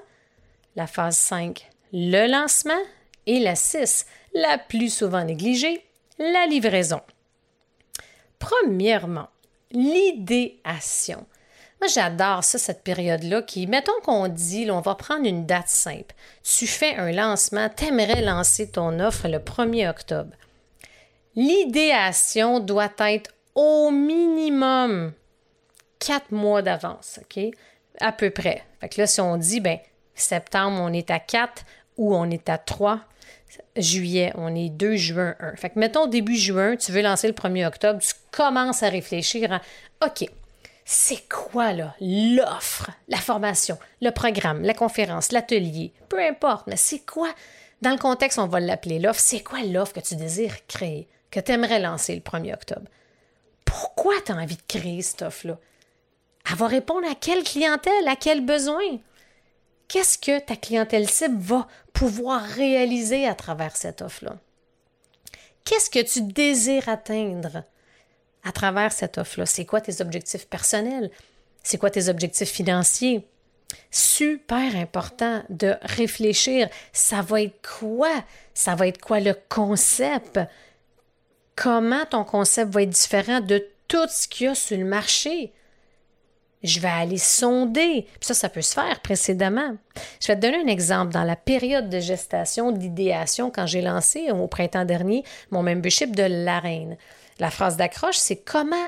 La 0.75 0.87
phase 0.87 1.17
5, 1.17 1.69
le 1.93 2.27
lancement. 2.27 2.81
Et 3.27 3.39
la 3.39 3.55
6, 3.55 4.07
la 4.33 4.57
plus 4.57 4.93
souvent 4.93 5.23
négligée, 5.23 5.85
la 6.17 6.47
livraison. 6.47 7.01
Premièrement, 8.39 9.29
l'idéation. 9.71 11.25
Moi, 11.79 11.87
j'adore 11.87 12.43
ça, 12.43 12.57
cette 12.57 12.83
période-là, 12.83 13.43
qui, 13.43 13.67
mettons 13.67 13.99
qu'on 14.03 14.27
dit, 14.27 14.69
on 14.71 14.81
va 14.81 14.95
prendre 14.95 15.25
une 15.25 15.45
date 15.45 15.67
simple. 15.67 16.15
Tu 16.43 16.67
fais 16.67 16.95
un 16.95 17.11
lancement, 17.11 17.69
t'aimerais 17.69 18.21
lancer 18.21 18.71
ton 18.71 18.99
offre 18.99 19.27
le 19.27 19.37
1er 19.37 19.89
octobre. 19.89 20.33
L'idéation 21.35 22.59
doit 22.59 22.91
être 22.99 23.31
au 23.55 23.91
minimum 23.91 25.13
quatre 26.01 26.31
mois 26.31 26.61
d'avance, 26.61 27.19
OK? 27.21 27.43
À 27.99 28.11
peu 28.11 28.31
près. 28.31 28.63
Fait 28.79 28.89
que 28.89 28.99
là, 28.99 29.07
si 29.07 29.21
on 29.21 29.37
dit, 29.37 29.61
ben 29.61 29.77
septembre, 30.15 30.79
on 30.81 30.91
est 30.91 31.11
à 31.11 31.19
4 31.19 31.63
ou 31.97 32.15
on 32.15 32.29
est 32.29 32.49
à 32.49 32.57
3, 32.57 33.01
juillet, 33.77 34.33
on 34.35 34.53
est 34.55 34.69
2 34.69 34.95
juin 34.95 35.35
1. 35.39 35.55
Fait 35.55 35.69
que 35.69 35.79
mettons 35.79 36.07
début 36.07 36.35
juin, 36.35 36.75
tu 36.75 36.91
veux 36.91 37.01
lancer 37.01 37.27
le 37.27 37.33
1er 37.33 37.67
octobre, 37.67 37.99
tu 38.01 38.13
commences 38.31 38.83
à 38.83 38.89
réfléchir 38.89 39.53
à, 39.53 39.61
OK, 40.05 40.27
c'est 40.85 41.27
quoi 41.29 41.73
là 41.73 41.95
l'offre, 42.01 42.89
la 43.07 43.17
formation, 43.17 43.77
le 44.01 44.11
programme, 44.11 44.63
la 44.63 44.73
conférence, 44.73 45.31
l'atelier, 45.31 45.93
peu 46.09 46.19
importe, 46.19 46.67
mais 46.67 46.77
c'est 46.77 47.05
quoi, 47.05 47.29
dans 47.81 47.91
le 47.91 47.97
contexte, 47.97 48.39
on 48.39 48.47
va 48.47 48.59
l'appeler 48.59 48.99
l'offre, 48.99 49.19
c'est 49.19 49.43
quoi 49.43 49.59
l'offre 49.63 49.93
que 49.93 49.99
tu 49.99 50.15
désires 50.15 50.65
créer, 50.67 51.07
que 51.29 51.39
tu 51.39 51.51
aimerais 51.51 51.79
lancer 51.79 52.15
le 52.15 52.21
1er 52.21 52.53
octobre? 52.53 52.87
Pourquoi 53.65 54.15
tu 54.25 54.31
as 54.31 54.35
envie 54.35 54.57
de 54.57 54.61
créer 54.67 55.01
cette 55.01 55.21
offre-là? 55.21 55.57
Elle 56.49 56.57
va 56.57 56.67
répondre 56.67 57.07
à 57.09 57.15
quelle 57.15 57.43
clientèle, 57.43 58.07
à 58.07 58.15
quel 58.15 58.45
besoin? 58.45 58.99
Qu'est-ce 59.87 60.17
que 60.17 60.39
ta 60.39 60.55
clientèle 60.55 61.09
cible 61.09 61.39
va 61.39 61.67
pouvoir 61.93 62.41
réaliser 62.43 63.27
à 63.27 63.35
travers 63.35 63.75
cette 63.75 64.01
offre-là? 64.01 64.37
Qu'est-ce 65.65 65.89
que 65.89 66.01
tu 66.01 66.21
désires 66.21 66.89
atteindre 66.89 67.63
à 68.43 68.51
travers 68.51 68.91
cette 68.91 69.17
offre-là? 69.17 69.45
C'est 69.45 69.65
quoi 69.65 69.81
tes 69.81 70.01
objectifs 70.01 70.47
personnels? 70.47 71.11
C'est 71.63 71.77
quoi 71.77 71.91
tes 71.91 72.09
objectifs 72.09 72.49
financiers? 72.49 73.27
Super 73.89 74.75
important 74.75 75.43
de 75.49 75.75
réfléchir. 75.81 76.69
Ça 76.93 77.21
va 77.21 77.41
être 77.41 77.61
quoi? 77.79 78.23
Ça 78.53 78.75
va 78.75 78.87
être 78.87 78.99
quoi 78.99 79.19
le 79.19 79.35
concept? 79.49 80.39
Comment 81.55 82.05
ton 82.05 82.23
concept 82.23 82.73
va 82.73 82.83
être 82.83 82.89
différent 82.89 83.41
de 83.41 83.65
tout 83.87 84.07
ce 84.09 84.27
qu'il 84.27 84.47
y 84.47 84.49
a 84.49 84.55
sur 84.55 84.77
le 84.77 84.85
marché? 84.85 85.53
Je 86.63 86.79
vais 86.79 86.87
aller 86.87 87.17
sonder. 87.17 88.05
Ça, 88.19 88.33
ça 88.33 88.49
peut 88.49 88.61
se 88.61 88.73
faire 88.73 88.99
précédemment. 89.01 89.75
Je 90.21 90.27
vais 90.27 90.35
te 90.35 90.41
donner 90.41 90.61
un 90.63 90.67
exemple. 90.67 91.13
Dans 91.13 91.23
la 91.23 91.35
période 91.35 91.89
de 91.89 91.99
gestation, 91.99 92.71
d'idéation, 92.71 93.51
quand 93.51 93.65
j'ai 93.65 93.81
lancé 93.81 94.31
au 94.31 94.47
printemps 94.47 94.85
dernier 94.85 95.23
mon 95.49 95.63
membership 95.63 96.15
de 96.15 96.23
la 96.23 96.59
reine, 96.59 96.97
la 97.39 97.49
phrase 97.49 97.77
d'accroche, 97.77 98.17
c'est 98.17 98.37
comment 98.37 98.87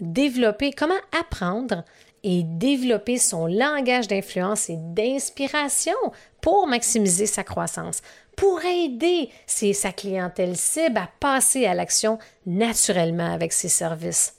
développer, 0.00 0.72
comment 0.72 0.94
apprendre 1.18 1.84
et 2.22 2.42
développer 2.44 3.18
son 3.18 3.46
langage 3.46 4.08
d'influence 4.08 4.68
et 4.68 4.76
d'inspiration 4.76 5.94
pour 6.40 6.66
maximiser 6.66 7.26
sa 7.26 7.44
croissance, 7.44 8.02
pour 8.36 8.60
aider 8.64 9.30
sa 9.46 9.92
clientèle 9.92 10.56
cible 10.56 10.98
à 10.98 11.08
passer 11.20 11.66
à 11.66 11.74
l'action 11.74 12.18
naturellement 12.44 13.32
avec 13.32 13.52
ses 13.52 13.68
services. 13.68 14.35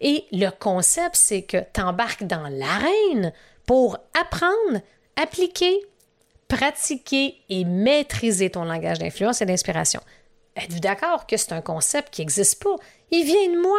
Et 0.00 0.24
le 0.32 0.50
concept, 0.50 1.16
c'est 1.16 1.42
que 1.42 1.58
tu 1.72 1.80
embarques 1.80 2.24
dans 2.24 2.48
l'arène 2.48 3.32
pour 3.66 3.98
apprendre, 4.18 4.80
appliquer, 5.16 5.80
pratiquer 6.48 7.36
et 7.48 7.64
maîtriser 7.64 8.50
ton 8.50 8.64
langage 8.64 8.98
d'influence 8.98 9.40
et 9.42 9.46
d'inspiration. 9.46 10.00
Êtes-vous 10.56 10.80
d'accord 10.80 11.26
que 11.26 11.36
c'est 11.36 11.52
un 11.52 11.60
concept 11.60 12.14
qui 12.14 12.22
n'existe 12.22 12.62
pas? 12.62 12.76
Il 13.10 13.24
vient 13.24 13.52
de 13.52 13.60
moi. 13.60 13.78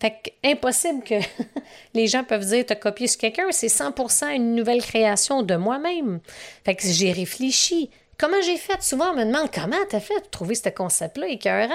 Fait 0.00 0.14
que, 0.22 0.48
impossible 0.48 1.02
que 1.04 1.14
les 1.94 2.06
gens 2.06 2.24
peuvent 2.24 2.44
dire 2.44 2.66
te 2.66 2.74
copier 2.74 3.06
sur 3.06 3.20
quelqu'un, 3.20 3.46
c'est 3.50 3.68
100% 3.68 4.34
une 4.34 4.54
nouvelle 4.54 4.82
création 4.82 5.42
de 5.42 5.54
moi-même. 5.54 6.20
Fait 6.64 6.74
que 6.74 6.82
j'ai 6.86 7.12
réfléchi. 7.12 7.90
Comment 8.18 8.40
j'ai 8.42 8.56
fait? 8.56 8.82
Souvent, 8.82 9.10
on 9.12 9.16
me 9.16 9.24
demande 9.24 9.50
comment 9.52 9.76
tu 9.88 9.96
as 9.96 10.00
fait 10.00 10.14
pour 10.14 10.30
trouver 10.30 10.54
ce 10.54 10.68
concept-là 10.68 11.28
écœurant? 11.28 11.74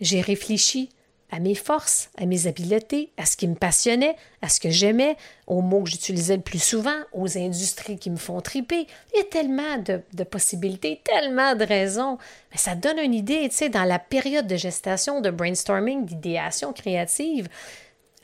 J'ai 0.00 0.20
réfléchi 0.20 0.90
à 1.30 1.38
mes 1.38 1.54
forces, 1.54 2.10
à 2.18 2.26
mes 2.26 2.46
habiletés, 2.46 3.12
à 3.16 3.24
ce 3.24 3.36
qui 3.36 3.46
me 3.46 3.54
passionnait, 3.54 4.16
à 4.42 4.48
ce 4.48 4.60
que 4.60 4.70
j'aimais, 4.70 5.16
aux 5.46 5.62
mots 5.62 5.82
que 5.82 5.90
j'utilisais 5.90 6.36
le 6.36 6.42
plus 6.42 6.62
souvent, 6.62 6.98
aux 7.12 7.38
industries 7.38 7.98
qui 7.98 8.10
me 8.10 8.16
font 8.16 8.40
triper. 8.40 8.86
Il 9.14 9.18
y 9.18 9.20
a 9.20 9.24
tellement 9.24 9.78
de, 9.78 10.24
possibilités, 10.24 11.00
tellement 11.04 11.54
de 11.54 11.64
raisons. 11.64 12.18
Mais 12.50 12.58
ça 12.58 12.74
donne 12.74 12.98
une 12.98 13.14
idée, 13.14 13.48
tu 13.48 13.56
sais, 13.56 13.68
dans 13.68 13.84
la 13.84 13.98
période 13.98 14.46
de 14.46 14.56
gestation, 14.56 15.20
de 15.20 15.30
brainstorming, 15.30 16.04
d'idéation 16.04 16.72
créative, 16.72 17.48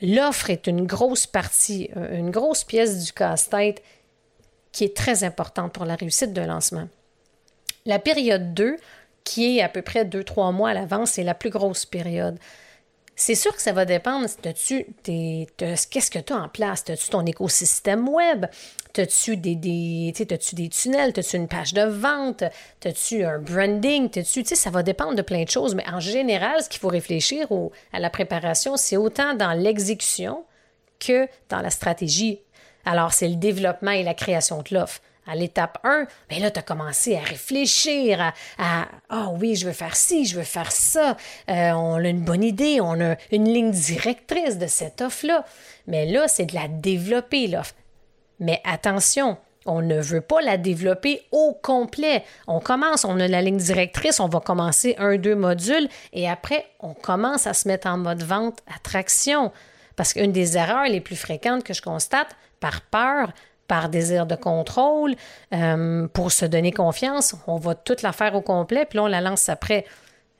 l'offre 0.01 0.49
est 0.49 0.67
une 0.67 0.85
grosse 0.85 1.27
partie, 1.27 1.89
euh, 1.95 2.17
une 2.17 2.31
grosse 2.31 2.63
pièce 2.63 3.03
du 3.05 3.13
casse-tête 3.13 3.81
qui 4.71 4.83
est 4.83 4.95
très 4.95 5.23
importante 5.23 5.73
pour 5.73 5.85
la 5.85 5.95
réussite 5.95 6.33
d'un 6.33 6.47
lancement. 6.47 6.87
La 7.85 7.99
période 7.99 8.53
2, 8.53 8.75
qui 9.23 9.57
est 9.57 9.61
à 9.61 9.69
peu 9.69 9.81
près 9.81 10.03
2-3 10.03 10.53
mois 10.53 10.69
à 10.69 10.73
l'avance, 10.73 11.11
c'est 11.11 11.23
la 11.23 11.33
plus 11.33 11.49
grosse 11.49 11.85
période. 11.85 12.37
C'est 13.19 13.33
sûr 13.33 13.55
que 13.55 13.61
ça 13.63 13.71
va 13.73 13.83
dépendre. 13.83 14.27
Qu'est-ce 14.43 16.11
que 16.11 16.19
tu 16.19 16.33
as 16.33 16.35
en 16.35 16.49
place? 16.49 16.83
As-tu 16.87 17.09
ton 17.09 17.25
écosystème 17.25 18.07
web? 18.07 18.45
As-tu 18.95 19.37
des, 19.37 19.55
des, 19.55 20.13
as 20.31 20.53
des 20.53 20.69
tunnels? 20.69 21.13
As-tu 21.17 21.35
une 21.35 21.47
page 21.47 21.73
de 21.73 21.81
vente? 21.81 22.43
As-tu 22.85 23.23
un 23.23 23.39
branding? 23.39 24.07
As-tu, 24.15 24.45
ça 24.45 24.69
va 24.69 24.83
dépendre 24.83 25.15
de 25.15 25.23
plein 25.23 25.43
de 25.43 25.49
choses. 25.49 25.73
Mais 25.73 25.83
en 25.89 25.99
général, 25.99 26.61
ce 26.61 26.69
qu'il 26.69 26.79
faut 26.79 26.89
réfléchir 26.89 27.47
à 27.91 27.99
la 27.99 28.11
préparation, 28.11 28.77
c'est 28.77 28.97
autant 28.97 29.33
dans 29.33 29.53
l'exécution 29.53 30.45
que 30.99 31.27
dans 31.49 31.61
la 31.61 31.71
stratégie. 31.71 32.39
Alors, 32.85 33.13
c'est 33.13 33.27
le 33.27 33.35
développement 33.35 33.91
et 33.91 34.03
la 34.03 34.13
création 34.13 34.61
de 34.61 34.75
l'offre 34.75 35.01
à 35.27 35.35
l'étape 35.35 35.77
1, 35.83 36.07
bien 36.29 36.39
là, 36.39 36.51
tu 36.51 36.59
as 36.59 36.63
commencé 36.63 37.15
à 37.15 37.21
réfléchir 37.21 38.33
à 38.57 38.87
Ah 39.09 39.29
oui, 39.39 39.55
je 39.55 39.67
veux 39.67 39.73
faire 39.73 39.95
ci, 39.95 40.25
je 40.25 40.37
veux 40.37 40.43
faire 40.43 40.71
ça. 40.71 41.17
Euh, 41.49 41.71
on 41.71 41.95
a 41.95 42.07
une 42.07 42.23
bonne 42.23 42.43
idée, 42.43 42.79
on 42.81 42.99
a 43.01 43.15
une 43.31 43.51
ligne 43.51 43.71
directrice 43.71 44.57
de 44.57 44.67
cette 44.67 45.01
offre-là. 45.01 45.45
Mais 45.87 46.05
là, 46.05 46.27
c'est 46.27 46.45
de 46.45 46.55
la 46.55 46.67
développer, 46.67 47.47
l'offre. 47.47 47.75
Mais 48.39 48.61
attention, 48.63 49.37
on 49.65 49.81
ne 49.81 49.99
veut 49.99 50.21
pas 50.21 50.41
la 50.41 50.57
développer 50.57 51.21
au 51.31 51.53
complet. 51.53 52.23
On 52.47 52.59
commence, 52.59 53.03
on 53.03 53.19
a 53.19 53.27
la 53.27 53.41
ligne 53.41 53.57
directrice, 53.57 54.19
on 54.19 54.29
va 54.29 54.39
commencer 54.39 54.95
un, 54.97 55.17
deux 55.17 55.35
modules 55.35 55.89
et 56.13 56.29
après, 56.29 56.65
on 56.79 56.93
commence 56.93 57.47
à 57.47 57.53
se 57.53 57.67
mettre 57.67 57.87
en 57.87 57.97
mode 57.97 58.23
vente, 58.23 58.59
attraction. 58.73 59.51
Parce 59.95 60.13
qu'une 60.13 60.31
des 60.31 60.57
erreurs 60.57 60.85
les 60.85 61.01
plus 61.01 61.15
fréquentes 61.15 61.63
que 61.63 61.73
je 61.73 61.81
constate, 61.81 62.29
par 62.59 62.81
peur, 62.81 63.31
par 63.67 63.89
désir 63.89 64.25
de 64.25 64.35
contrôle, 64.35 65.15
euh, 65.53 66.07
pour 66.07 66.31
se 66.31 66.45
donner 66.45 66.71
confiance. 66.71 67.35
On 67.47 67.57
va 67.57 67.75
toute 67.75 68.01
la 68.01 68.11
faire 68.11 68.35
au 68.35 68.41
complet, 68.41 68.85
puis 68.85 68.97
là, 68.97 69.03
on 69.03 69.07
la 69.07 69.21
lance 69.21 69.49
après. 69.49 69.85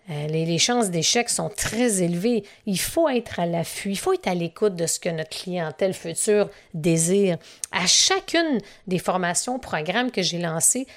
Euh, 0.09 0.27
les, 0.27 0.57
chances 0.57 0.89
d'échec 0.89 1.29
sont 1.29 1.49
très 1.49 2.01
élevées. 2.01 2.43
Il 2.65 2.79
faut 2.79 3.09
être 3.09 3.41
à 3.41 3.45
l'affût, 3.45 3.89
il 3.89 3.97
faut 3.97 4.13
être 4.13 4.27
à 4.27 4.35
l'écoute 4.35 4.75
de 4.75 4.87
ce 4.87 4.99
que 4.99 5.09
notre 5.09 5.29
clientèle 5.29 5.93
future 5.93 6.49
désire. 6.73 7.37
À 7.73 7.85
chacune 7.87 8.59
des 8.87 8.99
formations, 8.99 9.59
programmes 9.59 10.11
que 10.11 10.21
j'ai 10.21 10.39
lancés, 10.39 10.87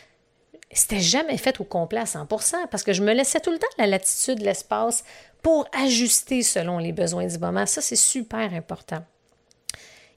c'était 0.73 1.01
jamais 1.01 1.37
fait 1.39 1.61
au 1.61 1.65
complet 1.65 1.99
à 1.99 2.05
100% 2.05 2.69
parce 2.71 2.85
que 2.85 2.93
je 2.93 3.03
me 3.03 3.13
laissais 3.13 3.41
tout 3.41 3.51
le 3.51 3.59
temps 3.59 3.67
la 3.79 3.89
latitude, 3.89 4.41
l'espace 4.43 5.03
pour 5.43 5.67
ajuster 5.73 6.43
selon 6.43 6.79
les 6.79 6.93
besoins 6.93 7.27
du 7.27 7.39
moment. 7.39 7.67
Ça, 7.67 7.81
c'est 7.81 7.97
super 7.97 8.55
important. 8.55 9.03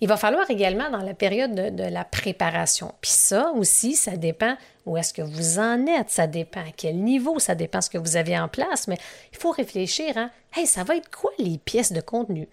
Il 0.04 0.10
va 0.10 0.18
falloir 0.18 0.52
également 0.52 0.90
dans 0.90 1.02
la 1.02 1.14
période 1.14 1.56
de, 1.56 1.84
la 1.84 2.04
préparation. 2.04 2.94
Puis 3.00 3.12
ça 3.12 3.54
aussi, 3.56 3.96
ça 3.96 4.18
dépend 4.18 4.58
où 4.86 4.98
est-ce 4.98 5.14
que 5.14 5.22
vous 5.22 5.60
en 5.60 5.88
êtes, 5.88 6.10
ça 6.10 6.28
dépend 6.28 6.60
à 6.60 6.74
quel 6.76 6.98
niveau, 6.98 7.40
ça 7.40 7.56
dépend 7.56 7.80
ce 7.80 7.90
que 7.90 7.98
vous 7.98 8.18
avez 8.18 8.38
en 8.38 8.50
place, 8.50 8.90
mais 8.90 8.98
il 9.32 9.38
faut 9.38 9.52
réfléchir, 9.52 10.18
hein? 10.18 10.30
Ça 10.66 10.84
va 10.84 10.98
être 10.98 11.10
quoi 11.10 11.32
les 11.40 11.58
pièces 11.58 11.94
de 11.94 12.02
contenu? 12.02 12.50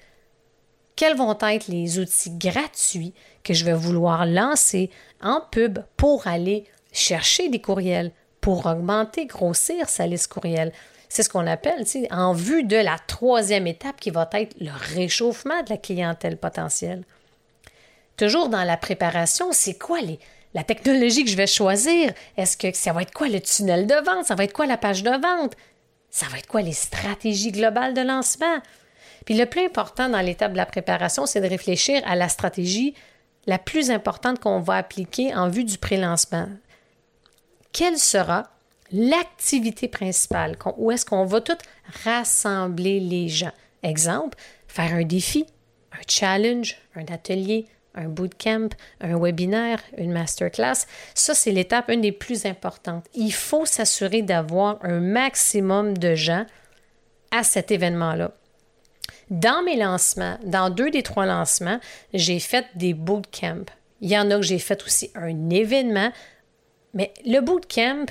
Quels 0.94 1.16
vont 1.16 1.36
être 1.42 1.66
les 1.66 1.98
outils 1.98 2.30
gratuits 2.30 3.14
que 3.42 3.52
je 3.52 3.64
vais 3.64 3.74
vouloir 3.74 4.26
lancer 4.26 4.88
en 5.20 5.40
pub 5.50 5.80
pour 5.96 6.28
aller 6.28 6.66
chercher 6.92 7.48
des 7.48 7.60
courriels, 7.60 8.12
pour 8.40 8.66
augmenter, 8.66 9.26
grossir 9.26 9.88
sa 9.88 10.06
liste 10.06 10.32
courriel? 10.32 10.70
C'est 11.08 11.24
ce 11.24 11.28
qu'on 11.28 11.48
appelle, 11.48 11.84
en 12.12 12.32
vue 12.32 12.62
de 12.62 12.76
la 12.76 12.96
troisième 13.08 13.66
étape 13.66 13.98
qui 13.98 14.10
va 14.10 14.30
être 14.34 14.54
le 14.60 14.70
réchauffement 14.94 15.64
de 15.64 15.70
la 15.70 15.78
clientèle 15.78 16.36
potentielle. 16.36 17.02
Toujours 18.20 18.50
dans 18.50 18.64
la 18.64 18.76
préparation, 18.76 19.50
c'est 19.50 19.78
quoi 19.78 20.00
la 20.52 20.62
technologie 20.62 21.24
que 21.24 21.30
je 21.30 21.36
vais 21.38 21.46
choisir? 21.46 22.12
Est-ce 22.36 22.58
que 22.58 22.70
ça 22.76 22.92
va 22.92 23.00
être 23.00 23.14
quoi 23.14 23.30
le 23.30 23.40
tunnel 23.40 23.86
de 23.86 23.94
vente? 23.94 24.26
Ça 24.26 24.34
va 24.34 24.44
être 24.44 24.52
quoi 24.52 24.66
la 24.66 24.76
page 24.76 25.02
de 25.02 25.08
vente? 25.08 25.54
Ça 26.10 26.26
va 26.26 26.36
être 26.36 26.46
quoi 26.46 26.60
les 26.60 26.74
stratégies 26.74 27.50
globales 27.50 27.94
de 27.94 28.02
lancement? 28.02 28.58
Puis 29.24 29.38
le 29.38 29.46
plus 29.46 29.64
important 29.64 30.10
dans 30.10 30.20
l'étape 30.20 30.52
de 30.52 30.58
la 30.58 30.66
préparation, 30.66 31.24
c'est 31.24 31.40
de 31.40 31.48
réfléchir 31.48 32.02
à 32.04 32.14
la 32.14 32.28
stratégie 32.28 32.92
la 33.46 33.56
plus 33.56 33.90
importante 33.90 34.38
qu'on 34.38 34.60
va 34.60 34.76
appliquer 34.76 35.34
en 35.34 35.48
vue 35.48 35.64
du 35.64 35.78
pré-lancement. 35.78 36.50
Quelle 37.72 37.96
sera 37.96 38.50
l'activité 38.92 39.88
principale? 39.88 40.58
Où 40.76 40.90
est-ce 40.90 41.06
qu'on 41.06 41.24
va 41.24 41.40
tout 41.40 41.56
rassembler 42.04 43.00
les 43.00 43.30
gens? 43.30 43.52
Exemple, 43.82 44.36
faire 44.68 44.92
un 44.92 45.04
défi, 45.04 45.46
un 45.92 46.02
challenge, 46.06 46.76
un 46.94 47.06
atelier, 47.10 47.64
un 47.94 48.08
bootcamp, 48.08 48.70
un 49.00 49.18
webinaire, 49.18 49.80
une 49.96 50.12
masterclass. 50.12 50.86
Ça, 51.14 51.34
c'est 51.34 51.50
l'étape 51.50 51.90
une 51.90 52.00
des 52.00 52.12
plus 52.12 52.46
importantes. 52.46 53.06
Il 53.14 53.32
faut 53.32 53.66
s'assurer 53.66 54.22
d'avoir 54.22 54.78
un 54.82 55.00
maximum 55.00 55.96
de 55.96 56.14
gens 56.14 56.46
à 57.30 57.42
cet 57.42 57.70
événement-là. 57.70 58.32
Dans 59.30 59.62
mes 59.62 59.76
lancements, 59.76 60.38
dans 60.44 60.70
deux 60.70 60.90
des 60.90 61.02
trois 61.02 61.26
lancements, 61.26 61.78
j'ai 62.12 62.40
fait 62.40 62.66
des 62.74 62.94
bootcamps. 62.94 63.66
Il 64.00 64.10
y 64.10 64.18
en 64.18 64.30
a 64.30 64.36
que 64.36 64.42
j'ai 64.42 64.58
fait 64.58 64.82
aussi 64.84 65.10
un 65.14 65.50
événement, 65.50 66.10
mais 66.94 67.12
le 67.24 67.40
bootcamp, 67.40 68.06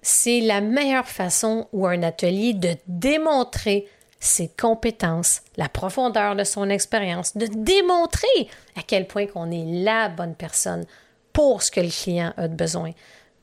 c'est 0.00 0.40
la 0.40 0.60
meilleure 0.60 1.08
façon 1.08 1.68
ou 1.72 1.86
un 1.86 2.02
atelier 2.02 2.54
de 2.54 2.76
démontrer 2.86 3.86
ses 4.22 4.46
compétences, 4.48 5.42
la 5.56 5.68
profondeur 5.68 6.36
de 6.36 6.44
son 6.44 6.70
expérience, 6.70 7.36
de 7.36 7.46
démontrer 7.46 8.48
à 8.76 8.82
quel 8.86 9.08
point 9.08 9.26
qu'on 9.26 9.50
est 9.50 9.82
la 9.82 10.08
bonne 10.08 10.36
personne 10.36 10.86
pour 11.32 11.62
ce 11.62 11.72
que 11.72 11.80
le 11.80 11.88
client 11.88 12.32
a 12.36 12.46
de 12.46 12.54
besoin. 12.54 12.92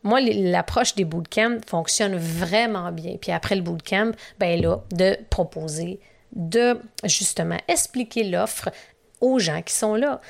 Moi, 0.04 0.22
l'approche 0.22 0.96
des 0.96 1.04
bootcamps 1.04 1.58
fonctionne 1.68 2.16
vraiment 2.16 2.94
bien. 2.94 3.18
Puis 3.20 3.34
après 3.34 3.58
le 3.58 3.62
bootcamp, 3.62 4.12
ben 4.40 4.62
là, 4.62 4.80
de 4.94 5.18
proposer, 5.30 6.00
de 6.32 6.80
justement 7.04 7.58
expliquer 7.68 8.24
l'offre 8.24 8.70
aux 9.20 9.38
gens 9.38 9.62
qui 9.62 9.74
sont 9.74 9.96
là. 9.96 10.22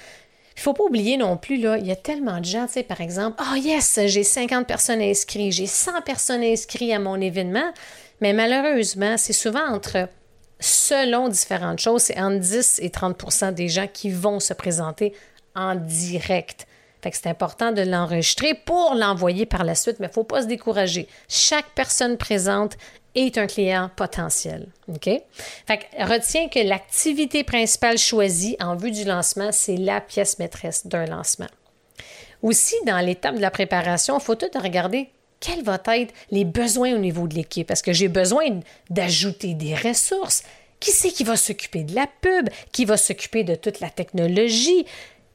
Il 0.55 0.61
ne 0.61 0.61
faut 0.63 0.73
pas 0.73 0.83
oublier 0.83 1.17
non 1.17 1.37
plus, 1.37 1.57
là, 1.57 1.77
il 1.77 1.85
y 1.85 1.91
a 1.91 1.95
tellement 1.95 2.39
de 2.39 2.45
gens, 2.45 2.65
tu 2.65 2.73
sais, 2.73 2.83
par 2.83 3.01
exemple, 3.01 3.39
oh 3.39 3.55
yes, 3.55 3.99
j'ai 4.07 4.23
50 4.23 4.65
personnes 4.65 5.01
inscrites, 5.01 5.53
j'ai 5.53 5.67
100 5.67 6.01
personnes 6.01 6.43
inscrites 6.43 6.91
à 6.91 6.97
mon 6.97 7.21
événement, 7.21 7.71
mais 8.19 8.33
malheureusement, 8.33 9.15
c'est 9.15 9.31
souvent 9.31 9.65
entre 9.67 10.09
selon 10.59 11.29
différentes 11.29 11.79
choses, 11.79 12.03
c'est 12.03 12.19
entre 12.19 12.39
10 12.39 12.79
et 12.81 12.89
30% 12.89 13.53
des 13.53 13.69
gens 13.69 13.87
qui 13.91 14.09
vont 14.09 14.39
se 14.39 14.53
présenter 14.53 15.13
en 15.55 15.75
direct. 15.75 16.67
C'est 17.01 17.27
important 17.27 17.71
de 17.71 17.81
l'enregistrer 17.81 18.53
pour 18.53 18.93
l'envoyer 18.93 19.45
par 19.45 19.63
la 19.63 19.73
suite, 19.73 19.99
mais 19.99 20.07
il 20.07 20.09
ne 20.09 20.13
faut 20.13 20.25
pas 20.25 20.41
se 20.41 20.47
décourager. 20.47 21.07
Chaque 21.29 21.69
personne 21.73 22.17
présente 22.17 22.75
est 23.15 23.37
un 23.37 23.47
client 23.47 23.89
potentiel. 23.95 24.67
OK? 24.89 25.05
Fait 25.05 25.77
que 25.77 26.03
retiens 26.03 26.49
que 26.49 26.59
l'activité 26.59 27.43
principale 27.43 27.97
choisie 27.97 28.57
en 28.59 28.75
vue 28.75 28.91
du 28.91 29.05
lancement, 29.05 29.51
c'est 29.51 29.77
la 29.77 30.01
pièce 30.01 30.39
maîtresse 30.39 30.87
d'un 30.87 31.05
lancement. 31.05 31.47
Aussi, 32.41 32.75
dans 32.85 32.99
l'étape 32.99 33.35
de 33.35 33.41
la 33.41 33.51
préparation, 33.51 34.17
il 34.17 34.23
faut 34.23 34.35
tout 34.35 34.47
regarder 34.61 35.09
quels 35.39 35.63
vont 35.63 35.77
être 35.87 36.13
les 36.31 36.45
besoins 36.45 36.93
au 36.93 36.97
niveau 36.97 37.27
de 37.27 37.35
l'équipe? 37.35 37.67
Parce 37.67 37.81
que 37.81 37.93
j'ai 37.93 38.07
besoin 38.07 38.59
d'ajouter 38.89 39.53
des 39.53 39.75
ressources. 39.75 40.43
Qui 40.79 40.91
c'est 40.91 41.11
qui 41.11 41.23
va 41.23 41.35
s'occuper 41.35 41.83
de 41.83 41.95
la 41.95 42.07
pub? 42.21 42.49
Qui 42.71 42.85
va 42.85 42.97
s'occuper 42.97 43.43
de 43.43 43.55
toute 43.55 43.79
la 43.79 43.89
technologie? 43.89 44.85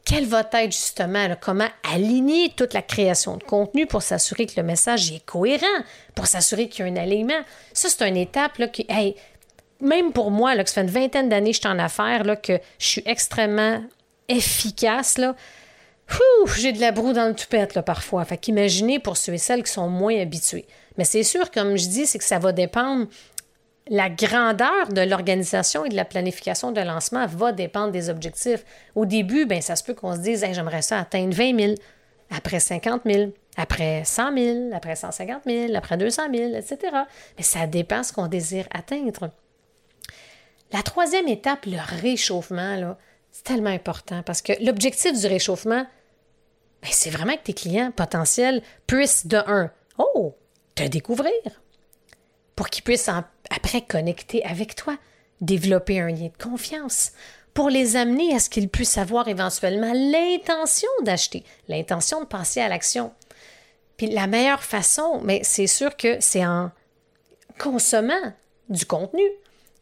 Quel 0.05 0.27
va 0.27 0.49
être 0.53 0.73
justement 0.73 1.35
comment 1.41 1.69
aligner 1.95 2.51
toute 2.51 2.75
la 2.75 2.83
création 2.83 3.39
de 3.39 3.43
contenu 3.43 3.87
pour 3.87 4.03
s'assurer 4.03 4.47
que 4.47 4.53
le 4.59 4.63
message 4.63 5.11
est 5.11 5.25
cohérent, 5.25 5.67
pour 6.15 6.27
s'assurer 6.27 6.69
qu'il 6.69 6.85
y 6.85 6.89
a 6.89 6.93
un 6.93 6.97
alignement? 6.97 7.41
Ça, 7.73 7.89
c'est 7.89 8.07
une 8.07 8.19
étape 8.19 8.59
là, 8.59 8.69
qui, 8.69 8.87
même 9.81 10.13
pour 10.13 10.31
moi, 10.31 10.55
là, 10.55 10.65
que 10.65 10.71
ça 10.71 10.75
fait 10.75 10.81
une 10.83 10.93
vingtaine 10.93 11.29
d'années 11.31 11.51
que 11.51 11.57
je 11.57 11.61
suis 11.61 11.69
en 11.69 11.79
affaires, 11.79 12.25
là, 12.25 12.37
que 12.37 12.59
je 12.79 12.87
suis 12.87 13.03
extrêmement 13.07 13.83
efficace, 14.29 15.17
là, 15.17 15.35
j'ai 16.57 16.73
de 16.73 16.81
la 16.81 16.93
broue 16.93 17.13
dans 17.13 17.29
le 17.29 17.35
toupette, 17.35 17.75
là, 17.75 17.83
parfois. 17.83 18.25
Fait 18.25 18.39
qu'imaginez 18.39 18.99
pour 18.99 19.17
ceux 19.17 19.35
et 19.35 19.39
celles 19.39 19.63
qui 19.63 19.73
sont 19.73 19.89
moins 19.89 20.19
habitués. 20.21 20.67
Mais 20.97 21.05
c'est 21.05 21.23
sûr, 21.23 21.51
comme 21.51 21.77
je 21.77 21.89
dis, 21.89 22.07
c'est 22.07 22.19
que 22.19 22.25
ça 22.25 22.39
va 22.39 22.53
dépendre. 22.53 23.07
La 23.89 24.09
grandeur 24.09 24.89
de 24.91 25.03
l'organisation 25.03 25.85
et 25.85 25.91
de 25.91 25.97
la 25.97 26.07
planification 26.07 26.73
de 26.73 26.81
lancement 26.81 27.27
va 27.27 27.53
dépendre 27.53 27.93
des 27.93 28.09
objectifs. 28.09 28.65
Au 28.95 29.05
début, 29.05 29.45
ben, 29.45 29.61
ça 29.61 29.77
se 29.77 29.85
peut 29.85 29.93
qu'on 29.93 30.15
se 30.15 30.21
dise 30.21 30.45
j'aimerais 30.53 30.81
ça 30.81 30.99
atteindre 30.99 31.35
20 31.35 31.61
000, 31.61 31.75
après 32.31 32.61
50 32.61 33.03
000, 33.05 33.33
après 33.59 34.03
100 34.05 34.37
000, 34.39 34.59
après 34.73 34.97
150 34.97 35.43
000, 35.47 35.75
après 35.75 35.99
200 35.99 36.23
000, 36.35 36.55
etc. 36.55 36.79
Mais 37.37 37.45
ça 37.45 37.67
dépend 37.67 38.03
ce 38.03 38.15
qu'on 38.15 38.27
désire 38.27 38.67
atteindre. 38.73 39.31
La 40.73 40.83
troisième 40.83 41.29
étape, 41.29 41.67
le 41.67 41.77
réchauffement, 42.01 42.77
là, 42.77 42.97
c'est 43.35 43.43
tellement 43.43 43.71
important 43.71 44.23
parce 44.23 44.43
que 44.43 44.53
l'objectif 44.65 45.19
du 45.21 45.27
réchauffement, 45.27 45.85
ben, 46.83 46.89
c'est 46.93 47.11
vraiment 47.11 47.37
que 47.37 47.43
tes 47.43 47.53
clients 47.53 47.91
potentiels 47.91 48.63
puissent, 48.87 49.27
de 49.27 49.39
un, 49.49 49.73
oh, 49.99 50.37
te 50.77 50.85
découvrir, 50.85 51.33
pour 52.55 52.69
qu'ils 52.71 52.85
puissent 52.85 53.11
après 53.51 53.83
connecter 53.83 54.45
avec 54.45 54.77
toi, 54.77 54.97
développer 55.41 56.01
un 56.01 56.11
lien 56.11 56.29
de 56.29 56.43
confiance, 56.43 57.11
pour 57.55 57.71
les 57.71 57.97
amener 57.97 58.33
à 58.37 58.39
ce 58.39 58.49
qu'ils 58.49 58.69
puissent 58.69 58.99
avoir 58.99 59.27
éventuellement 59.27 59.93
l'intention 59.93 60.89
d'acheter, 61.03 61.43
l'intention 61.67 62.21
de 62.21 62.27
passer 62.27 62.61
à 62.61 62.69
l'action. 62.69 63.13
Puis 63.97 64.07
la 64.11 64.29
meilleure 64.29 64.63
façon, 64.63 65.21
mais 65.25 65.41
c'est 65.43 65.67
sûr 65.67 65.97
que 65.97 66.19
c'est 66.21 66.47
en 66.47 66.71
consommant 67.59 68.33
du 68.69 68.87
contenu, 68.87 69.25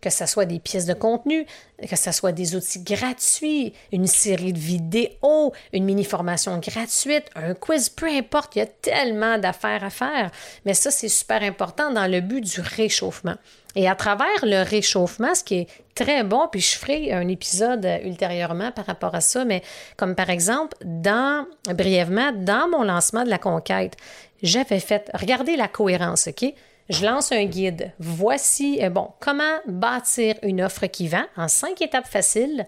que 0.03 0.11
ce 0.11 0.27
soit 0.27 0.45
des 0.45 0.59
pièces 0.59 0.85
de 0.85 0.95
contenu, 0.95 1.47
que 1.89 1.97
ce 1.97 2.13
soit 2.13 2.33
des 2.33 2.55
outils 2.57 2.83
gratuits, 2.83 3.73
une 3.93 4.07
série 4.07 4.53
de 4.53 4.59
vidéos, 4.59 5.53
une 5.73 5.85
mini-formation 5.85 6.59
gratuite, 6.59 7.31
un 7.37 7.55
quiz, 7.55 7.89
peu 7.89 8.09
importe, 8.09 8.57
il 8.57 8.59
y 8.59 8.63
a 8.63 8.67
tellement 8.67 9.39
d'affaires 9.39 9.85
à 9.85 9.91
faire. 9.91 10.31
Mais 10.67 10.75
ça, 10.75 10.91
c'est 10.91 11.09
super 11.09 11.43
important 11.43 11.93
dans 11.93 12.11
le 12.11 12.21
but 12.21 12.41
du 12.41 12.61
réchauffement. 12.61 13.37
Et 13.75 13.89
à 13.89 13.95
travers 13.95 14.27
le 14.43 14.63
réchauffement, 14.63 15.35
ce 15.35 15.45
qui 15.45 15.55
est 15.55 15.69
très 15.95 16.25
bon, 16.25 16.49
puis 16.51 16.61
je 16.61 16.77
ferai 16.77 17.13
un 17.13 17.29
épisode 17.29 17.89
ultérieurement 18.05 18.73
par 18.73 18.85
rapport 18.87 19.15
à 19.15 19.21
ça, 19.21 19.45
mais 19.45 19.63
comme 19.97 20.15
par 20.15 20.31
exemple, 20.31 20.77
dans, 20.85 21.47
brièvement, 21.69 22.33
dans 22.33 22.69
mon 22.69 22.83
lancement 22.83 23.25
de 23.25 23.31
la 23.31 23.39
conquête, 23.39 23.97
j'avais 24.43 24.81
fait, 24.81 25.11
regardez 25.15 25.57
la 25.57 25.69
cohérence, 25.69 26.27
OK? 26.27 26.53
Je 26.93 27.05
lance 27.05 27.33
un 27.33 27.45
guide. 27.45 27.93
Voici, 27.99 28.79
euh, 28.83 28.91
bon, 28.91 29.11
comment 29.21 29.59
bâtir 29.67 30.37
une 30.43 30.63
offre 30.63 30.87
qui 30.87 31.09
vend 31.09 31.25
en 31.37 31.49
cinq 31.49 31.81
étapes 31.83 32.07
faciles. 32.07 32.67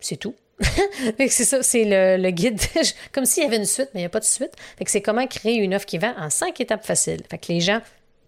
C'est 0.00 0.16
tout. 0.16 0.34
c'est 1.18 1.44
ça, 1.44 1.62
c'est 1.62 1.84
le, 2.18 2.30
guide. 2.30 2.60
Comme 3.12 3.26
s'il 3.26 3.42
y 3.42 3.46
avait 3.46 3.56
une 3.56 3.66
suite, 3.66 3.90
mais 3.94 4.00
il 4.00 4.04
n'y 4.04 4.06
a 4.06 4.10
pas 4.10 4.20
de 4.20 4.24
suite. 4.24 4.52
c'est 4.86 5.02
comment 5.02 5.26
créer 5.26 5.56
une 5.56 5.74
offre 5.74 5.86
qui 5.86 5.98
vend 5.98 6.14
en 6.18 6.30
cinq 6.30 6.60
étapes 6.60 6.84
faciles. 6.84 7.22
Fait 7.30 7.38
que 7.38 7.52
les 7.52 7.60
gens 7.60 7.80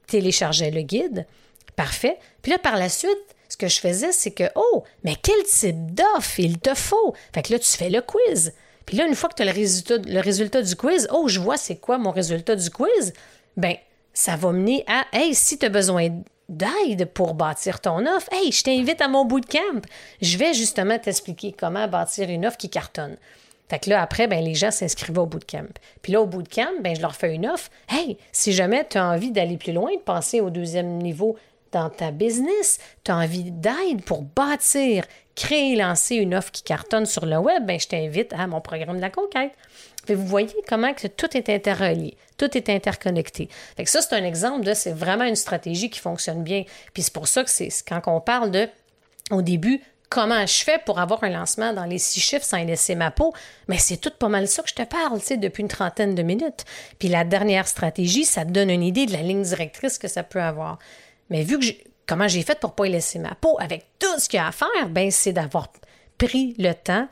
téléchargeaient 0.06 0.70
le 0.70 0.82
guide. 0.82 1.26
Parfait. 1.74 2.18
Puis 2.42 2.52
là, 2.52 2.58
par 2.58 2.76
la 2.76 2.88
suite, 2.88 3.10
ce 3.48 3.56
que 3.56 3.68
je 3.68 3.80
faisais, 3.80 4.12
c'est 4.12 4.32
que, 4.32 4.44
oh, 4.54 4.84
mais 5.04 5.14
quel 5.22 5.42
type 5.44 5.94
d'offre? 5.94 6.40
Il 6.40 6.58
te 6.58 6.74
faut? 6.74 7.14
Fait 7.34 7.42
que 7.42 7.52
là, 7.52 7.58
tu 7.58 7.70
fais 7.70 7.90
le 7.90 8.00
quiz. 8.00 8.52
Puis 8.86 8.96
là, 8.96 9.06
une 9.06 9.14
fois 9.14 9.28
que 9.28 9.34
tu 9.34 9.42
as 9.42 9.46
le 9.46 10.20
résultat, 10.20 10.62
du 10.62 10.76
quiz, 10.76 11.08
oh, 11.12 11.28
je 11.28 11.40
vois 11.40 11.56
c'est 11.56 11.76
quoi 11.76 11.98
mon 11.98 12.10
résultat 12.10 12.54
du 12.54 12.70
quiz, 12.70 13.12
ben 13.56 13.76
ça 14.16 14.34
va 14.34 14.50
mener 14.50 14.82
à, 14.88 15.04
hey, 15.12 15.34
si 15.34 15.58
tu 15.58 15.66
as 15.66 15.68
besoin 15.68 16.08
d'aide 16.48 17.04
pour 17.12 17.34
bâtir 17.34 17.82
ton 17.82 18.06
offre, 18.06 18.32
hey, 18.32 18.50
je 18.50 18.62
t'invite 18.62 19.02
à 19.02 19.08
mon 19.08 19.26
bootcamp. 19.26 19.82
Je 20.22 20.38
vais 20.38 20.54
justement 20.54 20.98
t'expliquer 20.98 21.52
comment 21.52 21.86
bâtir 21.86 22.30
une 22.30 22.46
offre 22.46 22.56
qui 22.56 22.70
cartonne. 22.70 23.18
Fait 23.68 23.78
que 23.78 23.90
là, 23.90 24.00
après, 24.00 24.26
ben, 24.26 24.42
les 24.42 24.54
gens 24.54 24.70
s'inscrivaient 24.70 25.18
au 25.18 25.26
bootcamp. 25.26 25.68
Puis 26.00 26.12
là, 26.12 26.22
au 26.22 26.26
bootcamp, 26.26 26.80
ben, 26.80 26.96
je 26.96 27.02
leur 27.02 27.14
fais 27.14 27.34
une 27.34 27.46
offre. 27.46 27.68
Hey, 27.90 28.16
si 28.32 28.52
jamais 28.54 28.86
tu 28.88 28.96
as 28.96 29.06
envie 29.06 29.32
d'aller 29.32 29.58
plus 29.58 29.74
loin, 29.74 29.92
de 29.92 30.00
passer 30.00 30.40
au 30.40 30.48
deuxième 30.48 30.96
niveau 30.96 31.36
dans 31.72 31.90
ta 31.90 32.10
business, 32.10 32.78
tu 33.04 33.10
as 33.10 33.16
envie 33.16 33.50
d'aide 33.50 34.02
pour 34.06 34.22
bâtir, 34.22 35.04
créer, 35.34 35.76
lancer 35.76 36.16
une 36.16 36.34
offre 36.34 36.52
qui 36.52 36.62
cartonne 36.62 37.04
sur 37.04 37.26
le 37.26 37.36
web, 37.36 37.66
ben, 37.66 37.78
je 37.78 37.88
t'invite 37.88 38.32
à 38.32 38.46
mon 38.46 38.62
programme 38.62 38.96
de 38.96 39.02
la 39.02 39.10
conquête. 39.10 39.52
Vous 40.14 40.26
voyez 40.26 40.54
comment 40.68 40.92
que 40.94 41.06
tout 41.06 41.36
est 41.36 41.48
interrelié, 41.48 42.16
tout 42.36 42.56
est 42.56 42.68
interconnecté. 42.68 43.48
Fait 43.76 43.84
que 43.84 43.90
ça, 43.90 44.02
c'est 44.02 44.14
un 44.14 44.24
exemple 44.24 44.64
de, 44.64 44.74
c'est 44.74 44.92
vraiment 44.92 45.24
une 45.24 45.36
stratégie 45.36 45.90
qui 45.90 46.00
fonctionne 46.00 46.42
bien. 46.42 46.64
Puis 46.94 47.02
c'est 47.02 47.12
pour 47.12 47.28
ça 47.28 47.44
que 47.44 47.50
c'est 47.50 47.70
quand 47.86 48.02
on 48.06 48.20
parle 48.20 48.50
de, 48.50 48.68
au 49.30 49.42
début, 49.42 49.82
comment 50.08 50.46
je 50.46 50.62
fais 50.62 50.78
pour 50.84 50.98
avoir 50.98 51.24
un 51.24 51.30
lancement 51.30 51.72
dans 51.72 51.84
les 51.84 51.98
six 51.98 52.20
chiffres 52.20 52.44
sans 52.44 52.62
laisser 52.64 52.94
ma 52.94 53.10
peau, 53.10 53.32
mais 53.68 53.78
c'est 53.78 53.96
tout 53.96 54.12
pas 54.16 54.28
mal 54.28 54.48
ça 54.48 54.62
que 54.62 54.68
je 54.68 54.74
te 54.74 54.82
parle, 54.82 55.18
tu 55.20 55.26
sais, 55.26 55.36
depuis 55.36 55.62
une 55.62 55.68
trentaine 55.68 56.14
de 56.14 56.22
minutes. 56.22 56.64
Puis 56.98 57.08
la 57.08 57.24
dernière 57.24 57.66
stratégie, 57.66 58.24
ça 58.24 58.44
te 58.44 58.50
donne 58.50 58.70
une 58.70 58.82
idée 58.82 59.06
de 59.06 59.12
la 59.12 59.22
ligne 59.22 59.42
directrice 59.42 59.98
que 59.98 60.08
ça 60.08 60.22
peut 60.22 60.40
avoir. 60.40 60.78
Mais 61.30 61.42
vu 61.42 61.58
que 61.58 61.66
comment 62.06 62.28
j'ai 62.28 62.42
fait 62.42 62.58
pour 62.60 62.74
pas 62.74 62.86
y 62.86 62.90
laisser 62.90 63.18
ma 63.18 63.34
peau 63.34 63.56
avec 63.60 63.84
tout 63.98 64.18
ce 64.18 64.28
qu'il 64.28 64.38
y 64.38 64.40
a 64.40 64.48
à 64.48 64.52
faire, 64.52 64.88
ben 64.90 65.10
c'est 65.10 65.32
d'avoir 65.32 65.72
pris 66.18 66.54
le 66.58 66.72
temps 66.72 67.08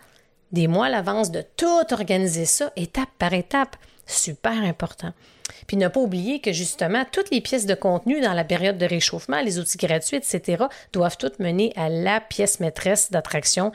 des 0.54 0.68
mois 0.68 0.86
à 0.86 0.90
l'avance 0.90 1.30
de 1.30 1.44
tout 1.56 1.92
organiser 1.92 2.46
ça 2.46 2.72
étape 2.76 3.10
par 3.18 3.34
étape. 3.34 3.76
Super 4.06 4.52
important. 4.52 5.12
Puis 5.66 5.76
ne 5.76 5.88
pas 5.88 6.00
oublier 6.00 6.40
que 6.40 6.52
justement, 6.52 7.04
toutes 7.10 7.30
les 7.30 7.40
pièces 7.40 7.66
de 7.66 7.74
contenu 7.74 8.20
dans 8.20 8.32
la 8.32 8.44
période 8.44 8.78
de 8.78 8.86
réchauffement, 8.86 9.42
les 9.42 9.58
outils 9.58 9.78
gratuits, 9.78 10.16
etc., 10.16 10.64
doivent 10.92 11.18
toutes 11.18 11.38
mener 11.38 11.72
à 11.76 11.88
la 11.88 12.20
pièce 12.20 12.60
maîtresse 12.60 13.10
d'attraction. 13.10 13.72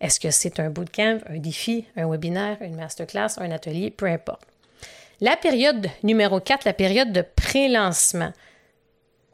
Est-ce 0.00 0.20
que 0.20 0.30
c'est 0.30 0.60
un 0.60 0.70
bootcamp, 0.70 1.18
un 1.28 1.38
défi, 1.38 1.86
un 1.96 2.08
webinaire, 2.08 2.58
une 2.60 2.76
masterclass, 2.76 3.38
un 3.38 3.50
atelier, 3.50 3.90
peu 3.90 4.06
importe. 4.06 4.42
La 5.20 5.36
période 5.36 5.88
numéro 6.02 6.40
4, 6.40 6.64
la 6.64 6.72
période 6.72 7.12
de 7.12 7.22
pré-lancement. 7.22 8.32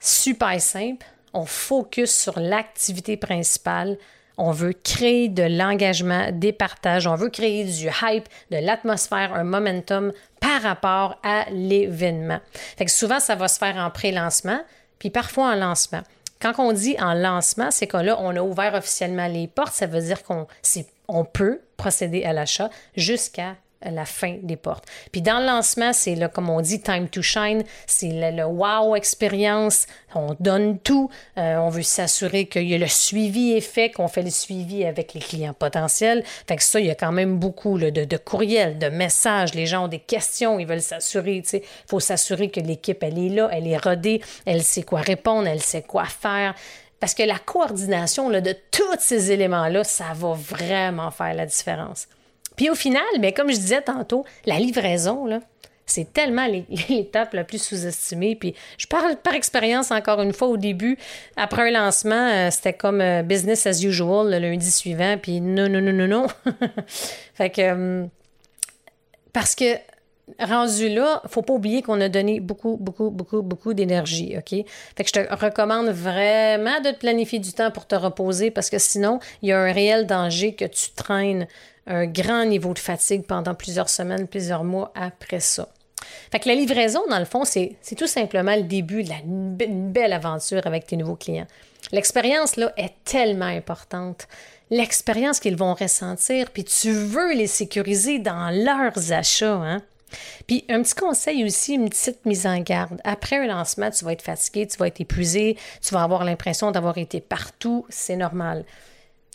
Super 0.00 0.60
simple. 0.60 1.04
On 1.32 1.44
focus 1.44 2.14
sur 2.14 2.38
l'activité 2.38 3.16
principale. 3.16 3.98
On 4.36 4.50
veut 4.50 4.72
créer 4.72 5.28
de 5.28 5.42
l'engagement, 5.42 6.30
des 6.32 6.52
partages, 6.52 7.06
on 7.06 7.14
veut 7.14 7.28
créer 7.28 7.64
du 7.64 7.88
hype, 8.02 8.28
de 8.50 8.56
l'atmosphère, 8.56 9.32
un 9.34 9.44
momentum 9.44 10.12
par 10.40 10.62
rapport 10.62 11.18
à 11.22 11.46
l'événement. 11.50 12.40
Fait 12.76 12.84
que 12.84 12.90
souvent, 12.90 13.20
ça 13.20 13.34
va 13.36 13.48
se 13.48 13.58
faire 13.58 13.76
en 13.76 13.90
pré-lancement, 13.90 14.60
puis 14.98 15.10
parfois 15.10 15.52
en 15.52 15.54
lancement. 15.54 16.02
Quand 16.40 16.54
on 16.58 16.72
dit 16.72 16.96
en 17.00 17.14
lancement, 17.14 17.70
c'est 17.70 17.86
que 17.86 17.96
là, 17.96 18.18
on 18.20 18.36
a 18.36 18.42
ouvert 18.42 18.74
officiellement 18.74 19.28
les 19.28 19.46
portes. 19.46 19.72
Ça 19.72 19.86
veut 19.86 20.02
dire 20.02 20.22
qu'on 20.24 20.46
on 21.08 21.24
peut 21.24 21.60
procéder 21.76 22.24
à 22.24 22.32
l'achat 22.32 22.70
jusqu'à 22.96 23.56
la 23.82 24.04
fin 24.04 24.36
des 24.42 24.56
portes. 24.56 24.84
Puis 25.12 25.22
dans 25.22 25.38
le 25.38 25.46
lancement, 25.46 25.92
c'est 25.92 26.14
là, 26.14 26.28
comme 26.28 26.48
on 26.50 26.60
dit, 26.60 26.80
time 26.80 27.08
to 27.08 27.22
shine, 27.22 27.64
c'est 27.86 28.10
le, 28.12 28.44
wow 28.44 28.96
expérience, 28.96 29.86
on 30.14 30.36
donne 30.40 30.78
tout, 30.78 31.10
euh, 31.38 31.56
on 31.56 31.68
veut 31.68 31.82
s'assurer 31.82 32.46
qu'il 32.46 32.68
y 32.68 32.74
a 32.74 32.78
le 32.78 32.86
suivi 32.86 33.52
est 33.52 33.60
fait, 33.60 33.90
qu'on 33.90 34.08
fait 34.08 34.22
le 34.22 34.30
suivi 34.30 34.84
avec 34.84 35.14
les 35.14 35.20
clients 35.20 35.54
potentiels. 35.54 36.22
Fait 36.46 36.56
que 36.56 36.62
ça, 36.62 36.80
il 36.80 36.86
y 36.86 36.90
a 36.90 36.94
quand 36.94 37.12
même 37.12 37.38
beaucoup 37.38 37.78
de, 37.78 37.90
de, 37.90 38.16
courriels, 38.16 38.78
de 38.78 38.88
messages, 38.88 39.54
les 39.54 39.66
gens 39.66 39.84
ont 39.84 39.88
des 39.88 39.98
questions, 39.98 40.58
ils 40.58 40.66
veulent 40.66 40.82
s'assurer, 40.82 41.42
il 41.52 41.60
faut 41.86 42.00
s'assurer 42.00 42.50
que 42.50 42.60
l'équipe, 42.60 43.02
elle 43.02 43.18
est 43.18 43.28
là, 43.28 43.48
elle 43.52 43.66
est 43.66 43.76
rodée, 43.76 44.20
elle 44.46 44.62
sait 44.62 44.82
quoi 44.82 45.00
répondre, 45.00 45.46
elle 45.46 45.62
sait 45.62 45.82
quoi 45.82 46.04
faire. 46.04 46.54
Parce 47.00 47.14
que 47.14 47.22
la 47.22 47.38
coordination 47.38 48.30
là, 48.30 48.40
de 48.40 48.54
tous 48.70 48.96
ces 48.98 49.30
éléments-là, 49.30 49.84
ça 49.84 50.12
va 50.14 50.32
vraiment 50.32 51.10
faire 51.10 51.34
la 51.34 51.44
différence. 51.44 52.08
Puis 52.56 52.70
au 52.70 52.74
final, 52.74 53.02
mais 53.20 53.32
comme 53.32 53.50
je 53.50 53.56
disais 53.56 53.82
tantôt, 53.82 54.24
la 54.46 54.58
livraison, 54.58 55.26
là, 55.26 55.40
c'est 55.86 56.12
tellement 56.12 56.46
l'étape 56.88 57.34
la 57.34 57.44
plus 57.44 57.62
sous-estimée. 57.62 58.36
Puis 58.36 58.54
je 58.78 58.86
parle 58.86 59.16
par 59.16 59.34
expérience 59.34 59.90
encore 59.90 60.20
une 60.22 60.32
fois 60.32 60.48
au 60.48 60.56
début. 60.56 60.98
Après 61.36 61.68
un 61.68 61.70
lancement, 61.70 62.30
euh, 62.32 62.50
c'était 62.50 62.72
comme 62.72 63.00
euh, 63.00 63.22
business 63.22 63.66
as 63.66 63.82
usual 63.82 64.30
le 64.30 64.38
lundi 64.38 64.70
suivant. 64.70 65.16
Puis 65.20 65.40
non, 65.40 65.68
non, 65.68 65.80
non, 65.80 65.92
non, 65.92 66.08
non. 66.08 66.26
fait 67.34 67.50
que. 67.50 67.60
Euh, 67.60 68.06
parce 69.32 69.54
que 69.54 69.76
rendu 70.40 70.88
là, 70.88 71.22
faut 71.28 71.42
pas 71.42 71.54
oublier 71.54 71.82
qu'on 71.82 72.00
a 72.00 72.08
donné 72.08 72.40
beaucoup, 72.40 72.76
beaucoup, 72.80 73.10
beaucoup, 73.10 73.42
beaucoup 73.42 73.74
d'énergie, 73.74 74.36
OK? 74.36 74.64
Fait 74.96 75.04
que 75.04 75.08
je 75.08 75.12
te 75.12 75.34
recommande 75.34 75.88
vraiment 75.88 76.80
de 76.80 76.90
te 76.90 76.98
planifier 76.98 77.38
du 77.38 77.52
temps 77.52 77.70
pour 77.70 77.86
te 77.86 77.94
reposer 77.94 78.50
parce 78.50 78.70
que 78.70 78.78
sinon, 78.78 79.20
il 79.42 79.50
y 79.50 79.52
a 79.52 79.60
un 79.60 79.72
réel 79.72 80.06
danger 80.06 80.54
que 80.54 80.64
tu 80.64 80.90
traînes 80.96 81.46
un 81.86 82.06
grand 82.06 82.46
niveau 82.46 82.72
de 82.72 82.78
fatigue 82.78 83.26
pendant 83.26 83.54
plusieurs 83.54 83.90
semaines, 83.90 84.26
plusieurs 84.26 84.64
mois 84.64 84.92
après 84.94 85.40
ça. 85.40 85.68
Fait 86.30 86.38
que 86.38 86.48
la 86.48 86.54
livraison, 86.54 87.02
dans 87.08 87.18
le 87.18 87.24
fond, 87.24 87.44
c'est 87.44 87.76
tout 87.96 88.06
simplement 88.06 88.56
le 88.56 88.62
début 88.62 89.04
d'une 89.04 89.92
belle 89.92 90.12
aventure 90.12 90.66
avec 90.66 90.86
tes 90.86 90.96
nouveaux 90.96 91.16
clients. 91.16 91.46
L'expérience, 91.92 92.56
là, 92.56 92.72
est 92.76 92.94
tellement 93.04 93.44
importante. 93.44 94.26
L'expérience 94.70 95.40
qu'ils 95.40 95.56
vont 95.56 95.74
ressentir, 95.74 96.50
puis 96.50 96.64
tu 96.64 96.92
veux 96.92 97.34
les 97.34 97.46
sécuriser 97.46 98.18
dans 98.18 98.50
leurs 98.50 99.12
achats. 99.12 99.54
Hein? 99.54 99.82
Puis 100.46 100.64
un 100.68 100.82
petit 100.82 100.94
conseil 100.94 101.44
aussi, 101.44 101.74
une 101.74 101.88
petite 101.88 102.24
mise 102.26 102.46
en 102.46 102.58
garde. 102.60 103.00
Après 103.04 103.36
un 103.36 103.46
lancement, 103.46 103.90
tu 103.90 104.04
vas 104.04 104.12
être 104.12 104.22
fatigué, 104.22 104.66
tu 104.66 104.76
vas 104.78 104.88
être 104.88 105.00
épuisé, 105.00 105.56
tu 105.82 105.94
vas 105.94 106.02
avoir 106.02 106.24
l'impression 106.24 106.70
d'avoir 106.70 106.98
été 106.98 107.20
partout, 107.20 107.86
c'est 107.88 108.16
normal. 108.16 108.64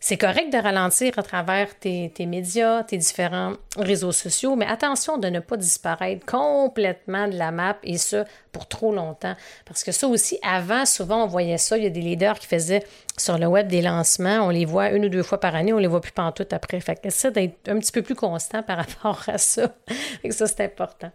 C'est 0.02 0.16
correct 0.16 0.52
de 0.54 0.58
ralentir 0.58 1.20
à 1.20 1.24
travers 1.24 1.78
tes, 1.78 2.10
médias, 2.26 2.84
tes 2.84 2.98
différents 2.98 3.54
réseaux 3.76 4.14
sociaux, 4.14 4.56
mais 4.56 4.66
attention 4.66 5.18
de 5.18 5.28
ne 5.28 5.42
pas 5.42 5.58
disparaître 5.58 6.26
complètement 6.26 7.28
de 7.28 7.38
la 7.38 7.52
map 7.52 7.78
et 7.84 7.98
ça 7.98 8.24
pour 8.54 8.66
trop 8.70 8.94
longtemps. 8.94 9.36
Parce 9.66 9.84
que 9.84 9.92
ça 9.92 10.08
aussi, 10.08 10.40
avant, 10.42 10.86
souvent, 10.86 11.26
on 11.26 11.28
voyait 11.28 11.58
ça. 11.58 11.78
Il 11.78 11.84
y 11.84 11.88
a 11.88 11.90
des 11.90 12.00
leaders 12.00 12.40
qui 12.40 12.48
faisaient 12.48 12.84
sur 13.18 13.38
le 13.38 13.48
web 13.48 13.68
des 13.68 13.82
lancements. 13.82 14.40
On 14.46 14.50
les 14.50 14.64
voit 14.64 14.92
une 14.92 15.04
ou 15.04 15.10
deux 15.10 15.22
fois 15.22 15.42
par 15.42 15.54
année, 15.54 15.74
on 15.74 15.78
les 15.78 15.88
voit 15.88 16.02
plus 16.02 16.14
pantoute 16.14 16.54
après. 16.54 16.80
Fait 16.80 16.96
que 16.96 17.10
ça, 17.10 17.30
d'être 17.30 17.68
un 17.68 17.78
petit 17.78 17.92
peu 17.92 18.02
plus 18.02 18.16
constant 18.16 18.64
par 18.64 18.78
rapport 19.04 19.22
à 19.28 19.38
ça. 19.38 19.76
Fait 20.22 20.30
que 20.30 20.36
ça, 20.36 20.48
c'est 20.48 20.64
important. 20.64 21.12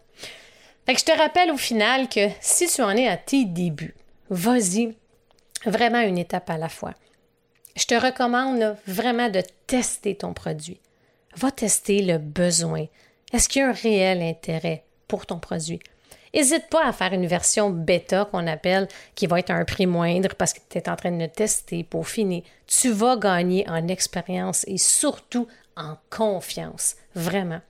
Fait 0.84 0.92
que 0.92 1.00
je 1.00 1.06
te 1.06 1.18
rappelle 1.18 1.50
au 1.50 1.56
final 1.56 2.06
que 2.10 2.28
si 2.42 2.66
tu 2.66 2.82
en 2.82 2.90
es 2.90 3.08
à 3.08 3.16
tes 3.16 3.46
débuts, 3.46 3.94
vas-y 4.28 4.94
vraiment 5.64 6.00
une 6.00 6.18
étape 6.18 6.50
à 6.50 6.58
la 6.58 6.68
fois 6.68 6.92
je 7.76 7.86
te 7.86 7.94
recommande 7.94 8.76
vraiment 8.86 9.28
de 9.28 9.42
tester 9.66 10.14
ton 10.14 10.32
produit. 10.32 10.80
Va 11.36 11.50
tester 11.50 12.02
le 12.02 12.18
besoin. 12.18 12.86
Est-ce 13.32 13.48
qu'il 13.48 13.62
y 13.62 13.64
a 13.64 13.68
un 13.68 13.72
réel 13.72 14.22
intérêt 14.22 14.84
pour 15.08 15.26
ton 15.26 15.38
produit? 15.38 15.80
N'hésite 16.32 16.68
pas 16.68 16.86
à 16.86 16.92
faire 16.92 17.12
une 17.12 17.26
version 17.26 17.70
bêta 17.70 18.24
qu'on 18.24 18.46
appelle, 18.48 18.88
qui 19.14 19.26
va 19.26 19.38
être 19.38 19.50
à 19.50 19.54
un 19.54 19.64
prix 19.64 19.86
moindre 19.86 20.34
parce 20.34 20.52
que 20.52 20.58
tu 20.68 20.78
es 20.78 20.88
en 20.88 20.96
train 20.96 21.12
de 21.12 21.22
le 21.22 21.28
tester 21.28 21.84
pour 21.84 22.08
finir. 22.08 22.42
Tu 22.66 22.90
vas 22.90 23.16
gagner 23.16 23.68
en 23.68 23.86
expérience 23.86 24.64
et 24.66 24.78
surtout 24.78 25.46
en 25.76 25.96
confiance, 26.10 26.96
vraiment. 27.14 27.60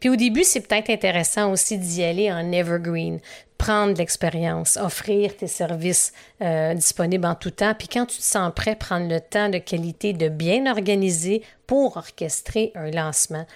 Puis 0.00 0.08
au 0.08 0.16
début, 0.16 0.44
c'est 0.44 0.60
peut-être 0.60 0.90
intéressant 0.90 1.50
aussi 1.52 1.78
d'y 1.78 2.02
aller 2.02 2.32
en 2.32 2.52
evergreen, 2.52 3.20
prendre 3.58 3.98
l'expérience, 3.98 4.76
offrir 4.76 5.36
tes 5.36 5.48
services 5.48 6.12
euh, 6.40 6.74
disponibles 6.74 7.26
en 7.26 7.34
tout 7.34 7.50
temps, 7.50 7.74
puis 7.74 7.88
quand 7.88 8.06
tu 8.06 8.18
te 8.18 8.22
sens 8.22 8.52
prêt, 8.54 8.76
prendre 8.76 9.08
le 9.08 9.20
temps 9.20 9.48
de 9.48 9.58
qualité 9.58 10.12
de 10.12 10.28
bien 10.28 10.70
organiser 10.70 11.42
pour 11.66 11.96
orchestrer 11.96 12.72
un 12.74 12.90
lancement. 12.90 13.46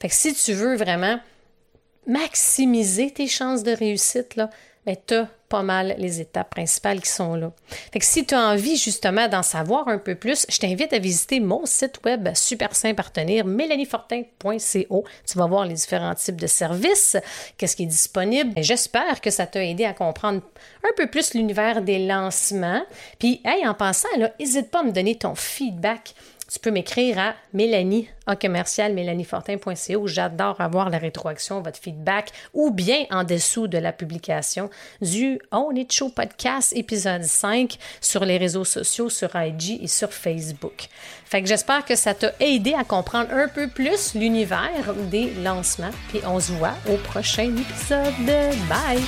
Fait 0.00 0.08
que 0.08 0.14
si 0.14 0.34
tu 0.34 0.52
veux 0.52 0.76
vraiment 0.76 1.18
maximiser 2.06 3.10
tes 3.10 3.26
chances 3.26 3.62
de 3.62 3.72
réussite, 3.72 4.36
là, 4.36 4.50
ben, 4.86 4.96
tu 5.06 5.14
as 5.14 5.28
pas 5.48 5.62
mal 5.62 5.94
les 5.98 6.20
étapes 6.20 6.50
principales 6.50 7.00
qui 7.00 7.10
sont 7.10 7.34
là. 7.34 7.52
Fait 7.92 7.98
que 7.98 8.04
si 8.04 8.24
tu 8.24 8.34
as 8.34 8.48
envie 8.48 8.76
justement 8.76 9.28
d'en 9.28 9.42
savoir 9.42 9.88
un 9.88 9.98
peu 9.98 10.14
plus, 10.14 10.46
je 10.48 10.58
t'invite 10.58 10.92
à 10.92 10.98
visiter 10.98 11.40
mon 11.40 11.66
site 11.66 12.00
web 12.04 12.28
super 12.34 12.74
sain 12.74 12.94
partenaire, 12.94 13.44
mélaniefortin.co. 13.44 15.04
Tu 15.28 15.38
vas 15.38 15.46
voir 15.46 15.66
les 15.66 15.74
différents 15.74 16.14
types 16.14 16.40
de 16.40 16.46
services, 16.46 17.16
qu'est-ce 17.58 17.76
qui 17.76 17.84
est 17.84 17.86
disponible. 17.86 18.52
J'espère 18.56 19.20
que 19.20 19.30
ça 19.30 19.46
t'a 19.46 19.64
aidé 19.64 19.84
à 19.84 19.92
comprendre 19.92 20.40
un 20.84 20.92
peu 20.96 21.08
plus 21.08 21.34
l'univers 21.34 21.82
des 21.82 22.06
lancements. 22.06 22.84
Puis, 23.18 23.40
hey, 23.44 23.66
en 23.66 23.74
passant, 23.74 24.08
n'hésite 24.38 24.70
pas 24.70 24.80
à 24.80 24.84
me 24.84 24.92
donner 24.92 25.16
ton 25.16 25.34
feedback 25.34 26.14
tu 26.50 26.58
peux 26.60 26.70
m'écrire 26.70 27.18
à 27.18 27.34
Mélanie, 27.52 28.08
en 28.26 28.36
commercial 28.36 28.92
mélaniefortin.ca 28.94 29.98
où 29.98 30.06
j'adore 30.06 30.60
avoir 30.60 30.90
la 30.90 30.98
rétroaction, 30.98 31.60
votre 31.60 31.78
feedback, 31.78 32.30
ou 32.54 32.70
bien 32.70 33.04
en 33.10 33.24
dessous 33.24 33.66
de 33.66 33.78
la 33.78 33.92
publication 33.92 34.70
du 35.00 35.40
On 35.50 35.72
It 35.74 35.92
Show 35.92 36.10
Podcast 36.10 36.72
épisode 36.76 37.24
5 37.24 37.76
sur 38.00 38.24
les 38.24 38.38
réseaux 38.38 38.64
sociaux, 38.64 39.08
sur 39.08 39.30
IG 39.34 39.82
et 39.82 39.88
sur 39.88 40.12
Facebook. 40.12 40.88
Fait 41.24 41.42
que 41.42 41.48
j'espère 41.48 41.84
que 41.84 41.96
ça 41.96 42.14
t'a 42.14 42.32
aidé 42.40 42.74
à 42.74 42.84
comprendre 42.84 43.32
un 43.32 43.48
peu 43.48 43.68
plus 43.68 44.14
l'univers 44.14 44.94
des 45.10 45.32
lancements. 45.42 45.90
Puis 46.08 46.20
on 46.26 46.38
se 46.38 46.52
voit 46.52 46.74
au 46.88 46.96
prochain 46.96 47.54
épisode. 47.56 48.14
Bye! 48.68 49.02